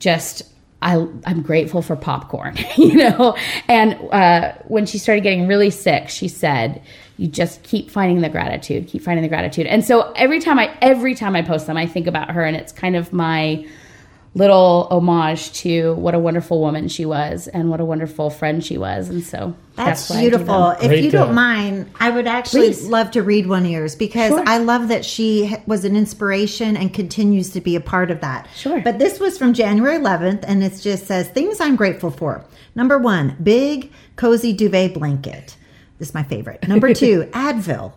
just, 0.00 0.42
I, 0.82 1.06
I'm 1.24 1.42
grateful 1.42 1.82
for 1.82 1.96
popcorn, 1.96 2.56
you 2.76 2.94
know? 2.94 3.36
And 3.68 3.94
uh, 4.12 4.52
when 4.68 4.86
she 4.86 4.98
started 4.98 5.22
getting 5.22 5.46
really 5.46 5.70
sick, 5.70 6.08
she 6.08 6.28
said, 6.28 6.82
you 7.16 7.28
just 7.28 7.62
keep 7.62 7.90
finding 7.90 8.20
the 8.20 8.28
gratitude, 8.28 8.86
keep 8.86 9.02
finding 9.02 9.22
the 9.22 9.28
gratitude. 9.28 9.66
And 9.66 9.84
so 9.84 10.12
every 10.12 10.38
time 10.38 10.58
I, 10.58 10.76
every 10.82 11.14
time 11.14 11.34
I 11.34 11.42
post 11.42 11.66
them, 11.66 11.76
I 11.76 11.86
think 11.86 12.06
about 12.06 12.30
her 12.30 12.42
and 12.42 12.56
it's 12.56 12.72
kind 12.72 12.94
of 12.94 13.12
my 13.12 13.66
little 14.36 14.86
homage 14.90 15.50
to 15.50 15.94
what 15.94 16.14
a 16.14 16.18
wonderful 16.18 16.60
woman 16.60 16.88
she 16.88 17.06
was 17.06 17.48
and 17.48 17.70
what 17.70 17.80
a 17.80 17.84
wonderful 17.86 18.28
friend 18.28 18.62
she 18.62 18.76
was. 18.76 19.08
And 19.08 19.24
so 19.24 19.54
That's, 19.76 20.08
that's, 20.08 20.10
why 20.10 20.16
I 20.16 20.20
do 20.24 20.30
beautiful. 20.30 20.70
If 20.72 20.88
Great, 20.88 21.04
you 21.04 21.10
don't 21.10 21.34
mind, 21.34 21.90
I 21.98 22.10
would 22.10 22.26
actually 22.26 22.66
Please. 22.68 22.86
love 22.86 23.10
to 23.12 23.22
read 23.22 23.46
one 23.46 23.64
of 23.64 23.70
yours 23.70 23.96
because 23.96 24.32
Sure. 24.32 24.44
I 24.46 24.58
love 24.58 24.88
that 24.88 25.06
she 25.06 25.56
was 25.66 25.86
an 25.86 25.96
inspiration 25.96 26.76
and 26.76 26.92
continues 26.92 27.50
to 27.52 27.62
be 27.62 27.76
a 27.76 27.80
part 27.80 28.10
of 28.10 28.20
that. 28.20 28.46
Sure. 28.54 28.82
But 28.82 28.98
this 28.98 29.18
was 29.18 29.38
from 29.38 29.54
January 29.54 29.98
11th 29.98 30.44
and 30.46 30.62
it 30.62 30.78
just 30.82 31.06
says 31.06 31.28
things 31.30 31.58
I'm 31.58 31.74
grateful 31.74 32.10
for. 32.10 32.44
Number 32.74 32.98
one, 32.98 33.36
big 33.42 33.90
cozy 34.16 34.52
duvet 34.52 34.92
blanket. 34.92 35.56
This 35.98 36.08
is 36.08 36.14
my 36.14 36.22
favorite. 36.24 36.66
Number 36.68 36.92
two, 36.92 37.22
Advil. 37.32 37.92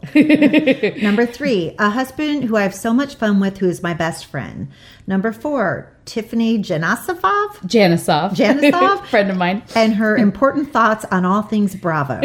Number 1.02 1.26
three, 1.26 1.76
a 1.78 1.90
husband 1.90 2.46
who 2.46 2.56
I 2.56 2.64
have 2.64 2.74
so 2.74 2.94
much 2.94 3.16
fun 3.16 3.40
with, 3.42 3.58
who 3.58 3.68
is 3.68 3.84
my 3.84 3.94
best 3.94 4.26
friend. 4.26 4.70
Number 5.06 5.34
four, 5.34 5.92
Tiffany 6.06 6.60
Janasafov 6.60 7.58
Janisov. 7.68 8.32
Janisov? 8.32 9.06
friend 9.08 9.30
of 9.30 9.38
mine. 9.38 9.64
and 9.76 9.96
her 9.96 10.16
important 10.28 10.72
thoughts 10.72 11.04
on 11.12 11.26
all 11.26 11.42
things 11.42 11.76
Bravo. 11.76 12.22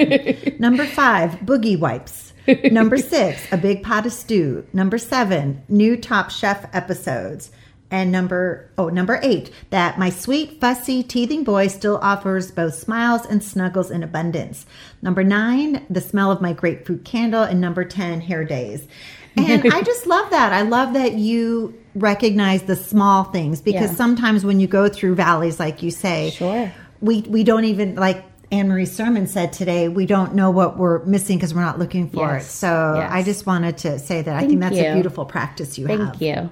Number 0.58 0.86
five, 0.86 1.32
boogie 1.40 1.78
wipes. 1.78 2.32
Number 2.70 2.98
six, 2.98 3.42
a 3.52 3.56
big 3.56 3.82
pot 3.82 4.06
of 4.06 4.12
stew. 4.12 4.66
Number 4.72 4.98
seven, 4.98 5.62
new 5.68 5.96
Top 5.96 6.30
Chef 6.30 6.68
episodes. 6.74 7.50
And 7.94 8.10
number 8.10 8.68
oh, 8.76 8.88
number 8.88 9.20
eight, 9.22 9.52
that 9.70 10.00
my 10.00 10.10
sweet, 10.10 10.60
fussy, 10.60 11.04
teething 11.04 11.44
boy 11.44 11.68
still 11.68 11.98
offers 12.02 12.50
both 12.50 12.74
smiles 12.74 13.24
and 13.24 13.40
snuggles 13.40 13.88
in 13.88 14.02
abundance. 14.02 14.66
Number 15.00 15.22
nine, 15.22 15.86
the 15.88 16.00
smell 16.00 16.32
of 16.32 16.40
my 16.40 16.52
grapefruit 16.52 17.04
candle, 17.04 17.44
and 17.44 17.60
number 17.60 17.84
ten, 17.84 18.20
hair 18.20 18.42
days. 18.42 18.88
And 19.36 19.72
I 19.72 19.80
just 19.92 20.08
love 20.08 20.28
that. 20.30 20.52
I 20.52 20.62
love 20.62 20.94
that 20.94 21.12
you 21.12 21.78
recognize 21.94 22.64
the 22.64 22.74
small 22.74 23.22
things 23.22 23.60
because 23.60 23.90
Yeah. 23.90 23.96
sometimes 23.96 24.44
when 24.44 24.58
you 24.58 24.66
go 24.66 24.88
through 24.88 25.14
valleys, 25.14 25.60
like 25.60 25.80
you 25.84 25.92
say, 25.92 26.30
Sure. 26.30 26.72
we 27.00 27.20
we 27.28 27.44
don't 27.44 27.64
even 27.64 27.94
like 27.94 28.24
Anne 28.50 28.66
Marie 28.66 28.86
Sermon 28.86 29.28
said 29.28 29.52
today. 29.52 29.86
We 29.88 30.04
don't 30.04 30.34
know 30.34 30.50
what 30.50 30.78
we're 30.78 31.04
missing 31.04 31.36
because 31.36 31.54
we're 31.54 31.60
not 31.60 31.78
looking 31.78 32.10
for 32.10 32.26
Yes. 32.26 32.46
it. 32.46 32.50
So 32.50 32.94
Yes. 32.96 33.08
I 33.12 33.22
just 33.22 33.46
wanted 33.46 33.78
to 33.78 34.00
say 34.00 34.20
that 34.22 34.34
I 34.34 34.40
Thank 34.40 34.50
think 34.50 34.60
that's 34.62 34.78
a 34.78 34.94
beautiful 34.94 35.24
practice 35.24 35.78
you 35.78 35.86
Thank 35.86 36.00
have. 36.00 36.08
Thank 36.16 36.20
you. 36.22 36.50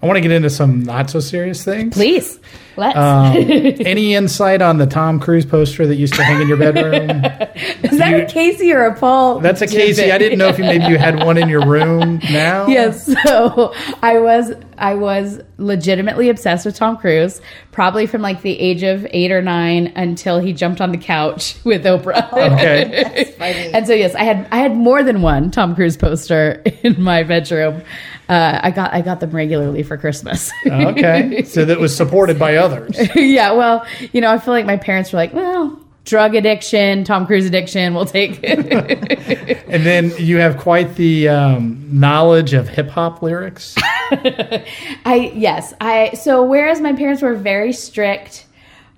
I 0.00 0.06
want 0.06 0.16
to 0.16 0.20
get 0.20 0.30
into 0.30 0.48
some 0.48 0.84
not 0.84 1.10
so 1.10 1.18
serious 1.18 1.64
things. 1.64 1.94
Please. 1.94 2.38
Let's. 2.76 2.96
Um, 2.96 3.36
any 3.36 4.14
insight 4.14 4.62
on 4.62 4.78
the 4.78 4.86
Tom 4.86 5.18
Cruise 5.18 5.44
poster 5.44 5.88
that 5.88 5.96
used 5.96 6.14
to 6.14 6.22
hang 6.22 6.40
in 6.40 6.46
your 6.46 6.56
bedroom? 6.56 7.10
Is 7.82 7.98
that 7.98 8.14
a 8.14 8.24
Casey 8.26 8.72
or 8.72 8.84
a 8.84 8.94
Paul? 8.94 9.40
That's 9.40 9.60
a 9.60 9.66
Casey. 9.66 10.12
I 10.12 10.18
didn't 10.18 10.38
know 10.38 10.46
if 10.46 10.56
you, 10.56 10.62
maybe 10.62 10.84
you 10.84 10.98
had 10.98 11.24
one 11.24 11.36
in 11.36 11.48
your 11.48 11.66
room 11.66 12.20
now. 12.30 12.68
Yes, 12.68 13.12
so 13.24 13.74
I 14.00 14.20
was 14.20 14.52
I 14.76 14.94
was 14.94 15.40
legitimately 15.56 16.28
obsessed 16.28 16.64
with 16.64 16.76
Tom 16.76 16.96
Cruise, 16.96 17.40
probably 17.72 18.06
from 18.06 18.22
like 18.22 18.42
the 18.42 18.56
age 18.60 18.84
of 18.84 19.04
eight 19.10 19.32
or 19.32 19.42
nine 19.42 19.92
until 19.96 20.38
he 20.38 20.52
jumped 20.52 20.80
on 20.80 20.92
the 20.92 20.98
couch 20.98 21.56
with 21.64 21.84
Oprah. 21.84 22.32
Okay. 22.32 23.34
and 23.40 23.84
so 23.88 23.92
yes, 23.92 24.14
I 24.14 24.22
had 24.22 24.46
I 24.52 24.58
had 24.58 24.76
more 24.76 25.02
than 25.02 25.22
one 25.22 25.50
Tom 25.50 25.74
Cruise 25.74 25.96
poster 25.96 26.62
in 26.84 27.02
my 27.02 27.24
bedroom. 27.24 27.82
Uh, 28.28 28.60
I 28.62 28.70
got 28.70 28.92
I 28.92 29.00
got 29.00 29.20
them 29.20 29.30
regularly 29.30 29.82
for 29.82 29.96
Christmas. 29.96 30.50
Okay. 30.66 31.42
So 31.48 31.64
that 31.64 31.80
was 31.80 31.96
supported 31.96 32.38
by 32.38 32.56
others. 32.56 32.96
yeah, 33.14 33.52
well, 33.52 33.86
you 34.12 34.20
know, 34.20 34.30
I 34.30 34.38
feel 34.38 34.52
like 34.52 34.66
my 34.66 34.76
parents 34.76 35.12
were 35.12 35.16
like, 35.16 35.32
well, 35.32 35.80
drug 36.04 36.34
addiction, 36.34 37.04
Tom 37.04 37.26
Cruise 37.26 37.46
addiction, 37.46 37.94
we'll 37.94 38.04
take. 38.06 38.38
It. 38.42 39.58
And 39.68 39.84
then 39.84 40.12
you 40.18 40.38
have 40.38 40.56
quite 40.58 40.96
the 40.96 41.28
um, 41.28 41.86
knowledge 41.90 42.54
of 42.54 42.68
hip 42.68 42.88
hop 42.88 43.22
lyrics. 43.22 43.74
I 43.80 45.32
yes, 45.34 45.74
I 45.80 46.12
so 46.14 46.42
whereas 46.42 46.80
my 46.80 46.92
parents 46.92 47.22
were 47.22 47.34
very 47.34 47.72
strict 47.72 48.46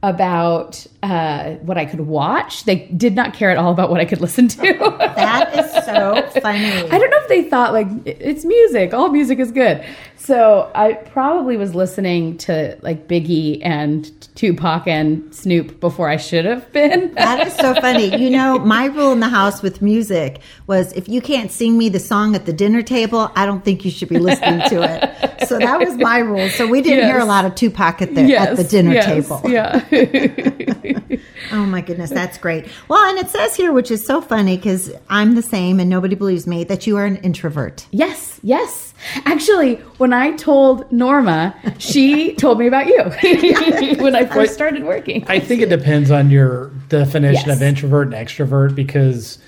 about 0.02 0.86
uh, 1.02 1.52
what 1.62 1.78
I 1.78 1.86
could 1.86 2.00
watch, 2.00 2.64
they 2.64 2.86
did 2.96 3.14
not 3.14 3.32
care 3.32 3.50
at 3.50 3.56
all 3.56 3.72
about 3.72 3.90
what 3.90 4.00
I 4.00 4.04
could 4.04 4.20
listen 4.20 4.48
to. 4.48 4.96
That 5.20 5.54
is 5.54 5.84
so 5.84 6.40
funny. 6.40 6.72
I 6.72 6.98
don't 6.98 7.10
know 7.10 7.18
if 7.20 7.28
they 7.28 7.44
thought 7.44 7.72
like 7.72 7.86
it's 8.06 8.44
music, 8.44 8.94
all 8.94 9.10
music 9.10 9.38
is 9.38 9.52
good. 9.52 9.84
So 10.16 10.70
I 10.74 10.92
probably 10.92 11.56
was 11.56 11.74
listening 11.74 12.36
to 12.38 12.78
like 12.82 13.08
Biggie 13.08 13.58
and 13.62 14.10
Tupac 14.34 14.86
and 14.86 15.34
Snoop 15.34 15.80
before 15.80 16.08
I 16.08 16.16
should 16.16 16.44
have 16.44 16.70
been. 16.72 17.14
That 17.20 17.46
is 17.46 17.54
so 17.54 17.74
funny. 17.74 18.16
You 18.16 18.30
know, 18.30 18.58
my 18.58 18.86
rule 18.86 19.12
in 19.12 19.20
the 19.20 19.28
house 19.28 19.62
with 19.62 19.82
music 19.82 20.40
was 20.66 20.92
if 20.94 21.08
you 21.08 21.20
can't 21.20 21.50
sing 21.50 21.76
me 21.76 21.88
the 21.88 22.00
song 22.00 22.34
at 22.34 22.46
the 22.46 22.52
dinner 22.52 22.82
table, 22.82 23.30
I 23.36 23.46
don't 23.46 23.64
think 23.64 23.84
you 23.84 23.90
should 23.90 24.08
be 24.08 24.18
listening 24.18 24.68
to 24.68 24.82
it. 24.82 25.48
So 25.48 25.58
that 25.58 25.78
was 25.80 25.96
my 25.96 26.18
rule. 26.18 26.48
So 26.50 26.66
we 26.66 26.82
didn't 26.82 27.06
hear 27.06 27.18
a 27.18 27.24
lot 27.24 27.44
of 27.44 27.54
Tupac 27.54 28.02
at 28.02 28.14
the 28.14 28.34
at 28.36 28.56
the 28.56 28.64
dinner 28.64 28.92
yes, 28.92 29.06
table. 29.06 29.42
Yeah. 29.50 29.84
Oh 31.52 31.66
my 31.66 31.80
goodness, 31.80 32.10
that's 32.10 32.38
great. 32.38 32.68
Well, 32.88 33.02
and 33.08 33.18
it 33.18 33.28
says 33.28 33.56
here, 33.56 33.72
which 33.72 33.90
is 33.90 34.04
so 34.06 34.20
funny 34.20 34.56
because 34.56 34.92
I'm 35.08 35.34
the 35.34 35.42
same 35.42 35.80
and 35.80 35.90
nobody 35.90 36.14
believes 36.14 36.46
me, 36.46 36.62
that 36.64 36.86
you 36.86 36.96
are 36.96 37.04
an 37.04 37.16
introvert. 37.16 37.86
Yes, 37.90 38.38
yes. 38.44 38.94
Actually, 39.24 39.76
when 39.98 40.12
I 40.12 40.32
told 40.36 40.90
Norma, 40.92 41.54
she 41.78 42.34
told 42.36 42.58
me 42.60 42.66
about 42.68 42.86
you 42.86 43.02
when 44.04 44.14
I 44.14 44.26
first 44.26 44.54
started 44.54 44.84
working. 44.84 45.24
I 45.28 45.40
think 45.40 45.60
it 45.62 45.70
depends 45.70 46.10
on 46.10 46.30
your 46.30 46.68
definition 46.88 47.48
Yes. 47.48 47.56
of 47.56 47.62
introvert 47.62 48.12
and 48.12 48.14
extrovert 48.14 48.74
because 48.76 49.38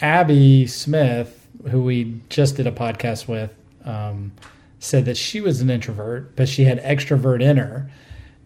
Abby 0.00 0.66
Smith, 0.66 1.46
who 1.70 1.82
we 1.82 2.20
just 2.28 2.56
did 2.56 2.66
a 2.66 2.72
podcast 2.72 3.26
with, 3.28 3.52
um, 3.84 4.32
said 4.80 5.06
that 5.06 5.16
she 5.16 5.40
was 5.40 5.60
an 5.60 5.70
introvert, 5.70 6.36
but 6.36 6.48
she 6.48 6.64
had 6.64 6.82
extrovert 6.84 7.42
in 7.42 7.56
her. 7.56 7.90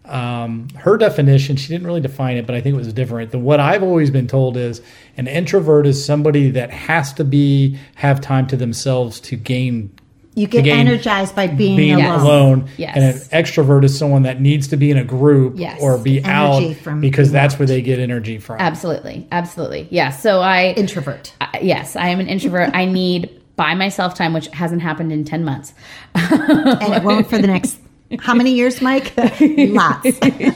Um, 0.05 0.67
her 0.75 0.97
definition, 0.97 1.55
she 1.55 1.69
didn't 1.69 1.87
really 1.87 2.01
define 2.01 2.37
it, 2.37 2.45
but 2.45 2.55
I 2.55 2.61
think 2.61 2.73
it 2.73 2.77
was 2.77 2.91
different. 2.93 3.31
The 3.31 3.39
what 3.39 3.59
I've 3.59 3.83
always 3.83 4.09
been 4.11 4.27
told 4.27 4.57
is 4.57 4.81
an 5.17 5.27
introvert 5.27 5.87
is 5.87 6.03
somebody 6.03 6.51
that 6.51 6.71
has 6.71 7.13
to 7.13 7.23
be 7.23 7.77
have 7.95 8.19
time 8.21 8.47
to 8.47 8.57
themselves 8.57 9.19
to 9.21 9.37
gain 9.37 9.91
You 10.35 10.47
get 10.47 10.65
gain- 10.65 10.79
energized 10.87 11.35
by 11.35 11.47
being, 11.47 11.77
being 11.77 12.01
alone. 12.01 12.19
alone. 12.19 12.69
Yes. 12.77 12.95
And 12.97 13.03
an 13.05 13.43
extrovert 13.45 13.85
is 13.85 13.97
someone 13.97 14.23
that 14.23 14.41
needs 14.41 14.67
to 14.69 14.77
be 14.77 14.91
in 14.91 14.97
a 14.97 15.05
group 15.05 15.53
Yes. 15.57 15.79
or 15.81 15.97
be 15.97 16.17
Energy 16.23 16.71
out 16.71 16.75
from 16.83 16.99
because 16.99 17.31
that's 17.31 17.53
out. 17.53 17.59
where 17.61 17.67
they 17.67 17.81
get 17.81 17.99
energy 17.99 18.39
from. 18.39 18.59
Absolutely, 18.59 19.25
absolutely. 19.31 19.87
Yeah. 19.89 20.09
So 20.09 20.41
I, 20.41 20.73
Introvert. 20.75 21.33
I- 21.39 21.59
yes, 21.61 21.95
I 21.95 22.09
am 22.09 22.19
an 22.19 22.27
introvert. 22.27 22.71
I 22.73 22.85
need 22.85 23.39
by 23.55 23.73
myself 23.75 24.15
time, 24.15 24.33
which 24.33 24.47
hasn't 24.47 24.81
happened 24.81 25.13
in 25.13 25.23
ten 25.23 25.45
months. 25.45 25.73
And 26.15 26.93
it 26.93 27.03
won't 27.03 27.27
for 27.29 27.37
the 27.37 27.47
next 27.55 27.77
How 28.19 28.33
many 28.33 28.53
years, 28.53 28.81
Mike? 28.81 29.13
Lots. 29.41 30.05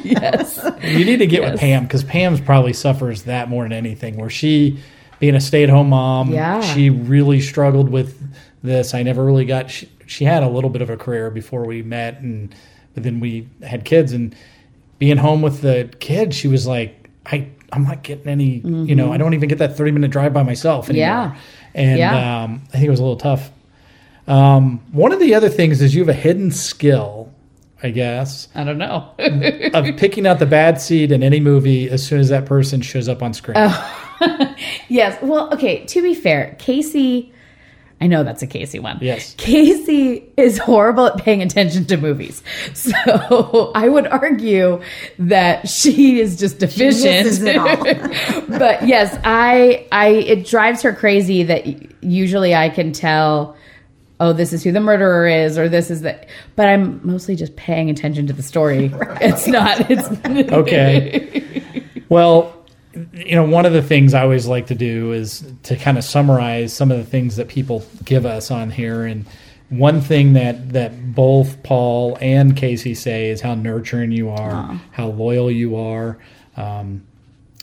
yes. 0.03 0.59
You 0.83 1.05
need 1.05 1.17
to 1.17 1.27
get 1.27 1.41
with 1.43 1.59
Pam 1.59 1.83
because 1.83 2.03
Pam's 2.03 2.41
probably 2.41 2.73
suffers 2.73 3.23
that 3.23 3.49
more 3.49 3.63
than 3.63 3.73
anything. 3.73 4.17
Where 4.17 4.29
she, 4.29 4.79
being 5.19 5.35
a 5.35 5.41
stay-at-home 5.41 5.89
mom, 5.89 6.31
Yeah. 6.31 6.61
she 6.61 6.89
really 6.89 7.41
struggled 7.41 7.89
with 7.89 8.21
this. 8.63 8.93
I 8.93 9.03
never 9.03 9.23
really 9.25 9.45
got. 9.45 9.69
She, 9.71 9.89
she 10.05 10.23
had 10.25 10.43
a 10.43 10.49
little 10.49 10.69
bit 10.69 10.81
of 10.81 10.89
a 10.89 10.97
career 10.97 11.29
before 11.29 11.65
we 11.65 11.81
met, 11.83 12.19
and 12.21 12.53
but 12.93 13.03
then 13.03 13.19
we 13.19 13.47
had 13.61 13.85
kids, 13.85 14.11
and 14.13 14.35
being 14.99 15.17
home 15.17 15.41
with 15.41 15.61
the 15.61 15.89
kids, 15.99 16.35
she 16.35 16.47
was 16.47 16.65
like, 16.67 17.09
I. 17.25 17.49
I'm 17.73 17.83
not 17.83 18.01
getting 18.01 18.27
any, 18.29 18.59
you 18.59 18.95
know, 18.95 19.11
I 19.11 19.17
don't 19.17 19.33
even 19.33 19.49
get 19.49 19.57
that 19.57 19.75
30 19.75 19.91
minute 19.91 20.09
drive 20.09 20.31
by 20.33 20.41
myself 20.41 20.89
anymore. 20.89 21.05
Mm-hmm. 21.09 21.35
Yeah. 21.35 21.41
And 21.73 21.99
Yeah. 21.99 22.43
um, 22.43 22.61
I 22.69 22.71
think 22.71 22.85
it 22.85 22.89
was 22.89 23.01
a 23.01 23.03
little 23.03 23.17
tough. 23.17 23.51
Um, 24.25 24.79
one 24.93 25.11
of 25.11 25.19
the 25.19 25.35
other 25.35 25.49
things 25.49 25.81
is 25.81 25.93
you 25.93 25.99
have 25.99 26.07
a 26.07 26.13
hidden 26.13 26.49
skill, 26.51 27.29
I 27.83 27.91
guess, 27.91 28.47
I 28.55 28.63
don't 28.63 28.77
know. 28.77 29.13
of 29.73 29.85
picking 29.97 30.25
out 30.25 30.39
the 30.39 30.45
bad 30.45 30.81
seed 30.81 31.11
in 31.11 31.21
any 31.23 31.39
movie 31.39 31.89
as 31.89 32.05
soon 32.05 32.19
as 32.19 32.29
that 32.29 32.45
person 32.45 32.81
shows 32.81 33.07
up 33.07 33.21
on 33.21 33.33
screen. 33.33 33.57
Oh. 33.57 34.55
yes. 34.87 35.17
Well, 35.21 35.53
okay, 35.53 35.85
to 35.85 36.01
be 36.01 36.15
fair, 36.15 36.55
Casey, 36.57 37.31
I 38.01 38.07
know 38.07 38.23
that's 38.23 38.41
a 38.41 38.47
Casey 38.47 38.79
one. 38.79 38.97
Yes. 39.01 39.35
Casey 39.37 40.27
is 40.37 40.57
horrible 40.57 41.07
at 41.07 41.17
paying 41.17 41.41
attention 41.41 41.85
to 41.85 41.97
movies. 41.97 42.43
So 42.73 43.71
I 43.73 43.89
would 43.89 44.07
argue 44.07 44.81
that 45.19 45.67
she 45.67 46.19
is 46.19 46.37
just 46.37 46.59
deficient. 46.59 47.25
misses 47.25 47.43
it 47.43 47.57
all. 47.57 48.57
but 48.59 48.87
yes, 48.87 49.17
I 49.23 49.87
I 49.91 50.07
it 50.09 50.45
drives 50.45 50.81
her 50.83 50.93
crazy 50.93 51.43
that 51.43 52.03
usually 52.03 52.53
I 52.53 52.69
can 52.69 52.91
tell 52.91 53.55
oh 54.19 54.33
this 54.33 54.53
is 54.53 54.63
who 54.63 54.71
the 54.71 54.79
murderer 54.79 55.27
is 55.27 55.57
or 55.57 55.69
this 55.69 55.91
is 55.91 56.01
the 56.01 56.17
but 56.55 56.67
I'm 56.67 56.99
mostly 57.05 57.35
just 57.35 57.55
paying 57.55 57.89
attention 57.89 58.27
to 58.27 58.33
the 58.33 58.43
story. 58.43 58.91
It's 59.21 59.47
not 59.47 59.89
it's 59.89 60.07
okay. 60.51 61.43
Well, 62.09 62.53
you 63.13 63.35
know, 63.35 63.45
one 63.45 63.65
of 63.65 63.73
the 63.73 63.81
things 63.81 64.13
I 64.13 64.21
always 64.21 64.47
like 64.47 64.67
to 64.67 64.75
do 64.75 65.11
is 65.11 65.51
to 65.63 65.75
kind 65.75 65.97
of 65.97 66.03
summarize 66.03 66.73
some 66.73 66.91
of 66.91 66.97
the 66.97 67.03
things 67.03 67.35
that 67.35 67.47
people 67.47 67.85
give 68.03 68.25
us 68.25 68.49
on 68.49 68.71
here. 68.71 69.05
And 69.05 69.25
one 69.69 70.01
thing 70.01 70.33
that, 70.33 70.73
that 70.73 71.13
both 71.13 71.61
Paul 71.63 72.17
and 72.21 72.55
Casey 72.55 72.95
say 72.95 73.29
is 73.29 73.41
how 73.41 73.55
nurturing 73.55 74.11
you 74.11 74.29
are, 74.29 74.79
how 74.91 75.07
loyal 75.07 75.51
you 75.51 75.75
are. 75.75 76.17
Um, 76.55 77.05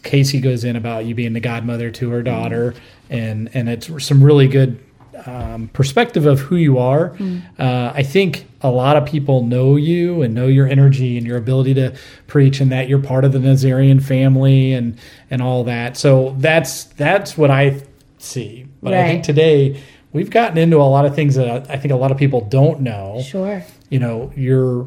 Casey 0.02 0.40
goes 0.40 0.64
in 0.64 0.76
about 0.76 1.06
you 1.06 1.14
being 1.14 1.32
the 1.32 1.40
godmother 1.40 1.90
to 1.92 2.10
her 2.10 2.22
daughter, 2.22 2.74
and 3.08 3.50
and 3.54 3.70
it's 3.70 4.04
some 4.04 4.22
really 4.22 4.46
good 4.46 4.78
um, 5.26 5.68
perspective 5.72 6.26
of 6.26 6.40
who 6.40 6.56
you 6.56 6.78
are. 6.78 7.16
Uh, 7.58 7.92
I 7.94 8.02
think 8.02 8.46
a 8.60 8.70
lot 8.70 8.96
of 8.96 9.06
people 9.06 9.44
know 9.44 9.76
you 9.76 10.22
and 10.22 10.34
know 10.34 10.46
your 10.46 10.66
energy 10.66 11.16
and 11.18 11.26
your 11.26 11.36
ability 11.36 11.74
to 11.74 11.94
preach, 12.26 12.60
and 12.60 12.72
that 12.72 12.88
you're 12.88 12.98
part 12.98 13.24
of 13.24 13.32
the 13.32 13.38
Nazarene 13.38 14.00
family 14.00 14.72
and 14.72 14.96
and 15.30 15.42
all 15.42 15.64
that. 15.64 15.96
So 15.96 16.34
that's 16.38 16.84
that's 16.84 17.36
what 17.38 17.50
I 17.50 17.82
see. 18.18 18.66
But 18.82 18.94
I 18.94 19.06
think 19.08 19.24
today 19.24 19.80
we've 20.12 20.30
gotten 20.30 20.58
into 20.58 20.76
a 20.76 20.84
lot 20.88 21.04
of 21.06 21.14
things 21.14 21.34
that 21.36 21.70
I 21.70 21.76
think 21.76 21.92
a 21.92 21.96
lot 21.96 22.10
of 22.12 22.18
people 22.18 22.42
don't 22.42 22.80
know 22.80 23.22
Sure. 23.26 23.64
you 23.90 23.98
know 23.98 24.32
your 24.36 24.86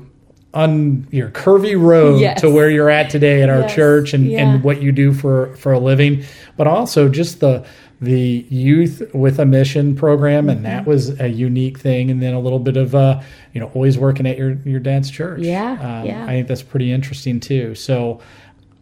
un 0.53 1.05
your 1.11 1.29
curvy 1.29 1.79
road 1.79 2.19
Yes. 2.21 2.41
to 2.41 2.49
where 2.49 2.69
you're 2.69 2.89
at 2.89 3.09
today 3.09 3.43
at 3.43 3.49
our 3.49 3.61
Yes. 3.61 3.75
church 3.75 4.13
and, 4.13 4.25
Yeah. 4.31 4.39
and 4.47 4.63
what 4.63 4.81
you 4.81 4.91
do 4.91 5.13
for 5.13 5.55
for 5.57 5.73
a 5.73 5.79
living 5.79 6.23
but 6.55 6.67
also 6.67 7.09
just 7.09 7.41
the 7.41 7.63
the 7.99 8.45
youth 8.49 9.01
with 9.13 9.39
a 9.39 9.45
mission 9.45 9.95
program 9.95 10.49
and 10.49 10.59
Mm-hmm. 10.59 10.63
that 10.65 10.85
was 10.85 11.19
a 11.19 11.27
unique 11.27 11.79
thing 11.79 12.11
and 12.11 12.21
then 12.21 12.33
a 12.35 12.39
little 12.39 12.59
bit 12.59 12.77
of 12.77 12.93
uh 12.93 13.21
you 13.53 13.59
know 13.59 13.71
always 13.73 13.97
working 13.97 14.27
at 14.27 14.37
your 14.37 14.51
your 14.65 14.79
dad's 14.79 15.09
church. 15.09 15.41
Yeah, 15.41 15.71
um, 15.71 16.05
yeah. 16.05 16.23
i 16.25 16.27
think 16.29 16.47
that's 16.47 16.61
pretty 16.61 16.91
interesting 16.91 17.39
too. 17.39 17.73
So 17.75 18.21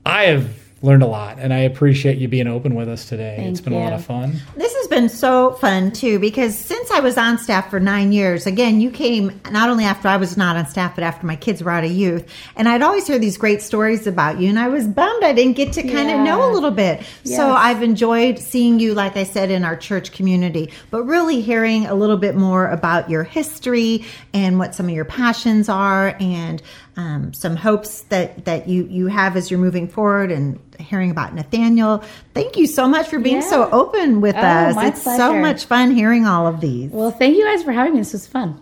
i 0.06 0.26
have 0.26 0.50
learned 0.82 1.02
a 1.04 1.08
lot 1.08 1.40
and 1.40 1.54
i 1.54 1.60
appreciate 1.60 2.18
you 2.18 2.28
being 2.28 2.48
open 2.48 2.76
with 2.76 2.90
us 2.90 3.08
today. 3.08 3.38
It's 3.48 3.62
been 3.62 3.74
a 3.74 3.80
lot 3.80 3.94
of 3.94 4.04
fun. 4.06 4.36
This 4.58 4.75
has 4.86 4.90
been 5.02 5.10
so 5.10 5.54
fun 5.54 5.92
too 5.92 6.20
because 6.20 6.56
since 6.56 6.92
I 6.92 7.00
was 7.00 7.18
on 7.18 7.40
staff 7.40 7.72
for 7.72 7.80
nine 7.80 8.12
years, 8.12 8.46
again, 8.46 8.80
you 8.80 8.92
came 8.92 9.42
not 9.50 9.68
only 9.68 9.84
after 9.84 10.08
I 10.08 10.18
was 10.18 10.38
not 10.38 10.56
on 10.58 10.68
staff, 10.68 10.94
but 10.94 11.04
after 11.04 11.26
my 11.26 11.36
kids 11.36 11.64
were 11.64 11.72
out 11.72 11.84
of 11.84 11.92
youth. 11.92 12.32
And 12.56 12.70
I'd 12.70 12.84
always 12.84 13.08
hear 13.08 13.18
these 13.18 13.36
great 13.36 13.64
stories 13.64 14.06
about 14.06 14.40
you, 14.40 14.48
and 14.48 14.60
I 14.60 14.68
was 14.68 14.86
bummed 14.86 15.24
I 15.24 15.34
didn't 15.34 15.56
get 15.56 15.74
to 15.74 15.82
kind 15.82 16.12
of 16.12 16.20
know 16.20 16.50
a 16.50 16.52
little 16.52 16.72
bit. 16.72 17.04
So 17.24 17.50
I've 17.50 17.82
enjoyed 17.82 18.38
seeing 18.38 18.80
you, 18.80 18.94
like 18.94 19.18
I 19.18 19.24
said, 19.24 19.50
in 19.50 19.64
our 19.64 19.76
church 19.76 20.12
community, 20.12 20.72
but 20.92 21.04
really 21.04 21.42
hearing 21.42 21.88
a 21.88 21.96
little 21.96 22.18
bit 22.18 22.36
more 22.36 22.68
about 22.68 23.10
your 23.10 23.24
history 23.24 24.06
and 24.34 24.60
what 24.60 24.76
some 24.76 24.88
of 24.88 24.94
your 24.94 25.06
passions 25.06 25.68
are 25.68 26.16
and 26.20 26.62
um, 26.98 27.34
some 27.34 27.56
hopes 27.56 28.02
that, 28.04 28.46
that 28.46 28.68
you, 28.70 28.86
you 28.86 29.08
have 29.08 29.36
as 29.36 29.52
you're 29.52 29.60
moving 29.60 29.88
forward 29.88 30.32
and 30.32 30.60
hearing 30.80 31.12
about 31.12 31.34
Nathaniel. 31.36 32.04
Thank 32.34 32.56
you 32.58 32.68
so 32.68 32.88
much 32.88 33.08
for 33.08 33.20
being 33.20 33.42
Yeah. 33.42 33.50
so 33.50 33.70
open 33.72 34.22
with 34.22 34.36
Oh, 34.36 34.40
us. 34.40 34.76
my 34.76 34.88
it's 34.88 35.02
so 35.04 35.34
much 35.36 35.66
fun 35.66 35.92
hearing 35.92 36.26
all 36.26 36.48
of 36.48 36.62
these. 36.62 36.92
Well, 36.92 37.12
thank 37.12 37.36
you 37.38 37.44
guys 37.44 37.64
for 37.64 37.72
having 37.74 37.94
me. 37.94 38.00
This 38.00 38.14
was 38.14 38.28
fun. 38.28 38.62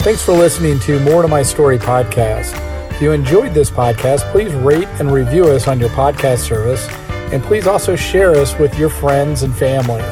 Thanks 0.00 0.22
for 0.22 0.32
listening 0.32 0.78
to 0.80 1.00
More 1.00 1.22
to 1.22 1.28
My 1.28 1.42
Story 1.42 1.78
podcast. 1.78 2.60
If 2.92 3.00
you 3.02 3.12
enjoyed 3.12 3.54
this 3.54 3.70
podcast, 3.70 4.30
please 4.32 4.52
rate 4.52 4.86
and 5.00 5.10
review 5.10 5.44
us 5.46 5.66
on 5.66 5.80
your 5.80 5.88
podcast 5.90 6.38
service, 6.38 6.86
and 7.32 7.42
please 7.42 7.66
also 7.66 7.96
share 7.96 8.32
us 8.32 8.56
with 8.58 8.78
your 8.78 8.90
friends 8.90 9.42
and 9.42 9.54
family. 9.54 10.02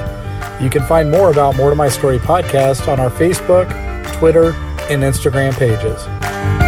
You 0.65 0.71
can 0.71 0.83
find 0.87 1.11
more 1.11 1.31
about 1.31 1.57
More 1.57 1.71
to 1.71 1.77
My 1.77 1.89
Story 1.89 2.19
podcast 2.19 2.89
on 2.91 2.99
our 3.01 3.11
Facebook, 3.11 3.69
Twitter, 4.19 4.53
and 4.93 5.03
Instagram 5.03 5.57
pages. 5.59 6.62